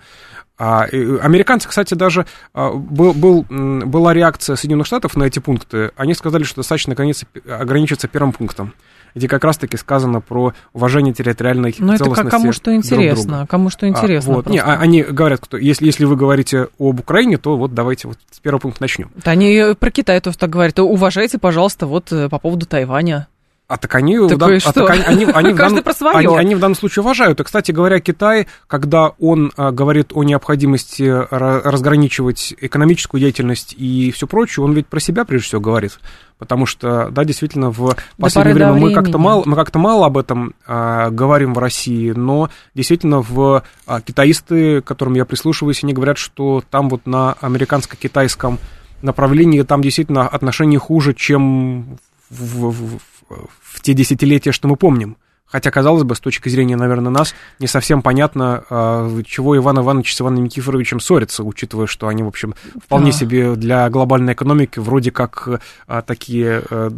А, 0.57 0.83
американцы, 0.83 1.69
кстати, 1.69 1.93
даже 1.93 2.25
а, 2.53 2.73
был, 2.73 3.13
был, 3.13 3.45
была 3.49 4.13
реакция 4.13 4.57
Соединенных 4.57 4.87
Штатов 4.87 5.15
на 5.15 5.23
эти 5.23 5.39
пункты. 5.39 5.91
Они 5.95 6.13
сказали, 6.15 6.43
что 6.43 6.57
достаточно 6.57 6.95
ограничиться 6.95 8.09
первым 8.09 8.33
пунктом 8.33 8.73
где 9.17 9.27
как 9.27 9.43
раз-таки 9.43 9.77
сказано 9.77 10.21
про 10.21 10.53
уважение 10.73 11.13
территориальной 11.13 11.75
Но 11.79 11.93
ну, 11.93 11.97
целостности 11.97 12.27
это 12.27 12.29
кому 12.29 12.51
что 12.53 12.75
интересно, 12.75 13.37
друг 13.37 13.49
кому 13.49 13.69
что 13.69 13.87
интересно. 13.87 14.33
А, 14.33 14.35
вот. 14.37 14.49
Не, 14.49 14.59
а, 14.59 14.77
они 14.77 15.03
говорят, 15.03 15.41
кто, 15.41 15.57
если, 15.57 15.85
если 15.85 16.05
вы 16.05 16.15
говорите 16.15 16.69
об 16.79 16.99
Украине, 16.99 17.37
то 17.37 17.57
вот 17.57 17.73
давайте 17.73 18.07
вот 18.07 18.17
с 18.31 18.39
первого 18.39 18.61
пункта 18.61 18.83
начнем. 18.83 19.09
Да 19.23 19.31
они 19.31 19.75
про 19.77 19.91
Китай 19.91 20.21
тоже 20.21 20.37
так 20.37 20.49
говорят. 20.49 20.79
Уважайте, 20.79 21.37
пожалуйста, 21.37 21.87
вот 21.87 22.11
э, 22.11 22.29
по 22.29 22.39
поводу 22.39 22.65
Тайваня. 22.65 23.27
А 23.67 23.75
так 23.75 23.95
они, 23.95 24.17
так 24.29 24.37
дан, 24.37 24.59
а 24.63 24.71
так 24.71 24.89
они, 24.89 25.03
они, 25.03 25.25
они, 25.33 25.51
в 25.51 25.57
данном, 25.57 25.83
они, 26.13 26.37
они 26.37 26.55
в 26.55 26.59
данном 26.59 26.75
случае 26.75 27.03
уважают. 27.03 27.41
И, 27.41 27.43
кстати 27.43 27.73
говоря, 27.73 27.99
Китай, 27.99 28.47
когда 28.65 29.11
он 29.19 29.51
а, 29.57 29.71
говорит 29.71 30.11
о 30.13 30.23
необходимости 30.23 31.03
разграничивать 31.03 32.55
экономическую 32.61 33.19
деятельность 33.19 33.75
и 33.77 34.11
все 34.11 34.25
прочее, 34.25 34.63
он 34.63 34.71
ведь 34.71 34.87
про 34.87 35.01
себя 35.01 35.25
прежде 35.25 35.47
всего 35.47 35.61
говорит. 35.61 35.99
Потому 36.37 36.65
что, 36.65 37.09
да, 37.09 37.25
действительно, 37.25 37.69
в 37.69 37.93
последнее 38.17 38.53
время 38.53 38.73
мы 38.73 38.93
как-то 38.93 39.17
мало, 39.17 39.43
мы 39.45 39.57
как-то 39.57 39.79
мало 39.79 40.05
об 40.05 40.17
этом 40.17 40.53
а, 40.65 41.09
говорим 41.09 41.53
в 41.53 41.59
России, 41.59 42.11
но 42.11 42.49
действительно 42.73 43.21
в 43.21 43.63
а, 43.85 43.99
китаисты, 43.99 44.81
к 44.81 44.85
которым 44.85 45.15
я 45.15 45.25
прислушиваюсь, 45.25 45.83
они 45.83 45.91
говорят, 45.91 46.17
что 46.17 46.63
там 46.71 46.87
вот 46.87 47.05
на 47.05 47.33
американско-китайском 47.41 48.59
направлении 49.01 49.61
там 49.63 49.81
действительно 49.81 50.25
отношения 50.25 50.79
хуже, 50.79 51.13
чем 51.13 51.97
в, 52.29 52.71
в, 52.71 52.99
в 53.29 53.81
те 53.81 53.93
десятилетия, 53.93 54.51
что 54.51 54.67
мы 54.67 54.75
помним. 54.75 55.17
Хотя, 55.49 55.71
казалось 55.71 56.03
бы, 56.03 56.13
с 56.13 56.19
точки 56.19 56.49
зрения, 56.49 56.75
наверное, 56.75 57.09
нас, 57.09 57.33
не 57.59 57.67
совсем 57.67 58.01
понятно, 58.01 58.65
а, 58.69 59.21
чего 59.23 59.55
Иван 59.55 59.79
Иванович 59.79 60.13
с 60.13 60.21
Иваном 60.21 60.43
Никифоровичем 60.43 60.99
ссорится, 60.99 61.43
учитывая, 61.43 61.87
что 61.87 62.09
они, 62.09 62.21
в 62.21 62.27
общем, 62.27 62.53
вполне 62.83 63.11
да. 63.11 63.17
себе 63.17 63.55
для 63.55 63.89
глобальной 63.89 64.33
экономики 64.33 64.79
вроде 64.79 65.11
как 65.11 65.61
а, 65.87 66.01
такие 66.01 66.63
а, 66.69 66.89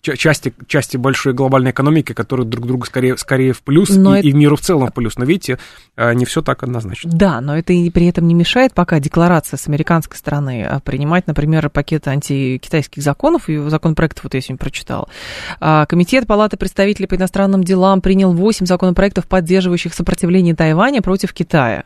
части, 0.00 0.54
части 0.66 0.96
большой 0.96 1.34
глобальной 1.34 1.72
экономики, 1.72 2.14
которые 2.14 2.46
друг 2.46 2.66
другу 2.66 2.86
скорее, 2.86 3.18
скорее 3.18 3.52
в 3.52 3.62
плюс 3.62 3.90
но 3.90 4.16
и, 4.16 4.20
это... 4.20 4.28
и 4.28 4.32
в 4.32 4.34
миру 4.34 4.56
в 4.56 4.60
целом 4.60 4.88
в 4.88 4.94
плюс. 4.94 5.18
Но 5.18 5.26
видите, 5.26 5.58
не 5.98 6.24
все 6.24 6.40
так 6.40 6.62
однозначно. 6.62 7.10
Да, 7.12 7.40
но 7.42 7.58
это 7.58 7.74
и 7.74 7.90
при 7.90 8.06
этом 8.06 8.26
не 8.26 8.34
мешает 8.34 8.72
пока 8.72 8.98
декларация 8.98 9.58
с 9.58 9.68
американской 9.68 10.16
стороны 10.16 10.80
принимать, 10.84 11.26
например, 11.26 11.68
пакет 11.68 12.08
антикитайских 12.08 13.02
законов, 13.02 13.50
и 13.50 13.58
законопроектов 13.68 14.24
вот 14.24 14.34
я 14.34 14.40
сегодня 14.40 14.58
прочитала. 14.58 15.08
Комитет 15.60 16.26
Палаты 16.26 16.56
представителей 16.56 17.06
по 17.06 17.16
иностранным 17.16 17.62
делам 17.62 17.89
делам 17.90 18.00
принял 18.00 18.32
8 18.32 18.66
законопроектов, 18.66 19.26
поддерживающих 19.26 19.94
сопротивление 19.94 20.54
Тайваня 20.54 21.02
против 21.02 21.32
Китая. 21.32 21.84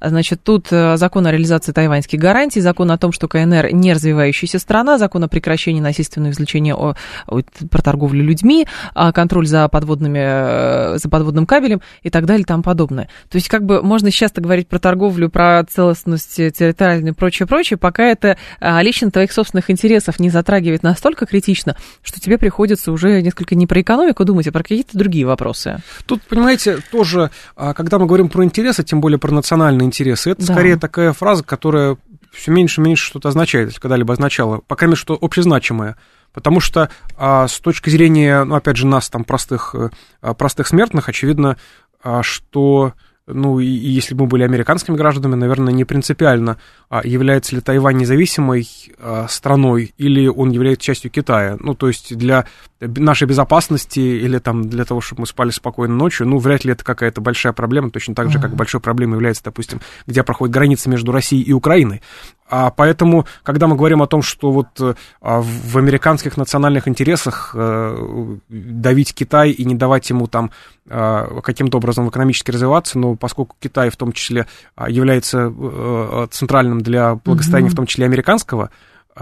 Значит, 0.00 0.42
тут 0.44 0.68
э, 0.70 0.96
закон 0.96 1.26
о 1.26 1.32
реализации 1.32 1.72
тайваньских 1.72 2.20
гарантий, 2.20 2.60
закон 2.60 2.90
о 2.92 2.98
том, 2.98 3.10
что 3.10 3.26
КНР 3.26 3.72
не 3.72 3.92
развивающаяся 3.92 4.58
страна, 4.58 4.96
закон 4.98 5.24
о 5.24 5.28
прекращении 5.28 5.80
насильственного 5.80 6.30
извлечения 6.30 6.74
о, 6.74 6.94
о, 7.26 7.40
про 7.70 7.82
торговлю 7.82 8.22
людьми, 8.22 8.66
а 8.94 9.12
контроль 9.12 9.46
за, 9.46 9.68
подводными, 9.68 10.20
э, 10.22 10.98
за 10.98 11.08
подводным 11.08 11.46
кабелем 11.46 11.80
и 12.02 12.10
так 12.10 12.26
далее 12.26 12.42
и 12.42 12.46
тому 12.46 12.62
подобное. 12.62 13.08
То 13.28 13.36
есть, 13.36 13.48
как 13.48 13.64
бы 13.64 13.82
можно 13.82 14.10
часто 14.10 14.40
говорить 14.40 14.68
про 14.68 14.78
торговлю, 14.78 15.28
про 15.30 15.64
целостность 15.68 16.36
территориальную 16.36 17.12
и 17.12 17.16
прочее, 17.16 17.46
прочее, 17.46 17.76
пока 17.76 18.04
это 18.04 18.36
лично 18.60 19.10
твоих 19.10 19.32
собственных 19.32 19.70
интересов 19.70 20.20
не 20.20 20.30
затрагивает 20.30 20.82
настолько 20.82 21.26
критично, 21.26 21.76
что 22.02 22.20
тебе 22.20 22.38
приходится 22.38 22.92
уже 22.92 23.20
несколько 23.20 23.54
не 23.54 23.66
про 23.66 23.80
экономику 23.80 24.24
думать, 24.24 24.46
а 24.46 24.52
про 24.52 24.62
какие-то 24.62 24.96
другие 24.96 25.26
вопросы 25.26 25.39
вопросы. 25.40 25.78
Тут, 26.06 26.22
понимаете, 26.22 26.78
тоже, 26.90 27.30
а, 27.56 27.72
когда 27.72 27.98
мы 27.98 28.06
говорим 28.06 28.28
про 28.28 28.44
интересы, 28.44 28.84
тем 28.84 29.00
более 29.00 29.18
про 29.18 29.32
национальные 29.32 29.86
интересы, 29.86 30.30
это 30.30 30.46
да. 30.46 30.52
скорее 30.52 30.76
такая 30.76 31.12
фраза, 31.12 31.42
которая 31.42 31.96
все 32.32 32.50
меньше 32.50 32.80
и 32.80 32.84
меньше 32.84 33.06
что-то 33.06 33.28
означает, 33.28 33.68
если 33.68 33.80
когда-либо 33.80 34.12
означала, 34.12 34.58
по 34.58 34.76
крайней 34.76 34.92
мере, 34.92 35.00
что 35.00 35.18
общезначимое. 35.20 35.96
Потому 36.32 36.60
что 36.60 36.90
а, 37.16 37.48
с 37.48 37.58
точки 37.58 37.90
зрения, 37.90 38.44
ну, 38.44 38.54
опять 38.54 38.76
же, 38.76 38.86
нас, 38.86 39.08
там, 39.08 39.24
простых, 39.24 39.74
а, 40.20 40.34
простых 40.34 40.68
смертных, 40.68 41.08
очевидно, 41.08 41.56
а, 42.02 42.22
что 42.22 42.92
ну, 43.32 43.60
и, 43.60 43.66
и 43.66 43.88
если 43.88 44.14
бы 44.14 44.24
мы 44.24 44.28
были 44.28 44.42
американскими 44.42 44.96
гражданами, 44.96 45.34
наверное, 45.34 45.72
не 45.72 45.84
принципиально, 45.84 46.58
а 46.88 47.00
является 47.04 47.54
ли 47.54 47.60
Тайвань 47.60 47.96
независимой 47.96 48.68
а, 48.98 49.26
страной 49.28 49.94
или 49.98 50.26
он 50.26 50.50
является 50.50 50.84
частью 50.84 51.10
Китая. 51.10 51.56
Ну, 51.58 51.74
то 51.74 51.88
есть 51.88 52.16
для 52.16 52.46
нашей 52.80 53.26
безопасности 53.26 54.00
или 54.00 54.38
там 54.38 54.68
для 54.68 54.84
того, 54.84 55.00
чтобы 55.00 55.22
мы 55.22 55.26
спали 55.26 55.50
спокойно 55.50 55.94
ночью, 55.94 56.26
ну, 56.26 56.38
вряд 56.38 56.64
ли 56.64 56.72
это 56.72 56.84
какая-то 56.84 57.20
большая 57.20 57.52
проблема, 57.52 57.90
точно 57.90 58.14
так 58.14 58.30
же, 58.30 58.40
как 58.40 58.54
большой 58.54 58.80
проблемой 58.80 59.16
является, 59.16 59.44
допустим, 59.44 59.80
где 60.06 60.22
проходит 60.22 60.54
граница 60.54 60.88
между 60.88 61.12
Россией 61.12 61.42
и 61.42 61.52
Украиной. 61.52 62.02
А 62.50 62.70
поэтому, 62.70 63.26
когда 63.44 63.68
мы 63.68 63.76
говорим 63.76 64.02
о 64.02 64.08
том, 64.08 64.22
что 64.22 64.50
вот 64.50 64.68
а, 64.80 64.94
в 65.40 65.78
американских 65.78 66.36
национальных 66.36 66.88
интересах 66.88 67.52
а, 67.54 68.38
давить 68.48 69.14
Китай 69.14 69.50
и 69.50 69.64
не 69.64 69.76
давать 69.76 70.10
ему 70.10 70.26
там 70.26 70.50
а, 70.88 71.40
каким-то 71.42 71.78
образом 71.78 72.08
экономически 72.08 72.50
развиваться, 72.50 72.98
но 72.98 73.14
поскольку 73.14 73.56
Китай 73.60 73.90
в 73.90 73.96
том 73.96 74.12
числе 74.12 74.46
а, 74.74 74.90
является 74.90 75.52
центральным 76.30 76.80
для 76.80 77.14
благосостояния, 77.14 77.68
mm-hmm. 77.68 77.72
в 77.72 77.76
том 77.76 77.86
числе 77.86 78.04
американского, 78.04 78.70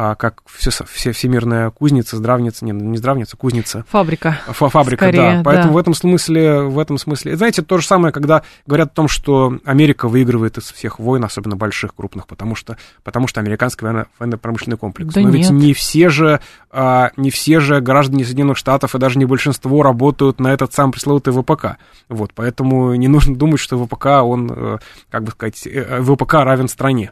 а, 0.01 0.15
как 0.15 0.43
все, 0.47 0.71
все, 0.71 1.11
всемирная 1.11 1.71
кузница, 1.71 2.17
здравница, 2.17 2.65
не, 2.65 2.71
не 2.71 2.97
здравница, 2.99 3.37
кузница. 3.37 3.85
Фабрика. 3.89 4.39
Фа 4.47 4.69
фабрика, 4.69 5.07
Скорее, 5.07 5.39
да. 5.39 5.43
Поэтому 5.45 5.71
да. 5.71 5.75
в 5.75 5.77
этом 5.77 5.93
смысле, 5.93 6.61
в 6.61 6.79
этом 6.79 6.99
смысле, 6.99 7.37
знаете, 7.37 7.63
то 7.63 7.79
же 7.79 7.85
самое, 7.85 8.13
когда 8.13 8.45
говорят 8.65 8.93
о 8.93 8.95
том, 8.95 9.09
что 9.09 9.59
Америка 9.65 10.07
выигрывает 10.07 10.57
из 10.57 10.71
всех 10.71 11.01
войн, 11.01 11.25
особенно 11.25 11.57
больших, 11.57 11.96
крупных, 11.96 12.29
потому 12.29 12.55
что, 12.55 12.77
потому 13.03 13.27
что 13.27 13.40
американский 13.40 13.85
военно- 13.87 14.07
военно-промышленный 14.21 14.77
комплекс. 14.77 15.13
Да 15.13 15.21
Но 15.21 15.31
нет. 15.31 15.37
ведь 15.37 15.51
не 15.51 15.75
все 15.75 16.11
же, 16.11 16.38
а, 16.71 17.11
не 17.17 17.33
все 17.33 17.59
же 17.59 17.81
граждане 17.81 18.25
Соединенных 18.25 18.57
Штатов 18.57 18.94
и 18.94 18.99
даже 18.99 19.19
не 19.19 19.25
большинство 19.25 19.83
работают 19.83 20.38
на 20.38 20.53
этот 20.53 20.73
сам 20.75 20.92
пресловутый 20.92 21.33
ВПК. 21.33 21.77
Вот, 22.09 22.31
поэтому 22.37 22.94
не 22.94 23.09
нужно 23.09 23.35
думать, 23.35 23.59
что 23.59 23.85
ВПК, 23.85 24.07
он, 24.23 24.49
э, 24.49 24.79
как 25.11 25.25
бы 25.25 25.33
сказать, 25.33 25.67
э, 25.67 25.71
э, 25.71 26.03
ВПК 26.03 26.35
равен 26.35 26.69
стране. 26.69 27.11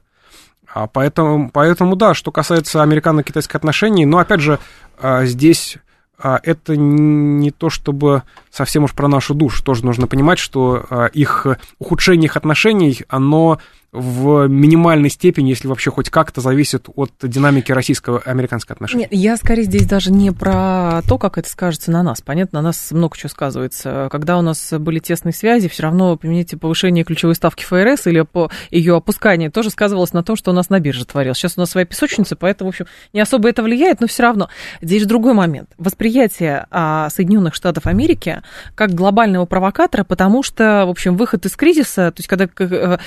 А 0.77 0.89
поэтому, 0.89 1.49
поэтому, 1.51 1.97
да, 1.97 2.13
что 2.13 2.31
касается 2.31 2.83
американо-китайских 2.83 3.55
отношений, 3.55 4.05
но, 4.05 4.19
опять 4.19 4.41
же, 4.41 4.59
а, 5.01 5.25
здесь 5.25 5.79
а, 6.19 6.39
это 6.43 6.77
не 6.77 7.51
то 7.51 7.71
чтобы 7.71 8.25
совсем 8.51 8.85
уж 8.85 8.93
про 8.93 9.09
нашу 9.09 9.33
душу. 9.33 9.65
Тоже 9.65 9.87
нужно 9.87 10.07
понимать, 10.07 10.39
что 10.39 11.09
их 11.15 11.47
ухудшение 11.79 12.27
их 12.27 12.37
отношений, 12.37 13.01
оно 13.09 13.59
в 13.97 14.47
минимальной 14.47 15.09
степени, 15.09 15.49
если 15.49 15.69
вообще 15.69 15.91
хоть 15.91 16.11
как-то 16.11 16.41
зависит 16.41 16.89
от 16.95 17.13
динамики 17.23 17.73
российско-американской 17.73 18.75
отношений. 18.75 19.03
Нет, 19.03 19.13
я 19.13 19.37
скорее 19.37 19.63
здесь 19.65 19.87
даже 19.87 20.13
не 20.13 20.31
про 20.31 21.01
то, 21.09 21.19
как 21.19 21.39
это 21.39 21.49
скажется 21.49 21.91
на 21.91 22.03
нас. 22.03 22.21
Понятно, 22.21 22.61
на 22.61 22.69
нас 22.69 22.91
много 22.93 23.17
чего 23.17 23.31
сказывается. 23.31 24.09
Когда 24.11 24.39
у 24.39 24.43
нас 24.43 24.73
были 24.79 24.99
тесные 24.99 25.33
связи, 25.33 25.69
все 25.69 25.85
равно, 25.85 26.17
поменяйте, 26.17 26.57
повышение 26.57 27.05
ключевой 27.05 27.35
ставки 27.35 27.65
ФРС 27.65 28.07
или 28.07 28.21
по 28.21 28.51
ее 28.71 28.97
опускание 28.97 29.51
тоже 29.51 29.71
сказывалось 29.71 30.13
на 30.13 30.23
том, 30.23 30.37
что 30.37 30.51
у 30.51 30.55
нас 30.55 30.69
на 30.69 30.79
бирже 30.79 31.07
творилось. 31.07 31.39
Сейчас 31.39 31.55
у 31.57 31.61
нас 31.61 31.71
своя 31.71 31.87
песочница, 31.87 32.37
поэтому, 32.37 32.71
в 32.71 32.75
общем, 32.75 32.87
не 33.13 33.21
особо 33.21 33.49
это 33.49 33.63
влияет, 33.63 34.01
но 34.01 34.07
все 34.07 34.23
равно. 34.25 34.51
Здесь 34.83 35.03
же 35.03 35.09
другой 35.09 35.33
момент. 35.33 35.71
Восприятие 35.79 36.67
а, 36.71 37.09
Соединенных 37.11 37.55
Штатов 37.55 37.87
Америки 37.87 38.43
как 38.75 38.93
глобального 38.93 39.47
провокатора, 39.47 40.05
потому 40.05 40.43
что, 40.43 40.85
в 40.87 40.91
общем, 40.91 41.17
выход 41.17 41.47
из 41.47 41.57
кризиса, 41.57 42.11
то 42.11 42.19
есть 42.19 42.29
когда 42.29 42.49
э, 42.59 42.99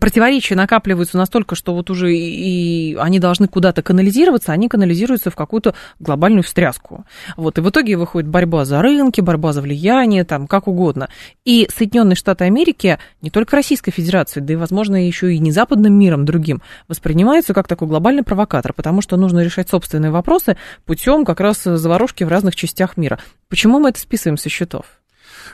противоречия 0.00 0.56
накапливаются 0.56 1.16
настолько, 1.16 1.54
что 1.54 1.74
вот 1.74 1.90
уже 1.90 2.14
и 2.14 2.96
они 2.98 3.18
должны 3.18 3.48
куда-то 3.48 3.82
канализироваться, 3.82 4.52
они 4.52 4.68
канализируются 4.68 5.30
в 5.30 5.36
какую-то 5.36 5.74
глобальную 6.00 6.42
встряску. 6.42 7.04
Вот, 7.36 7.58
и 7.58 7.60
в 7.60 7.70
итоге 7.70 7.96
выходит 7.96 8.28
борьба 8.28 8.64
за 8.64 8.82
рынки, 8.82 9.20
борьба 9.20 9.52
за 9.52 9.62
влияние, 9.62 10.24
там, 10.24 10.46
как 10.46 10.68
угодно. 10.68 11.08
И 11.44 11.68
Соединенные 11.74 12.16
Штаты 12.16 12.44
Америки, 12.44 12.98
не 13.20 13.30
только 13.30 13.56
Российской 13.56 13.90
Федерации, 13.90 14.40
да 14.40 14.52
и, 14.52 14.56
возможно, 14.56 15.06
еще 15.06 15.34
и 15.34 15.38
не 15.38 15.52
западным 15.52 15.94
миром 15.94 16.24
другим, 16.24 16.62
воспринимаются 16.88 17.54
как 17.54 17.68
такой 17.68 17.88
глобальный 17.88 18.22
провокатор, 18.22 18.72
потому 18.72 19.02
что 19.02 19.16
нужно 19.16 19.40
решать 19.40 19.68
собственные 19.68 20.10
вопросы 20.10 20.56
путем 20.84 21.24
как 21.24 21.40
раз 21.40 21.62
заварушки 21.62 22.24
в 22.24 22.28
разных 22.28 22.56
частях 22.56 22.96
мира. 22.96 23.18
Почему 23.48 23.78
мы 23.78 23.90
это 23.90 24.00
списываем 24.00 24.36
со 24.36 24.48
счетов? 24.48 24.84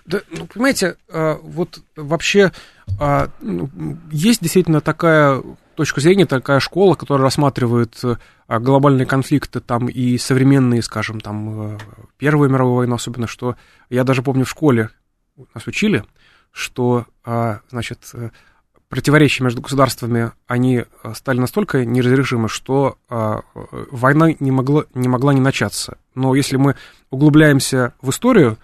Да, 0.07 0.20
ну, 0.31 0.47
понимаете, 0.47 0.97
а, 1.11 1.39
вот 1.43 1.81
вообще 1.97 2.53
есть 4.11 4.43
действительно 4.43 4.80
такая 4.80 5.43
точка 5.74 6.01
зрения, 6.01 6.26
такая 6.26 6.61
школа, 6.61 6.95
которая 6.95 7.22
рассматривает 7.22 7.95
а, 8.49 8.59
глобальные 8.59 9.07
конфликты 9.07 9.61
там 9.61 9.89
и 9.89 10.18
современные, 10.18 10.82
скажем, 10.82 11.20
там 11.20 11.78
Первую 12.16 12.51
мировую 12.51 12.76
войну, 12.76 12.97
особенно, 12.97 13.28
что 13.28 13.55
я 13.89 14.03
даже 14.03 14.22
помню 14.22 14.45
в 14.45 14.51
школе 14.51 14.91
нас 15.55 15.66
учили, 15.68 16.05
что, 16.51 17.07
значит, 17.70 18.12
противоречия 18.89 19.45
между 19.45 19.62
государствами, 19.62 20.32
они 20.49 20.84
стали 21.14 21.39
настолько 21.39 21.84
неразрешимы, 21.84 22.49
что 22.49 22.99
война 23.93 24.30
не 24.41 24.51
могла, 24.51 24.82
не 24.95 25.07
могла 25.07 25.32
не 25.32 25.41
начаться. 25.41 25.99
Но 26.16 26.34
если 26.34 26.57
мы 26.57 26.74
углубляемся 27.11 27.95
в 28.03 28.11
историю, 28.11 28.59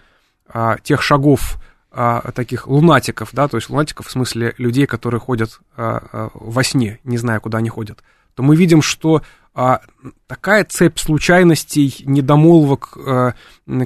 а, 0.49 0.79
тех 0.79 1.03
шагов 1.03 1.57
а, 1.97 2.33
таких 2.33 2.67
лунатиков, 2.67 3.31
да, 3.33 3.47
то 3.47 3.57
есть 3.57 3.71
лунатиков 3.71 4.07
в 4.07 4.11
смысле 4.11 4.55
людей, 4.59 4.87
которые 4.87 5.21
ходят 5.21 5.61
а, 5.77 6.03
а, 6.13 6.31
во 6.35 6.65
сне, 6.65 6.99
не 7.05 7.19
зная, 7.19 7.39
куда 7.41 7.59
они 7.59 7.69
ходят, 7.69 8.03
то 8.35 8.43
мы 8.43 8.57
видим, 8.57 8.83
что 8.83 9.23
а, 9.55 9.81
такая 10.27 10.65
цепь 10.65 10.99
случайностей, 10.99 12.03
недомолвок, 12.05 12.99
а, 12.99 13.35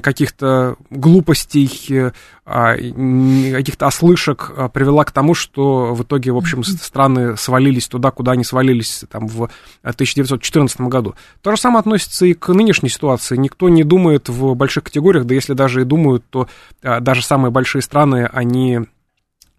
каких-то 0.01 0.77
глупостей, 0.89 2.11
а, 2.43 2.75
каких-то 2.75 3.85
ослышек 3.85 4.51
а, 4.57 4.69
привела 4.69 5.03
к 5.03 5.11
тому, 5.11 5.35
что 5.35 5.93
в 5.93 6.01
итоге, 6.01 6.31
в 6.31 6.37
общем, 6.37 6.63
страны 6.63 7.37
свалились 7.37 7.87
туда, 7.87 8.09
куда 8.09 8.31
они 8.31 8.43
свалились 8.43 9.05
там, 9.11 9.27
в 9.27 9.49
1914 9.83 10.81
году. 10.81 11.13
То 11.41 11.51
же 11.51 11.61
самое 11.61 11.81
относится 11.81 12.25
и 12.25 12.33
к 12.33 12.49
нынешней 12.49 12.89
ситуации. 12.89 13.37
Никто 13.37 13.69
не 13.69 13.83
думает 13.83 14.27
в 14.27 14.55
больших 14.55 14.85
категориях, 14.85 15.25
да 15.25 15.35
если 15.35 15.53
даже 15.53 15.81
и 15.81 15.85
думают, 15.85 16.25
то 16.31 16.47
а, 16.81 16.99
даже 16.99 17.21
самые 17.21 17.51
большие 17.51 17.83
страны, 17.83 18.27
они 18.33 18.79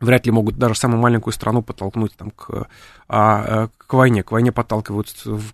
вряд 0.01 0.27
ли 0.27 0.33
могут 0.33 0.57
даже 0.57 0.75
самую 0.75 1.01
маленькую 1.01 1.33
страну 1.33 1.63
подтолкнуть 1.63 2.17
там, 2.17 2.31
к, 2.31 2.67
а, 3.13 3.71
к 3.77 3.93
войне. 3.95 4.23
К 4.23 4.31
войне 4.31 4.53
подталкивают, 4.53 5.13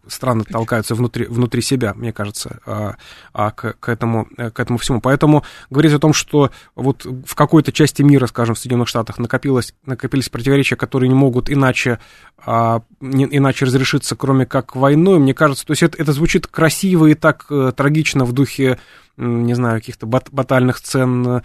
страны 0.09 0.45
толкаются 0.45 0.95
внутри, 0.95 1.25
внутри 1.25 1.63
себя, 1.63 1.95
мне 1.95 2.13
кажется, 2.13 2.61
а, 2.67 2.97
а, 3.33 3.51
к, 3.51 3.77
к, 3.81 3.89
этому, 3.89 4.27
к 4.27 4.61
этому 4.61 4.77
всему. 4.77 5.01
Поэтому 5.01 5.43
говорить 5.71 5.95
о 5.95 5.99
том, 5.99 6.13
что 6.13 6.51
вот 6.75 7.07
в 7.07 7.35
какой-то 7.35 7.73
части 7.73 8.03
мира, 8.03 8.27
скажем, 8.27 8.55
в 8.55 8.59
Соединенных 8.59 8.89
Штатах 8.89 9.17
накопилось, 9.17 9.75
накопились 9.87 10.29
противоречия, 10.29 10.77
которые 10.77 11.09
не 11.09 11.15
могут 11.15 11.51
иначе, 11.51 11.99
а, 12.45 12.83
не, 13.01 13.25
иначе 13.25 13.65
разрешиться, 13.65 14.17
кроме 14.17 14.45
как 14.45 14.77
войной, 14.77 15.19
мне 15.19 15.33
кажется, 15.33 15.65
то 15.65 15.71
есть 15.71 15.83
это, 15.83 15.97
это 15.97 16.13
звучит 16.13 16.47
красиво 16.47 17.07
и 17.07 17.15
так 17.15 17.47
э, 17.49 17.73
трагично 17.75 18.27
в 18.27 18.33
духе 18.33 18.79
не 19.17 19.55
знаю, 19.55 19.81
каких-то 19.81 20.05
бат 20.05 20.29
батальных 20.31 20.77
сцен, 20.77 21.41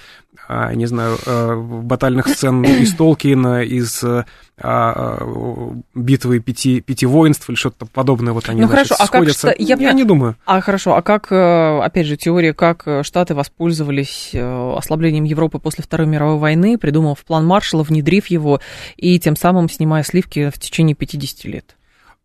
а, 0.48 0.74
не 0.74 0.88
знаю, 0.88 1.18
э, 1.26 1.56
батальных 1.56 2.28
сцен 2.28 2.62
из 2.64 2.94
Толкина, 2.96 3.64
из 3.64 4.04
а, 4.04 4.26
а, 4.58 5.78
битвы 6.02 6.40
пяти, 6.40 6.82
пяти 6.82 7.06
воинств 7.06 7.50
или 7.50 7.56
что-то 7.56 7.86
подобное, 7.86 8.34
вот 8.34 8.50
они, 8.50 8.62
ну, 8.62 8.68
значит, 8.68 8.90
хорошо, 8.90 9.06
сходятся. 9.06 9.50
А 9.50 9.52
как, 9.52 9.60
я, 9.60 9.76
я 9.76 9.94
не 9.94 10.04
думаю. 10.04 10.36
А 10.46 10.62
хорошо, 10.62 10.96
а 10.96 11.02
как, 11.02 11.32
э, 11.32 11.80
опять 11.82 12.08
же, 12.08 12.18
теория, 12.18 12.54
как 12.54 12.88
Штаты 13.04 13.36
воспользовались 13.36 14.32
э, 14.34 14.74
ослаблением 14.78 15.24
Европы 15.24 15.60
после 15.60 15.84
Второй 15.84 16.08
мировой 16.08 16.38
войны, 16.38 16.78
придумав 16.78 17.24
план 17.24 17.46
Маршалла, 17.46 17.84
внедрив 17.84 18.28
его 18.28 18.60
и 18.98 19.20
тем 19.20 19.36
самым 19.36 19.70
снимая 19.70 20.04
сливки 20.04 20.50
в 20.50 20.60
течение 20.60 20.96
50 20.96 21.46
лет? 21.46 21.76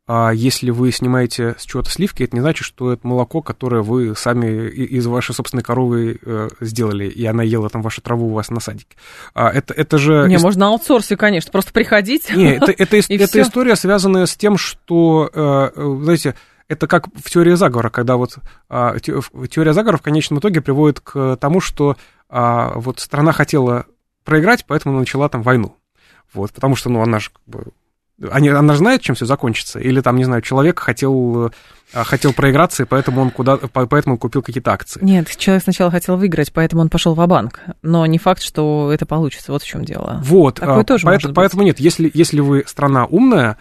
А 0.08 0.30
если 0.30 0.70
вы 0.70 0.92
снимаете 0.92 1.56
с 1.58 1.64
чего-то 1.64 1.90
сливки, 1.90 2.22
это 2.22 2.36
не 2.36 2.40
значит, 2.40 2.64
что 2.64 2.92
это 2.92 3.04
молоко, 3.04 3.42
которое 3.42 3.82
вы 3.82 4.14
сами 4.14 4.68
из 4.68 5.04
вашей 5.06 5.34
собственной 5.34 5.64
коровы 5.64 6.20
э, 6.24 6.48
сделали, 6.60 7.06
и 7.06 7.24
она 7.26 7.42
ела 7.42 7.68
там 7.68 7.82
вашу 7.82 8.00
траву 8.02 8.28
у 8.28 8.32
вас 8.32 8.50
на 8.50 8.60
садике. 8.60 8.96
А 9.34 9.50
это, 9.50 9.74
это 9.74 9.98
же... 9.98 10.26
Не, 10.28 10.38
можно 10.38 10.66
на 10.66 10.68
аутсорсе, 10.68 11.16
конечно, 11.16 11.50
просто 11.50 11.72
приходить. 11.72 12.30
Не, 12.34 12.54
это, 12.54 12.72
это, 12.78 12.96
это 12.96 13.42
история, 13.42 13.74
связанная 13.74 14.26
с 14.26 14.36
тем, 14.36 14.56
что, 14.56 15.28
э, 15.34 15.70
знаете, 15.74 16.36
это 16.68 16.86
как 16.86 17.08
в 17.14 17.28
теории 17.28 17.54
заговора, 17.54 17.90
когда 17.90 18.16
вот 18.16 18.38
а, 18.68 18.98
теория 18.98 19.72
заговора 19.72 19.98
в 19.98 20.02
конечном 20.02 20.40
итоге 20.40 20.60
приводит 20.60 21.00
к 21.00 21.36
тому, 21.36 21.60
что 21.60 21.96
а, 22.28 22.72
вот 22.76 22.98
страна 22.98 23.32
хотела 23.32 23.86
проиграть, 24.24 24.64
поэтому 24.66 24.98
начала 24.98 25.28
там 25.28 25.42
войну. 25.42 25.76
Вот, 26.32 26.52
потому 26.52 26.74
что, 26.74 26.90
ну, 26.90 27.02
она 27.02 27.20
же 27.20 27.30
как 27.30 27.42
бы 27.46 27.72
они, 28.30 28.48
она 28.48 28.72
же 28.72 28.78
знает, 28.78 29.02
чем 29.02 29.14
все 29.14 29.26
закончится? 29.26 29.78
Или 29.78 30.00
там, 30.00 30.16
не 30.16 30.24
знаю, 30.24 30.40
человек 30.40 30.78
хотел, 30.78 31.52
э, 31.92 32.04
хотел 32.04 32.32
проиграться, 32.32 32.82
и 32.82 32.86
поэтому 32.86 33.20
он, 33.20 33.30
куда, 33.30 33.56
поэтому 33.56 34.14
он 34.14 34.18
купил 34.18 34.42
какие-то 34.42 34.72
акции? 34.72 35.00
Нет, 35.02 35.28
человек 35.36 35.62
сначала 35.64 35.90
хотел 35.90 36.16
выиграть, 36.16 36.52
поэтому 36.52 36.82
он 36.82 36.88
пошел 36.88 37.14
в 37.14 37.26
банк 37.26 37.60
Но 37.82 38.06
не 38.06 38.18
факт, 38.18 38.42
что 38.42 38.90
это 38.92 39.04
получится. 39.04 39.52
Вот 39.52 39.62
в 39.62 39.66
чем 39.66 39.84
дело. 39.84 40.20
Вот. 40.24 40.56
Такое 40.56 40.80
а, 40.80 40.84
тоже 40.84 41.04
поэтому, 41.04 41.34
поэтому 41.34 41.62
нет, 41.62 41.78
если, 41.78 42.10
если 42.12 42.40
вы 42.40 42.64
страна 42.66 43.04
умная, 43.04 43.58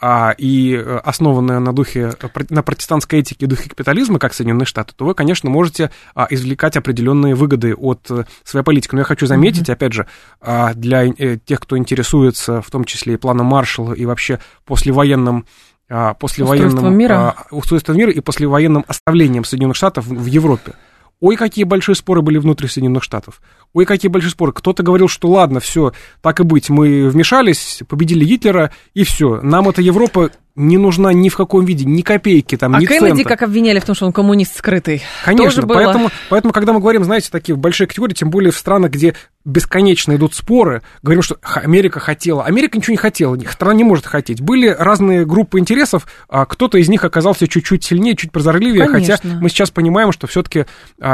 а, 0.00 0.32
и 0.38 0.74
э, 0.74 0.98
основанная 1.02 1.58
на 1.58 1.72
духе, 1.72 2.12
на 2.50 2.62
протестантской 2.62 3.18
этике 3.18 3.46
и 3.46 3.48
духе 3.48 3.68
капитализма, 3.68 4.20
как 4.20 4.32
Соединенные 4.32 4.66
Штаты, 4.66 4.92
то 4.94 5.04
вы, 5.04 5.14
конечно, 5.14 5.50
можете 5.50 5.90
а, 6.14 6.28
извлекать 6.30 6.76
определенные 6.76 7.34
выгоды 7.34 7.74
от 7.74 8.08
э, 8.10 8.24
своей 8.44 8.64
политики. 8.64 8.94
Но 8.94 9.00
я 9.00 9.04
хочу 9.04 9.26
заметить, 9.26 9.68
mm-hmm. 9.68 9.72
опять 9.72 9.92
же, 9.92 10.06
а, 10.40 10.72
для 10.74 11.04
э, 11.04 11.38
тех, 11.44 11.60
кто 11.60 11.76
интересуется, 11.76 12.62
в 12.62 12.70
том 12.70 12.84
числе 12.84 13.14
и 13.14 13.16
планом 13.16 13.46
Маршалла, 13.46 13.92
и 13.92 14.06
вообще 14.06 14.38
послевоенным 14.64 15.46
послевоенным 15.88 16.66
устройством 16.66 16.98
мира. 16.98 17.34
устройством 17.50 17.96
мира 17.96 18.12
и 18.12 18.20
послевоенным 18.20 18.84
оставлением 18.86 19.44
Соединенных 19.44 19.76
Штатов 19.76 20.06
в 20.06 20.26
Европе. 20.26 20.74
Ой, 21.20 21.36
какие 21.36 21.64
большие 21.64 21.96
споры 21.96 22.22
были 22.22 22.38
внутри 22.38 22.68
Соединенных 22.68 23.02
Штатов. 23.02 23.40
Ой, 23.72 23.84
какие 23.84 24.08
большие 24.08 24.30
споры. 24.30 24.52
Кто-то 24.52 24.82
говорил, 24.84 25.08
что 25.08 25.28
ладно, 25.28 25.58
все, 25.58 25.92
так 26.22 26.38
и 26.38 26.44
быть, 26.44 26.70
мы 26.70 27.08
вмешались, 27.08 27.82
победили 27.88 28.24
Гитлера, 28.24 28.72
и 28.94 29.02
все. 29.02 29.40
Нам 29.42 29.68
эта 29.68 29.82
Европа 29.82 30.30
не 30.58 30.76
нужна 30.76 31.12
ни 31.12 31.28
в 31.28 31.36
каком 31.36 31.64
виде, 31.64 31.84
ни 31.84 32.02
копейки, 32.02 32.56
там, 32.56 32.74
а 32.74 32.80
ни 32.80 32.86
Кеннеди, 32.86 33.18
цента. 33.18 33.28
как 33.28 33.42
обвиняли 33.42 33.78
в 33.78 33.84
том, 33.84 33.94
что 33.94 34.06
он 34.06 34.12
коммунист 34.12 34.58
скрытый. 34.58 35.02
Конечно, 35.24 35.62
Тоже 35.62 35.62
было. 35.62 35.76
поэтому, 35.76 36.10
поэтому, 36.28 36.52
когда 36.52 36.72
мы 36.72 36.80
говорим, 36.80 37.04
знаете, 37.04 37.28
такие 37.30 37.54
большие 37.54 37.86
категории, 37.86 38.12
тем 38.12 38.28
более 38.30 38.50
в 38.50 38.58
странах, 38.58 38.90
где 38.90 39.14
бесконечно 39.44 40.16
идут 40.16 40.34
споры, 40.34 40.82
говорим, 41.02 41.22
что 41.22 41.38
Америка 41.42 42.00
хотела. 42.00 42.44
Америка 42.44 42.76
ничего 42.76 42.92
не 42.92 42.98
хотела, 42.98 43.38
страна 43.50 43.74
не 43.74 43.84
может 43.84 44.04
хотеть. 44.06 44.40
Были 44.42 44.68
разные 44.68 45.24
группы 45.24 45.60
интересов, 45.60 46.06
а 46.28 46.44
кто-то 46.44 46.76
из 46.76 46.88
них 46.88 47.04
оказался 47.04 47.46
чуть-чуть 47.46 47.84
сильнее, 47.84 48.16
чуть 48.16 48.32
прозорливее, 48.32 48.86
хотя 48.88 49.16
Конечно. 49.16 49.40
мы 49.40 49.48
сейчас 49.48 49.70
понимаем, 49.70 50.10
что 50.10 50.26
все-таки 50.26 50.66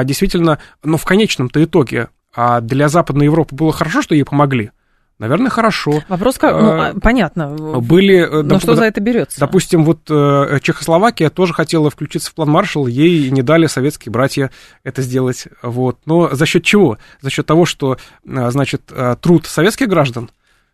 действительно, 0.05 0.59
но 0.82 0.97
в 0.97 1.05
конечном-то 1.05 1.62
итоге 1.62 2.09
а 2.34 2.61
для 2.61 2.88
Западной 2.88 3.26
Европы 3.26 3.55
было 3.55 3.72
хорошо, 3.72 4.03
что 4.03 4.14
ей 4.14 4.24
помогли. 4.24 4.72
Наверное, 5.19 5.49
хорошо. 5.51 6.03
Вопрос 6.09 6.39
как, 6.39 6.53
ну, 6.61 6.71
А, 6.71 6.95
понятно. 7.01 7.49
Были, 7.49 8.17
э, 8.17 8.43
Но 8.43 8.57
доп- 8.57 8.61
что 8.61 8.75
за 8.75 8.85
это 8.87 9.01
берется? 9.01 9.39
Допустим, 9.39 9.85
вот 9.85 10.01
э, 10.11 10.59
Чехословакия 10.61 11.31
тоже 11.31 11.55
хотела 11.55 11.89
включиться 11.89 12.31
в 12.31 12.35
план 12.35 12.51
Маршалла, 12.51 12.89
ей 12.89 13.31
не 13.31 13.43
дали 13.43 13.67
советские 13.67 14.12
братья 14.12 14.51
это 14.83 15.03
сделать. 15.03 15.47
Вот. 15.62 15.99
Но 16.05 16.35
за 16.35 16.47
счет 16.47 16.65
чего? 16.65 16.99
За 17.21 17.31
счет 17.31 17.47
того, 17.47 17.65
что, 17.65 17.97
э, 18.27 18.51
значит, 18.51 18.91
труд 19.21 19.47
советских 19.47 19.89
граждан 19.89 20.31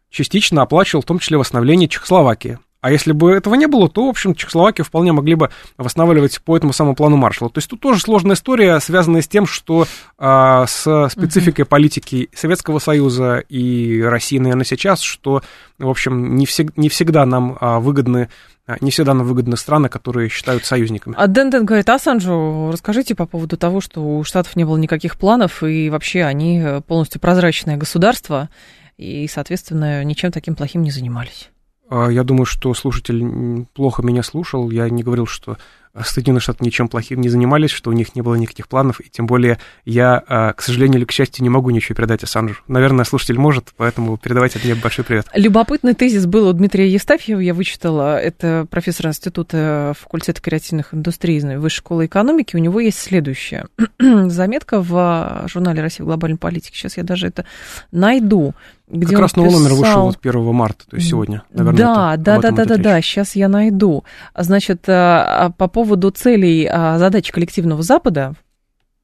частично 0.09 0.63
оплачивал 0.63 1.03
в 1.03 1.07
том 1.07 1.19
числе 1.19 1.37
восстановление 1.37 1.89
Чехословакии. 1.89 2.59
А 2.81 2.91
если 2.91 3.13
бы 3.13 3.33
этого 3.33 3.55
не 3.55 3.67
было, 3.67 3.89
то, 3.89 4.07
в 4.07 4.09
общем, 4.09 4.35
Чехословакию 4.35 4.85
вполне 4.85 5.13
могли 5.13 5.35
бы 5.35 5.51
восстанавливать 5.77 6.41
по 6.43 6.57
этому 6.57 6.73
самому 6.73 6.97
плану 6.97 7.17
Маршалла. 7.17 7.51
То 7.51 7.59
есть 7.59 7.69
тут 7.69 7.81
тоже 7.81 8.01
сложная 8.01 8.37
история, 8.37 8.81
связанная 8.81 9.21
с 9.21 9.29
тем, 9.29 9.47
что 9.47 9.87
а, 10.19 10.67
с 10.67 11.09
спецификой 11.11 11.67
политики 11.67 12.31
Советского 12.35 12.79
Союза 12.79 13.39
и 13.49 14.01
России, 14.01 14.39
наверное, 14.39 14.65
сейчас, 14.65 15.03
что, 15.03 15.43
в 15.79 15.89
общем, 15.89 16.37
не, 16.37 16.47
всег- 16.47 16.73
не 16.77 16.89
всегда 16.89 17.27
нам 17.27 17.59
а, 17.61 17.81
выгодны 17.81 18.31
а, 18.67 18.77
не 18.81 18.91
всегда 18.91 19.13
нам 19.13 19.27
выгодны 19.27 19.59
страны, 19.59 19.91
которые 19.91 20.31
считают 20.31 20.65
союзниками. 20.65 21.17
А 21.19 21.27
Дэн 21.27 21.51
говорит, 21.51 21.89
Ассанжу, 21.89 22.71
расскажите 22.73 23.15
по 23.15 23.27
поводу 23.27 23.59
того, 23.59 23.83
что 23.83 24.01
у 24.01 24.25
Штатов 24.25 24.57
не 24.57 24.65
было 24.65 24.79
никаких 24.79 25.19
планов, 25.19 25.63
и 25.63 25.91
вообще 25.91 26.23
они 26.23 26.63
полностью 26.87 27.21
прозрачное 27.21 27.77
государство, 27.77 28.49
и, 28.97 29.29
соответственно, 29.29 30.03
ничем 30.05 30.31
таким 30.31 30.55
плохим 30.55 30.83
не 30.83 30.91
занимались. 30.91 31.51
А, 31.91 32.09
Я 32.09 32.25
думаю, 32.25 32.47
что 32.47 32.73
слушатель 32.73 33.67
плохо 33.75 34.03
меня 34.03 34.23
слушал. 34.23 34.71
Я 34.71 34.89
не 34.89 35.03
говорил, 35.03 35.27
что 35.27 35.59
Соединенные 35.99 36.41
Штаты 36.41 36.65
ничем 36.65 36.87
плохим 36.87 37.21
не 37.21 37.29
занимались, 37.29 37.71
что 37.71 37.91
у 37.91 37.93
них 37.93 38.15
не 38.15 38.23
было 38.23 38.37
никаких 38.37 38.69
планов, 38.69 39.01
и 39.01 39.11
тем 39.11 39.27
более 39.27 39.59
я, 39.85 40.23
а, 40.29 40.53
к 40.53 40.63
сожалению 40.63 40.99
или 40.99 41.05
к 41.05 41.11
счастью, 41.11 41.43
не 41.43 41.49
могу 41.51 41.71
ничего 41.71 41.97
передать 41.97 42.23
Ассанжу. 42.23 42.59
Наверное, 42.69 43.05
слушатель 43.05 43.39
может, 43.39 43.71
поэтому 43.77 44.17
передавайте 44.17 44.61
от 44.61 44.65
меня 44.65 44.77
большой 44.77 45.05
привет. 45.05 45.27
Любопытный 45.35 45.95
тезис 45.95 46.27
был 46.27 46.49
у 46.49 46.53
Дмитрия 46.53 46.89
Евстафьева, 46.89 47.41
я 47.41 47.55
вычитала, 47.55 48.21
это 48.21 48.69
профессор 48.71 49.09
Института 49.09 49.95
факультета 49.99 50.41
креативных 50.41 50.95
индустрий 50.95 51.41
Высшей 51.41 51.79
школы 51.79 52.07
экономики, 52.07 52.55
у 52.55 52.61
него 52.61 52.79
есть 52.79 52.99
следующая 53.01 53.67
заметка 53.99 54.81
в 54.81 54.97
а, 54.97 55.45
журнале 55.49 55.83
«Россия 55.83 56.05
в 56.05 56.07
глобальной 56.07 56.39
политике», 56.39 56.77
сейчас 56.77 56.99
я 56.99 57.03
даже 57.03 57.27
это 57.27 57.47
найду, 57.91 58.55
где 58.91 59.13
как 59.13 59.21
раз 59.21 59.37
новый 59.37 59.53
номер 59.53 59.71
вышел 59.71 59.85
писал- 59.85 60.07
вот 60.07 60.19
1 60.21 60.53
марта, 60.53 60.85
то 60.89 60.97
есть 60.97 61.09
сегодня. 61.09 61.43
Наверное, 61.53 61.79
да, 61.79 62.15
это- 62.15 62.23
да, 62.23 62.39
да, 62.39 62.51
да, 62.51 62.65
да, 62.65 62.77
да, 62.77 63.01
сейчас 63.01 63.37
я 63.37 63.49
найду. 63.49 64.05
Значит, 64.37 64.85
а, 64.89 65.51
по 65.57 65.69
поводу 65.69 66.11
целей 66.11 66.69
а, 66.71 66.99
задач 66.99 67.31
коллективного 67.31 67.83
Запада, 67.83 68.35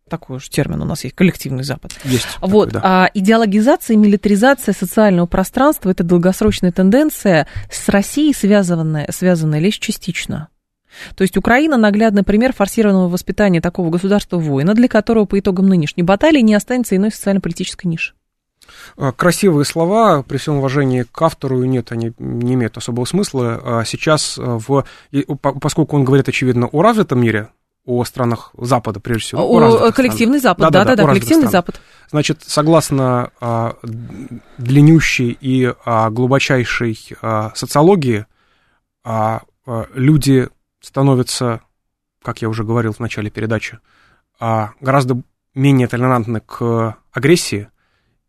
такой 0.08 0.36
уж 0.36 0.48
термин 0.48 0.82
у 0.82 0.84
нас 0.84 1.02
есть, 1.04 1.16
коллективный 1.16 1.64
Запад. 1.64 1.92
Есть 2.04 2.26
такой, 2.34 2.50
Вот, 2.50 2.68
да. 2.70 2.80
а 2.82 3.10
идеологизация 3.14 3.94
и 3.94 3.96
милитаризация 3.96 4.72
социального 4.72 5.26
пространства– 5.26 5.90
это 5.90 6.04
долгосрочная 6.04 6.70
тенденция, 6.72 7.46
с 7.70 7.88
Россией 7.88 8.32
связанная, 8.32 9.08
связанная 9.10 9.58
лишь 9.58 9.78
частично. 9.78 10.48
То 11.16 11.22
есть 11.22 11.36
Украина– 11.36 11.76
наглядный 11.78 12.22
пример 12.22 12.52
форсированного 12.52 13.08
воспитания 13.08 13.60
такого 13.60 13.90
государства 13.90 14.38
воина, 14.38 14.74
для 14.74 14.88
которого 14.88 15.24
по 15.24 15.38
итогам 15.38 15.66
нынешней 15.68 16.02
баталии 16.04 16.40
не 16.40 16.54
останется 16.54 16.96
иной 16.96 17.10
социально-политической 17.10 17.86
ниши. 17.86 18.14
А, 18.96 19.12
Красивые 19.12 19.64
слова, 19.64 20.22
при 20.22 20.36
всем 20.38 20.56
уважении 20.56 21.02
к 21.02 21.22
автору, 21.22 21.62
нет, 21.64 21.92
они 21.92 22.12
не 22.18 22.54
имеют 22.54 22.76
особого 22.76 23.04
смысла. 23.04 23.60
А 23.64 23.84
Сейчас, 23.84 24.38
а, 24.38 24.58
в, 24.58 24.84
поскольку 25.60 25.96
он 25.96 26.04
говорит, 26.04 26.28
очевидно, 26.28 26.66
о 26.66 26.82
развитом 26.82 27.20
мире, 27.20 27.48
о 27.86 28.04
странах 28.04 28.50
Запада, 28.58 29.00
прежде 29.00 29.22
всего. 29.22 29.42
О, 29.42 29.60
развитых 29.60 29.94
коллективный 29.94 30.40
странах. 30.40 30.58
Запад, 30.58 30.72
Да-да-да, 30.72 31.02
о 31.04 31.06
коллективный 31.06 31.48
странах. 31.48 31.52
Запад. 31.52 31.80
Значит, 32.10 32.42
согласно 32.46 33.30
а, 33.40 33.76
длиннющей 34.58 35.36
и 35.40 35.72
а, 35.84 36.10
глубочайшей 36.10 36.98
а, 37.22 37.52
социологии, 37.54 38.26
а, 39.04 39.42
а, 39.66 39.86
люди 39.94 40.48
становятся, 40.80 41.60
как 42.22 42.42
я 42.42 42.48
уже 42.48 42.64
говорил 42.64 42.92
в 42.92 42.98
начале 42.98 43.30
передачи, 43.30 43.78
а, 44.40 44.72
гораздо 44.80 45.22
менее 45.54 45.88
толерантны 45.88 46.40
к 46.40 46.96
агрессии 47.12 47.68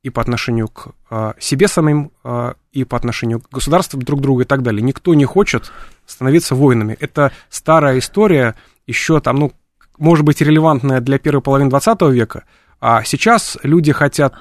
и 0.04 0.10
по 0.10 0.22
отношению 0.22 0.68
к 0.68 0.90
а, 1.10 1.34
себе 1.40 1.68
самим, 1.68 2.12
а, 2.24 2.56
и 2.72 2.84
по 2.84 2.98
отношению 2.98 3.42
к 3.42 3.50
государствам 3.50 4.02
друг 4.02 4.22
друга 4.22 4.44
и 4.44 4.46
так 4.46 4.62
далее. 4.64 4.82
Никто 4.82 5.14
не 5.14 5.26
хочет 5.26 5.72
становиться 6.06 6.56
воинами. 6.56 6.96
Это 7.00 7.32
старая 7.50 8.00
история, 8.00 8.56
еще 8.86 9.20
там, 9.20 9.38
ну, 9.38 9.54
может 9.98 10.26
быть, 10.26 10.42
релевантная 10.42 11.02
для 11.02 11.20
первой 11.20 11.42
половины 11.42 11.70
20 11.70 12.02
века, 12.04 12.44
а 12.80 13.04
сейчас 13.04 13.58
люди 13.64 13.92
хотят 13.92 14.36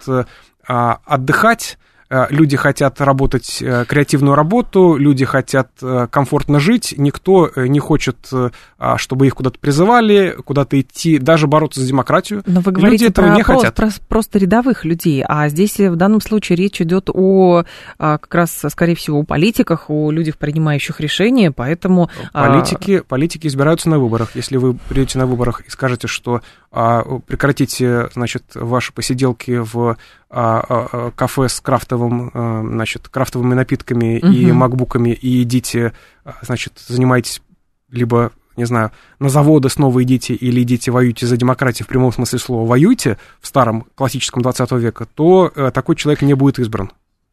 а, 0.69 1.01
отдыхать, 1.05 1.79
люди 2.31 2.57
хотят 2.57 3.01
работать 3.01 3.59
э, 3.61 3.85
креативную 3.87 4.35
работу, 4.35 4.97
люди 4.97 5.25
хотят 5.25 5.71
э, 5.83 6.07
комфортно 6.11 6.61
жить, 6.61 6.95
никто 6.97 7.51
э, 7.55 7.67
не 7.67 7.81
хочет, 7.81 8.17
э, 8.33 8.51
а, 8.79 8.97
чтобы 8.99 9.27
их 9.27 9.35
куда-то 9.35 9.59
призывали, 9.59 10.37
куда-то 10.45 10.81
идти, 10.81 11.19
даже 11.19 11.47
бороться 11.47 11.81
за 11.81 11.89
демократию. 11.89 12.43
Но 12.47 12.61
вы 12.61 12.71
Люди 12.73 12.81
говорите 12.81 13.07
этого 13.07 13.27
про, 13.27 13.35
не 13.35 13.43
про- 13.45 13.57
хотят. 13.57 13.75
про- 13.75 13.91
просто 14.09 14.39
рядовых 14.39 14.85
людей, 14.85 15.25
а 15.27 15.49
здесь 15.49 15.79
в 15.79 15.97
данном 15.97 16.21
случае 16.21 16.57
речь 16.57 16.81
идет 16.81 17.11
о 17.13 17.65
а, 17.99 18.19
как 18.19 18.35
раз, 18.35 18.63
скорее 18.71 18.95
всего, 18.95 19.21
о 19.21 19.25
политиках, 19.25 19.91
о 19.91 20.11
людях, 20.11 20.37
принимающих 20.39 21.01
решения, 21.01 21.51
поэтому... 21.51 22.11
а, 22.33 22.49
Политики, 22.51 23.01
политики 23.01 23.47
избираются 23.47 23.89
на 23.91 23.99
выборах. 23.99 24.31
Если 24.35 24.57
вы 24.57 24.75
придете 24.75 25.19
на 25.19 25.27
выборах 25.27 25.63
и 25.67 25.71
скажете, 25.71 26.07
что 26.07 26.41
прекратите, 27.27 28.09
значит, 28.15 28.45
ваши 28.55 28.93
посиделки 28.93 29.53
в 29.63 29.97
кафе 30.29 31.49
с 31.49 31.61
крафтовым, 31.61 32.31
а, 32.35 32.63
значит, 32.63 33.09
крафтовыми 33.09 33.55
напитками 33.55 34.19
и 34.19 34.47
Мгм. 34.47 34.57
макбуками 34.57 35.11
и 35.11 35.43
идите, 35.43 35.93
а, 36.25 36.35
значит, 36.43 36.73
занимайтесь 36.87 37.43
либо 37.91 38.33
не 38.57 38.65
знаю, 38.65 38.91
на 39.19 39.29
заводы 39.29 39.69
снова 39.69 40.03
идите 40.03 40.35
или 40.35 40.63
идите 40.63 40.91
воюйте 40.91 41.27
за 41.27 41.37
демократию 41.37 41.85
в 41.85 41.89
прямом 41.89 42.11
смысле 42.13 42.39
слова, 42.39 42.67
воюйте 42.67 43.19
в 43.41 43.47
старом 43.47 43.87
классическом 43.95 44.43
20 44.43 44.73
века, 44.73 45.07
то 45.15 45.53
э, 45.55 45.71
такой 45.73 45.95
человек 45.95 46.23
не 46.23 46.33
будет 46.35 46.59
избран. 46.59 46.91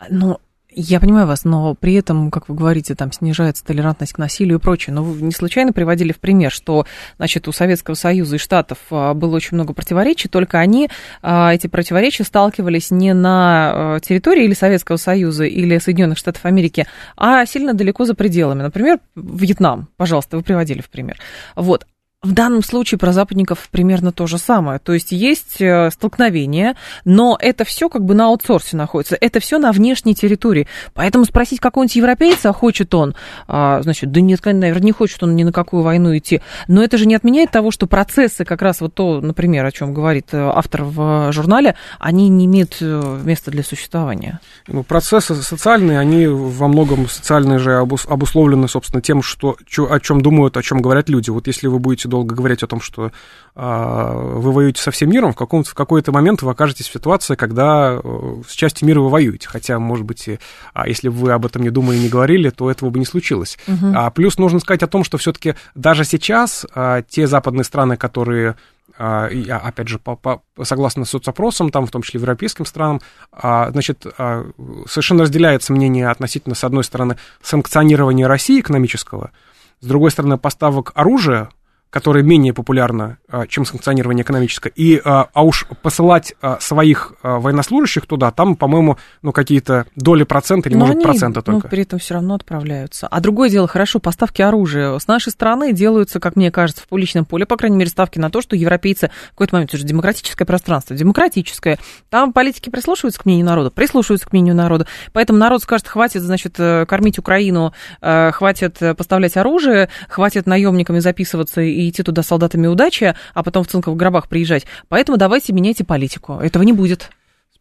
Ну, 0.09 0.39
я 0.75 0.99
понимаю 0.99 1.27
вас, 1.27 1.43
но 1.45 1.75
при 1.75 1.93
этом, 1.95 2.31
как 2.31 2.49
вы 2.49 2.55
говорите, 2.55 2.95
там 2.95 3.11
снижается 3.11 3.63
толерантность 3.63 4.13
к 4.13 4.17
насилию 4.17 4.59
и 4.59 4.61
прочее. 4.61 4.93
Но 4.93 5.03
вы 5.03 5.21
не 5.21 5.31
случайно 5.31 5.73
приводили 5.73 6.11
в 6.11 6.19
пример, 6.19 6.51
что, 6.51 6.85
значит, 7.17 7.47
у 7.47 7.51
Советского 7.51 7.95
Союза 7.95 8.35
и 8.35 8.39
Штатов 8.39 8.79
а, 8.91 9.13
было 9.13 9.35
очень 9.35 9.55
много 9.55 9.73
противоречий, 9.73 10.27
только 10.27 10.59
они, 10.59 10.89
а, 11.21 11.53
эти 11.53 11.67
противоречия, 11.67 12.23
сталкивались 12.23 12.91
не 12.91 13.13
на 13.13 13.95
а, 13.95 13.99
территории 13.99 14.45
или 14.45 14.53
Советского 14.53 14.97
Союза, 14.97 15.45
или 15.45 15.77
Соединенных 15.77 16.17
Штатов 16.17 16.45
Америки, 16.45 16.87
а 17.17 17.45
сильно 17.45 17.73
далеко 17.73 18.05
за 18.05 18.15
пределами. 18.15 18.61
Например, 18.61 18.99
Вьетнам, 19.15 19.89
пожалуйста, 19.97 20.37
вы 20.37 20.43
приводили 20.43 20.81
в 20.81 20.89
пример. 20.89 21.17
Вот. 21.55 21.85
В 22.23 22.31
данном 22.31 22.63
случае 22.63 22.97
про 22.97 23.11
западников 23.11 23.67
примерно 23.69 24.13
то 24.13 24.27
же 24.27 24.37
самое. 24.37 24.79
То 24.79 24.93
есть 24.93 25.11
есть 25.11 25.59
э, 25.59 25.91
столкновение, 25.91 26.75
но 27.03 27.37
это 27.37 27.65
все 27.65 27.89
как 27.89 28.05
бы 28.05 28.13
на 28.13 28.27
аутсорсе 28.27 28.77
находится. 28.77 29.17
Это 29.19 29.41
все 29.41 29.59
на 29.59 29.73
внешней 29.73 30.15
территории. 30.15 30.69
Поэтому 30.93 31.25
спросить 31.25 31.59
какого-нибудь 31.59 31.97
европейца, 31.97 32.53
хочет 32.53 32.93
он, 32.95 33.13
а, 33.49 33.81
значит, 33.81 34.13
да 34.13 34.21
нет, 34.21 34.39
наверное, 34.45 34.81
не 34.81 34.91
хочет 34.93 35.21
он 35.21 35.35
ни 35.35 35.43
на 35.43 35.51
какую 35.51 35.83
войну 35.83 36.17
идти. 36.17 36.41
Но 36.69 36.81
это 36.81 36.97
же 36.97 37.07
не 37.07 37.15
отменяет 37.15 37.51
того, 37.51 37.71
что 37.71 37.87
процессы, 37.87 38.45
как 38.45 38.61
раз 38.61 38.79
вот 38.79 38.93
то, 38.93 39.19
например, 39.19 39.65
о 39.65 39.71
чем 39.73 39.93
говорит 39.93 40.27
э, 40.31 40.37
автор 40.37 40.83
в 40.85 41.29
журнале, 41.33 41.75
они 41.99 42.29
не 42.29 42.45
имеют 42.45 42.77
э, 42.79 43.19
места 43.21 43.51
для 43.51 43.63
существования. 43.63 44.39
Ну, 44.69 44.83
процессы 44.83 45.35
социальные, 45.35 45.99
они 45.99 46.27
во 46.27 46.69
многом 46.69 47.09
социальные 47.09 47.59
же 47.59 47.71
обус- 47.81 48.07
обусловлены, 48.07 48.69
собственно, 48.69 49.01
тем, 49.01 49.21
что, 49.21 49.57
о 49.89 49.99
чем 49.99 50.21
думают, 50.21 50.55
о 50.55 50.63
чем 50.63 50.81
говорят 50.81 51.09
люди. 51.09 51.29
Вот 51.29 51.47
если 51.47 51.67
вы 51.67 51.79
будете 51.79 52.12
долго 52.13 52.35
говорить 52.35 52.61
о 52.61 52.67
том, 52.67 52.79
что 52.79 53.11
а, 53.55 54.13
вы 54.13 54.51
воюете 54.51 54.79
со 54.79 54.91
всем 54.91 55.09
миром, 55.09 55.33
в, 55.33 55.35
каком 55.35 55.63
в 55.63 55.73
какой-то 55.73 56.11
момент 56.11 56.43
вы 56.43 56.51
окажетесь 56.51 56.87
в 56.87 56.93
ситуации, 56.93 57.33
когда 57.33 57.99
э, 58.03 58.41
с 58.47 58.53
частью 58.53 58.87
мира 58.87 59.01
вы 59.01 59.09
воюете. 59.09 59.49
Хотя, 59.49 59.79
может 59.79 60.05
быть, 60.05 60.27
и, 60.27 60.39
а 60.73 60.87
если 60.87 61.09
бы 61.09 61.15
вы 61.15 61.31
об 61.31 61.43
этом 61.47 61.63
не 61.63 61.71
думали 61.71 61.97
и 61.97 62.01
не 62.01 62.09
говорили, 62.09 62.51
то 62.51 62.69
этого 62.69 62.91
бы 62.91 62.99
не 62.99 63.05
случилось. 63.05 63.57
А, 63.95 64.11
плюс 64.11 64.37
нужно 64.37 64.59
сказать 64.59 64.83
о 64.83 64.87
том, 64.87 65.03
что 65.03 65.17
все-таки 65.17 65.55
даже 65.73 66.03
сейчас 66.03 66.67
а, 66.75 67.01
те 67.01 67.25
западные 67.25 67.63
страны, 67.63 67.97
которые 67.97 68.55
а, 68.97 69.27
и, 69.27 69.49
а, 69.49 69.57
опять 69.57 69.87
же, 69.87 69.97
по, 69.97 70.15
по- 70.15 70.43
согласно 70.61 71.05
соцопросам, 71.05 71.71
там, 71.71 71.87
в 71.87 71.91
том 71.91 72.03
числе 72.03 72.19
европейским 72.19 72.65
странам, 72.65 73.01
а, 73.31 73.71
значит, 73.71 74.05
а, 74.17 74.45
совершенно 74.87 75.23
разделяется 75.23 75.73
мнение 75.73 76.09
относительно, 76.09 76.53
с 76.53 76.63
одной 76.63 76.83
стороны, 76.83 77.17
санкционирования 77.41 78.27
России 78.27 78.59
экономического, 78.59 79.31
с 79.79 79.85
другой 79.85 80.11
стороны, 80.11 80.37
поставок 80.37 80.91
оружия, 80.95 81.49
которое 81.93 82.23
менее 82.23 82.53
популярно, 82.53 83.19
а, 83.29 83.45
чем 83.45 83.65
санкционирование 83.65 84.23
экономическое, 84.23 84.71
и, 84.75 84.99
а, 85.05 85.27
а 85.31 85.43
уж 85.43 85.67
посылать 85.83 86.33
а, 86.41 86.57
своих 86.59 87.13
военнослужащих 87.21 88.07
туда, 88.07 88.31
там, 88.31 88.55
по-моему, 88.55 88.97
ну, 89.21 89.31
какие-то 89.31 89.85
доли 89.95 90.23
процента 90.23 90.69
или, 90.69 90.75
Но 90.75 90.85
может, 90.85 90.95
они, 90.95 91.05
процента 91.05 91.43
ну, 91.45 91.53
только. 91.53 91.67
при 91.67 91.83
этом 91.83 91.99
все 91.99 92.15
равно 92.15 92.33
отправляются. 92.33 93.05
А 93.07 93.21
другое 93.21 93.51
дело, 93.51 93.67
хорошо, 93.67 93.99
поставки 93.99 94.41
оружия. 94.41 94.97
С 94.97 95.05
нашей 95.05 95.31
стороны 95.31 95.71
делаются, 95.71 96.19
как 96.19 96.35
мне 96.35 96.49
кажется, 96.49 96.81
в 96.81 96.87
публичном 96.87 97.25
поле, 97.25 97.45
по 97.45 97.57
крайней 97.57 97.77
мере, 97.77 97.91
ставки 97.91 98.17
на 98.17 98.31
то, 98.31 98.41
что 98.41 98.55
европейцы 98.55 99.11
в 99.27 99.29
какой-то 99.33 99.53
момент, 99.55 99.69
это 99.69 99.77
же 99.77 99.85
демократическое 99.85 100.45
пространство, 100.45 100.95
демократическое. 100.95 101.77
Там 102.09 102.33
политики 102.33 102.71
прислушиваются 102.71 103.21
к 103.21 103.25
мнению 103.25 103.45
народа, 103.45 103.69
прислушиваются 103.69 104.27
к 104.27 104.33
мнению 104.33 104.55
народа. 104.55 104.87
Поэтому 105.11 105.37
народ 105.37 105.61
скажет, 105.61 105.87
хватит, 105.87 106.23
значит, 106.23 106.55
э, 106.57 106.87
кормить 106.87 107.19
Украину, 107.19 107.71
э, 108.01 108.31
хватит 108.31 108.81
э, 108.81 108.95
поставлять 108.95 109.37
оружие, 109.37 109.89
хватит 110.09 110.47
наемниками 110.47 110.97
записываться 110.97 111.61
и 111.61 111.82
идти 111.89 112.03
туда 112.03 112.23
солдатами 112.23 112.67
удачи, 112.67 113.15
а 113.33 113.43
потом 113.43 113.63
в 113.63 113.67
цинковых 113.67 113.97
гробах 113.97 114.27
приезжать. 114.27 114.65
Поэтому 114.89 115.17
давайте 115.17 115.53
меняйте 115.53 115.83
политику. 115.83 116.33
Этого 116.33 116.63
не 116.63 116.73
будет. 116.73 117.09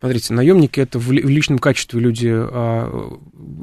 Смотрите, 0.03 0.35
наемники 0.35 0.81
это 0.81 0.99
в 0.99 1.13
ли- 1.13 1.23
в 1.23 1.29
личном 1.29 1.61
качестве 1.61 2.01
люди 2.01 2.29
а, 2.29 3.17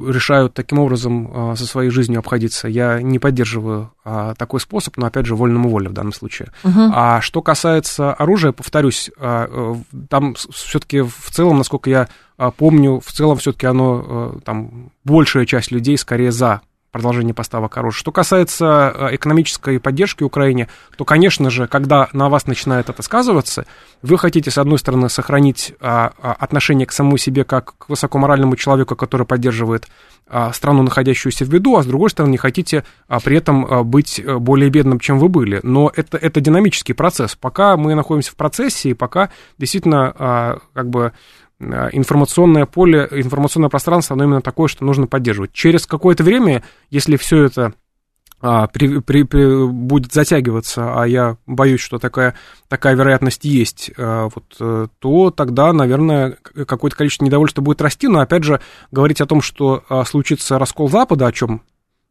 решают 0.08 0.54
таким 0.54 0.78
образом 0.78 1.30
а, 1.34 1.54
со 1.54 1.66
своей 1.66 1.90
жизнью 1.90 2.20
обходиться. 2.20 2.66
Я 2.66 3.02
не 3.02 3.18
поддерживаю 3.18 3.92
а, 4.06 4.34
такой 4.36 4.58
способ, 4.60 4.96
но 4.96 5.04
опять 5.04 5.26
же 5.26 5.34
вольному 5.34 5.68
воле 5.68 5.90
в 5.90 5.92
данном 5.92 6.14
случае. 6.14 6.48
Мгм. 6.62 6.92
А 6.94 7.20
что 7.20 7.42
касается 7.42 8.14
оружия, 8.14 8.52
повторюсь, 8.52 9.10
а, 9.18 9.48
э, 9.92 10.04
там 10.08 10.34
все-таки 10.34 11.02
в 11.02 11.30
целом, 11.30 11.58
насколько 11.58 11.90
я 11.90 12.08
а, 12.38 12.50
помню, 12.50 13.02
в 13.04 13.12
целом 13.12 13.36
все-таки 13.36 13.66
оно 13.66 14.32
э, 14.36 14.40
там 14.42 14.92
большая 15.04 15.44
часть 15.44 15.70
людей 15.70 15.98
скорее 15.98 16.32
за 16.32 16.62
продолжение 16.90 17.34
поставок 17.34 17.76
оружия. 17.76 17.98
Что 17.98 18.12
касается 18.12 18.92
э, 18.94 19.14
экономической 19.16 19.78
поддержки 19.78 20.22
Украине, 20.22 20.68
то, 20.96 21.04
конечно 21.04 21.50
же, 21.50 21.66
когда 21.68 22.08
на 22.12 22.28
вас 22.28 22.46
начинает 22.46 22.88
это 22.88 23.02
сказываться, 23.02 23.64
вы 24.02 24.18
хотите, 24.18 24.50
с 24.50 24.58
одной 24.58 24.78
стороны, 24.78 25.08
сохранить 25.08 25.74
а, 25.80 26.12
а, 26.20 26.32
отношение 26.32 26.86
к 26.86 26.92
самому 26.92 27.16
себе 27.16 27.44
как 27.44 27.74
к 27.78 27.88
высокоморальному 27.88 28.56
человеку, 28.56 28.96
который 28.96 29.26
поддерживает 29.26 29.88
страну, 30.52 30.84
находящуюся 30.84 31.44
в 31.44 31.48
виду, 31.48 31.76
а 31.76 31.82
с 31.82 31.86
другой 31.86 32.08
стороны, 32.08 32.30
не 32.30 32.36
хотите 32.36 32.84
при 33.24 33.36
этом 33.36 33.84
быть 33.84 34.20
э, 34.20 34.38
более 34.38 34.70
бедным, 34.70 35.00
чем 35.00 35.18
вы 35.18 35.28
были. 35.28 35.58
Но 35.64 35.90
это, 35.96 36.18
это 36.18 36.40
динамический 36.40 36.94
процесс. 36.94 37.34
Пока 37.34 37.76
мы 37.76 37.96
находимся 37.96 38.30
в 38.30 38.36
процессе, 38.36 38.90
и 38.90 38.94
пока 38.94 39.30
действительно 39.58 40.60
как 40.72 40.88
бы 40.88 41.12
информационное 41.60 42.66
поле, 42.66 43.06
информационное 43.10 43.68
пространство, 43.68 44.14
оно 44.14 44.24
именно 44.24 44.42
такое, 44.42 44.68
что 44.68 44.84
нужно 44.84 45.06
поддерживать. 45.06 45.52
Через 45.52 45.86
какое-то 45.86 46.24
время, 46.24 46.62
если 46.90 47.16
все 47.16 47.44
это 47.44 47.74
а, 48.42 48.66
при, 48.68 49.00
при- 49.00 49.24
при- 49.24 49.66
будет 49.70 50.12
затягиваться, 50.12 51.00
а 51.00 51.06
я 51.06 51.36
боюсь, 51.46 51.80
что 51.80 51.98
такая, 51.98 52.34
такая 52.68 52.94
вероятность 52.94 53.44
есть, 53.44 53.90
а, 53.98 54.28
вот, 54.34 54.56
э, 54.58 54.86
то 54.98 55.30
тогда, 55.30 55.72
наверное, 55.74 56.38
какое-то 56.66 56.96
количество 56.96 57.26
недовольства 57.26 57.60
будет 57.60 57.82
расти, 57.82 58.08
но, 58.08 58.20
опять 58.20 58.44
же, 58.44 58.60
говорить 58.90 59.20
о 59.20 59.26
том, 59.26 59.42
что 59.42 59.84
а, 59.90 60.04
случится 60.06 60.58
раскол 60.58 60.88
Запада, 60.88 61.26
о 61.26 61.32
чем 61.32 61.60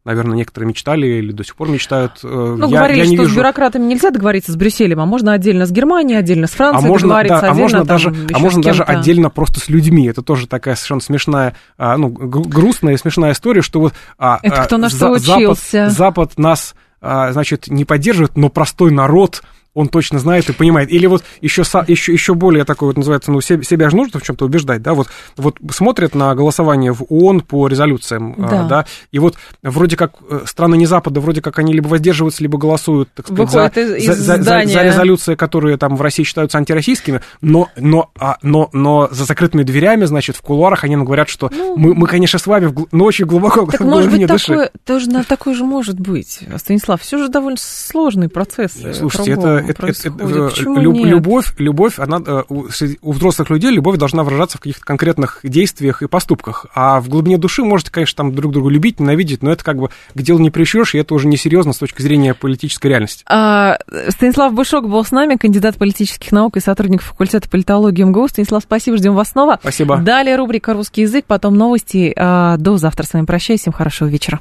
наверное, 0.06 0.38
некоторые 0.38 0.70
мечтали 0.70 1.06
или 1.08 1.32
до 1.32 1.44
сих 1.44 1.56
пор 1.56 1.70
мечтают. 1.70 2.20
э, 2.24 2.28
Ну, 2.58 2.68
я, 2.70 2.78
говорили, 2.78 3.00
я 3.00 3.06
не 3.08 3.16
что 3.16 3.24
вижу. 3.24 3.34
с 3.36 3.38
бюрократами 3.38 3.84
нельзя 3.86 4.12
договориться 4.12 4.52
с 4.52 4.56
Брюсселем, 4.56 5.00
а 5.00 5.06
можно 5.06 5.34
отдельно 5.34 5.66
с 5.66 5.72
Германией, 5.72 6.18
отдельно 6.18 6.48
с 6.48 6.54
А 6.54 6.58
Францией 6.58 6.88
можно, 6.90 7.08
договориться, 7.10 7.42
да, 7.42 7.48
а 7.48 7.52
отдельно 7.52 7.62
можно 7.62 7.78
там 7.80 7.88
даже, 7.88 8.10
а 8.34 8.40
можно 8.40 8.62
даже 8.62 8.84
отдельно 8.84 9.30
просто 9.30 9.60
с 9.60 9.70
людьми. 9.70 10.08
Это 10.08 10.22
тоже 10.22 10.48
такая 10.48 10.76
совершенно 10.76 11.02
смешная, 11.02 11.56
а, 11.78 11.98
ну, 11.98 12.10
грустная 12.10 12.94
и 12.94 12.98
смешная 12.98 13.34
история, 13.34 13.62
что 13.62 13.80
вот 13.82 13.94
а, 14.18 14.40
Это 14.42 14.62
а, 14.62 14.66
кто 14.66 14.78
на 14.78 14.90
что 14.90 15.18
За- 15.18 15.20
Запад, 15.20 15.42
учился. 15.44 15.90
Запад 15.90 16.38
нас, 16.38 16.76
а, 17.02 17.32
значит, 17.32 17.68
не 17.68 17.86
поддерживает, 17.86 18.36
но 18.38 18.50
простой 18.50 18.92
народ 18.92 19.44
он 19.74 19.88
точно 19.88 20.20
знает 20.20 20.50
и 20.50 20.54
понимает. 20.54 20.90
Или 20.92 21.06
вот 21.06 21.24
еще, 21.42 21.62
еще, 21.88 22.12
еще 22.14 22.34
более 22.34 22.66
такой 22.66 22.88
вот 22.90 22.98
называется, 22.98 23.32
ну, 23.32 23.40
се- 23.42 23.64
себя 23.64 23.90
же 23.90 23.96
нужно 23.96 24.20
в 24.20 24.24
чем-то 24.24 24.46
убеждать, 24.46 24.82
да, 24.82 24.94
вот, 24.94 25.08
вот 25.38 25.58
смотрят 25.72 26.16
на 26.16 26.34
голосование 26.36 26.92
в 26.92 27.04
ООН 27.10 27.42
по 27.42 27.68
резолюциям, 27.68 28.36
а, 28.38 28.50
Да. 28.50 28.64
да, 28.64 28.86
и 29.12 29.20
вот 29.20 29.36
вроде 29.64 29.96
как 29.96 30.14
э, 30.30 30.42
страны 30.46 30.76
не 30.76 30.86
Запада, 30.86 31.20
вроде 31.22 31.42
как 31.42 31.60
они 31.60 31.74
либо 31.74 31.88
воздерживаются, 31.88 32.42
либо 32.44 32.58
голосуют, 32.58 33.10
так 33.16 33.28
сказать, 33.28 33.52
за, 33.52 33.68
из- 33.68 33.74
за- 33.76 34.14
из 34.14 34.18
за- 34.26 34.38
за- 34.44 34.66
за 34.66 34.84
резолюции, 34.84 35.36
которые 35.36 35.78
там 35.78 35.96
в 35.96 36.02
России 36.02 36.24
считаются 36.24 36.58
антироссийскими, 36.58 37.22
но, 37.42 37.70
но, 37.78 38.10
а, 38.20 38.38
но, 38.42 38.70
но 38.74 39.08
за 39.12 39.26
закрытыми 39.26 39.64
дверями, 39.64 40.06
значит, 40.06 40.36
в 40.36 40.42
кулуарах 40.42 40.84
они 40.84 40.96
нам 40.96 41.06
говорят, 41.06 41.30
что 41.30 41.50
Ну, 41.54 41.76
мы, 41.78 41.94
мы, 41.94 42.08
конечно, 42.08 42.40
с 42.40 42.48
вами, 42.48 42.74
но 42.92 43.06
очень 43.06 43.26
глубоко 43.26 43.66
Так 43.68 43.82
в 43.82 43.86
может 43.86 44.10
быть 44.12 44.26
души. 44.28 44.48
такое, 44.48 44.72
тоже 44.86 45.08
такое 45.28 45.54
же 45.54 45.64
может 45.64 46.00
быть, 46.00 46.40
Станислав. 46.58 47.02
Все 47.02 47.18
же 47.18 47.30
довольно 47.30 47.58
сложный 47.60 48.30
процесс. 48.30 48.74
э, 48.84 48.94
Слушайте, 48.94 49.32
это, 49.34 49.59
это- 49.60 49.88
это- 49.88 50.80
люб- 50.80 50.96
нет? 50.96 51.08
любовь, 51.08 51.54
любовь, 51.58 52.00
она 52.00 52.22
э, 52.26 52.44
у, 52.50 52.68
у 53.02 53.12
взрослых 53.12 53.50
людей 53.50 53.72
любовь 53.72 53.98
должна 53.98 54.24
выражаться 54.24 54.58
в 54.58 54.62
каких-то 54.62 54.86
конкретных 54.86 55.40
действиях 55.44 56.02
и 56.02 56.08
поступках. 56.08 56.66
А 56.74 57.00
в 57.02 57.10
глубине 57.10 57.38
души 57.38 57.64
можете, 57.64 57.92
конечно, 57.92 58.18
там 58.18 58.34
друг 58.36 58.52
друга 58.54 58.70
любить, 58.70 59.00
ненавидеть, 59.00 59.42
но 59.44 59.52
это 59.52 59.64
как 59.64 59.78
бы 59.78 59.90
к 60.14 60.22
делу 60.22 60.40
не 60.40 60.50
прищешь, 60.50 60.96
и 60.96 60.98
это 60.98 61.14
уже 61.14 61.28
несерьезно 61.28 61.74
с 61.74 61.78
точки 61.78 62.02
зрения 62.02 62.34
политической 62.34 62.88
реальности. 62.88 63.24
А, 63.28 63.78
Станислав 64.10 64.54
Бушок 64.54 64.88
был 64.90 65.04
с 65.04 65.12
нами, 65.12 65.36
кандидат 65.36 65.78
политических 65.78 66.32
наук 66.32 66.58
и 66.58 66.60
сотрудник 66.60 67.02
факультета 67.02 67.50
политологии 67.50 68.04
МГУ. 68.04 68.28
Станислав, 68.28 68.64
спасибо, 68.64 68.98
ждем 68.98 69.16
вас 69.16 69.30
снова. 69.32 69.58
Спасибо. 69.62 69.98
Далее 69.98 70.36
рубрика 70.36 70.74
«Русский 70.74 71.02
язык», 71.02 71.26
потом 71.28 71.56
новости. 71.56 72.14
А, 72.16 72.58
До 72.58 72.78
завтра 72.78 73.06
с 73.06 73.14
вами 73.14 73.26
прощаюсь, 73.26 73.62
всем 73.62 73.74
хорошего 73.74 74.08
вечера. 74.08 74.40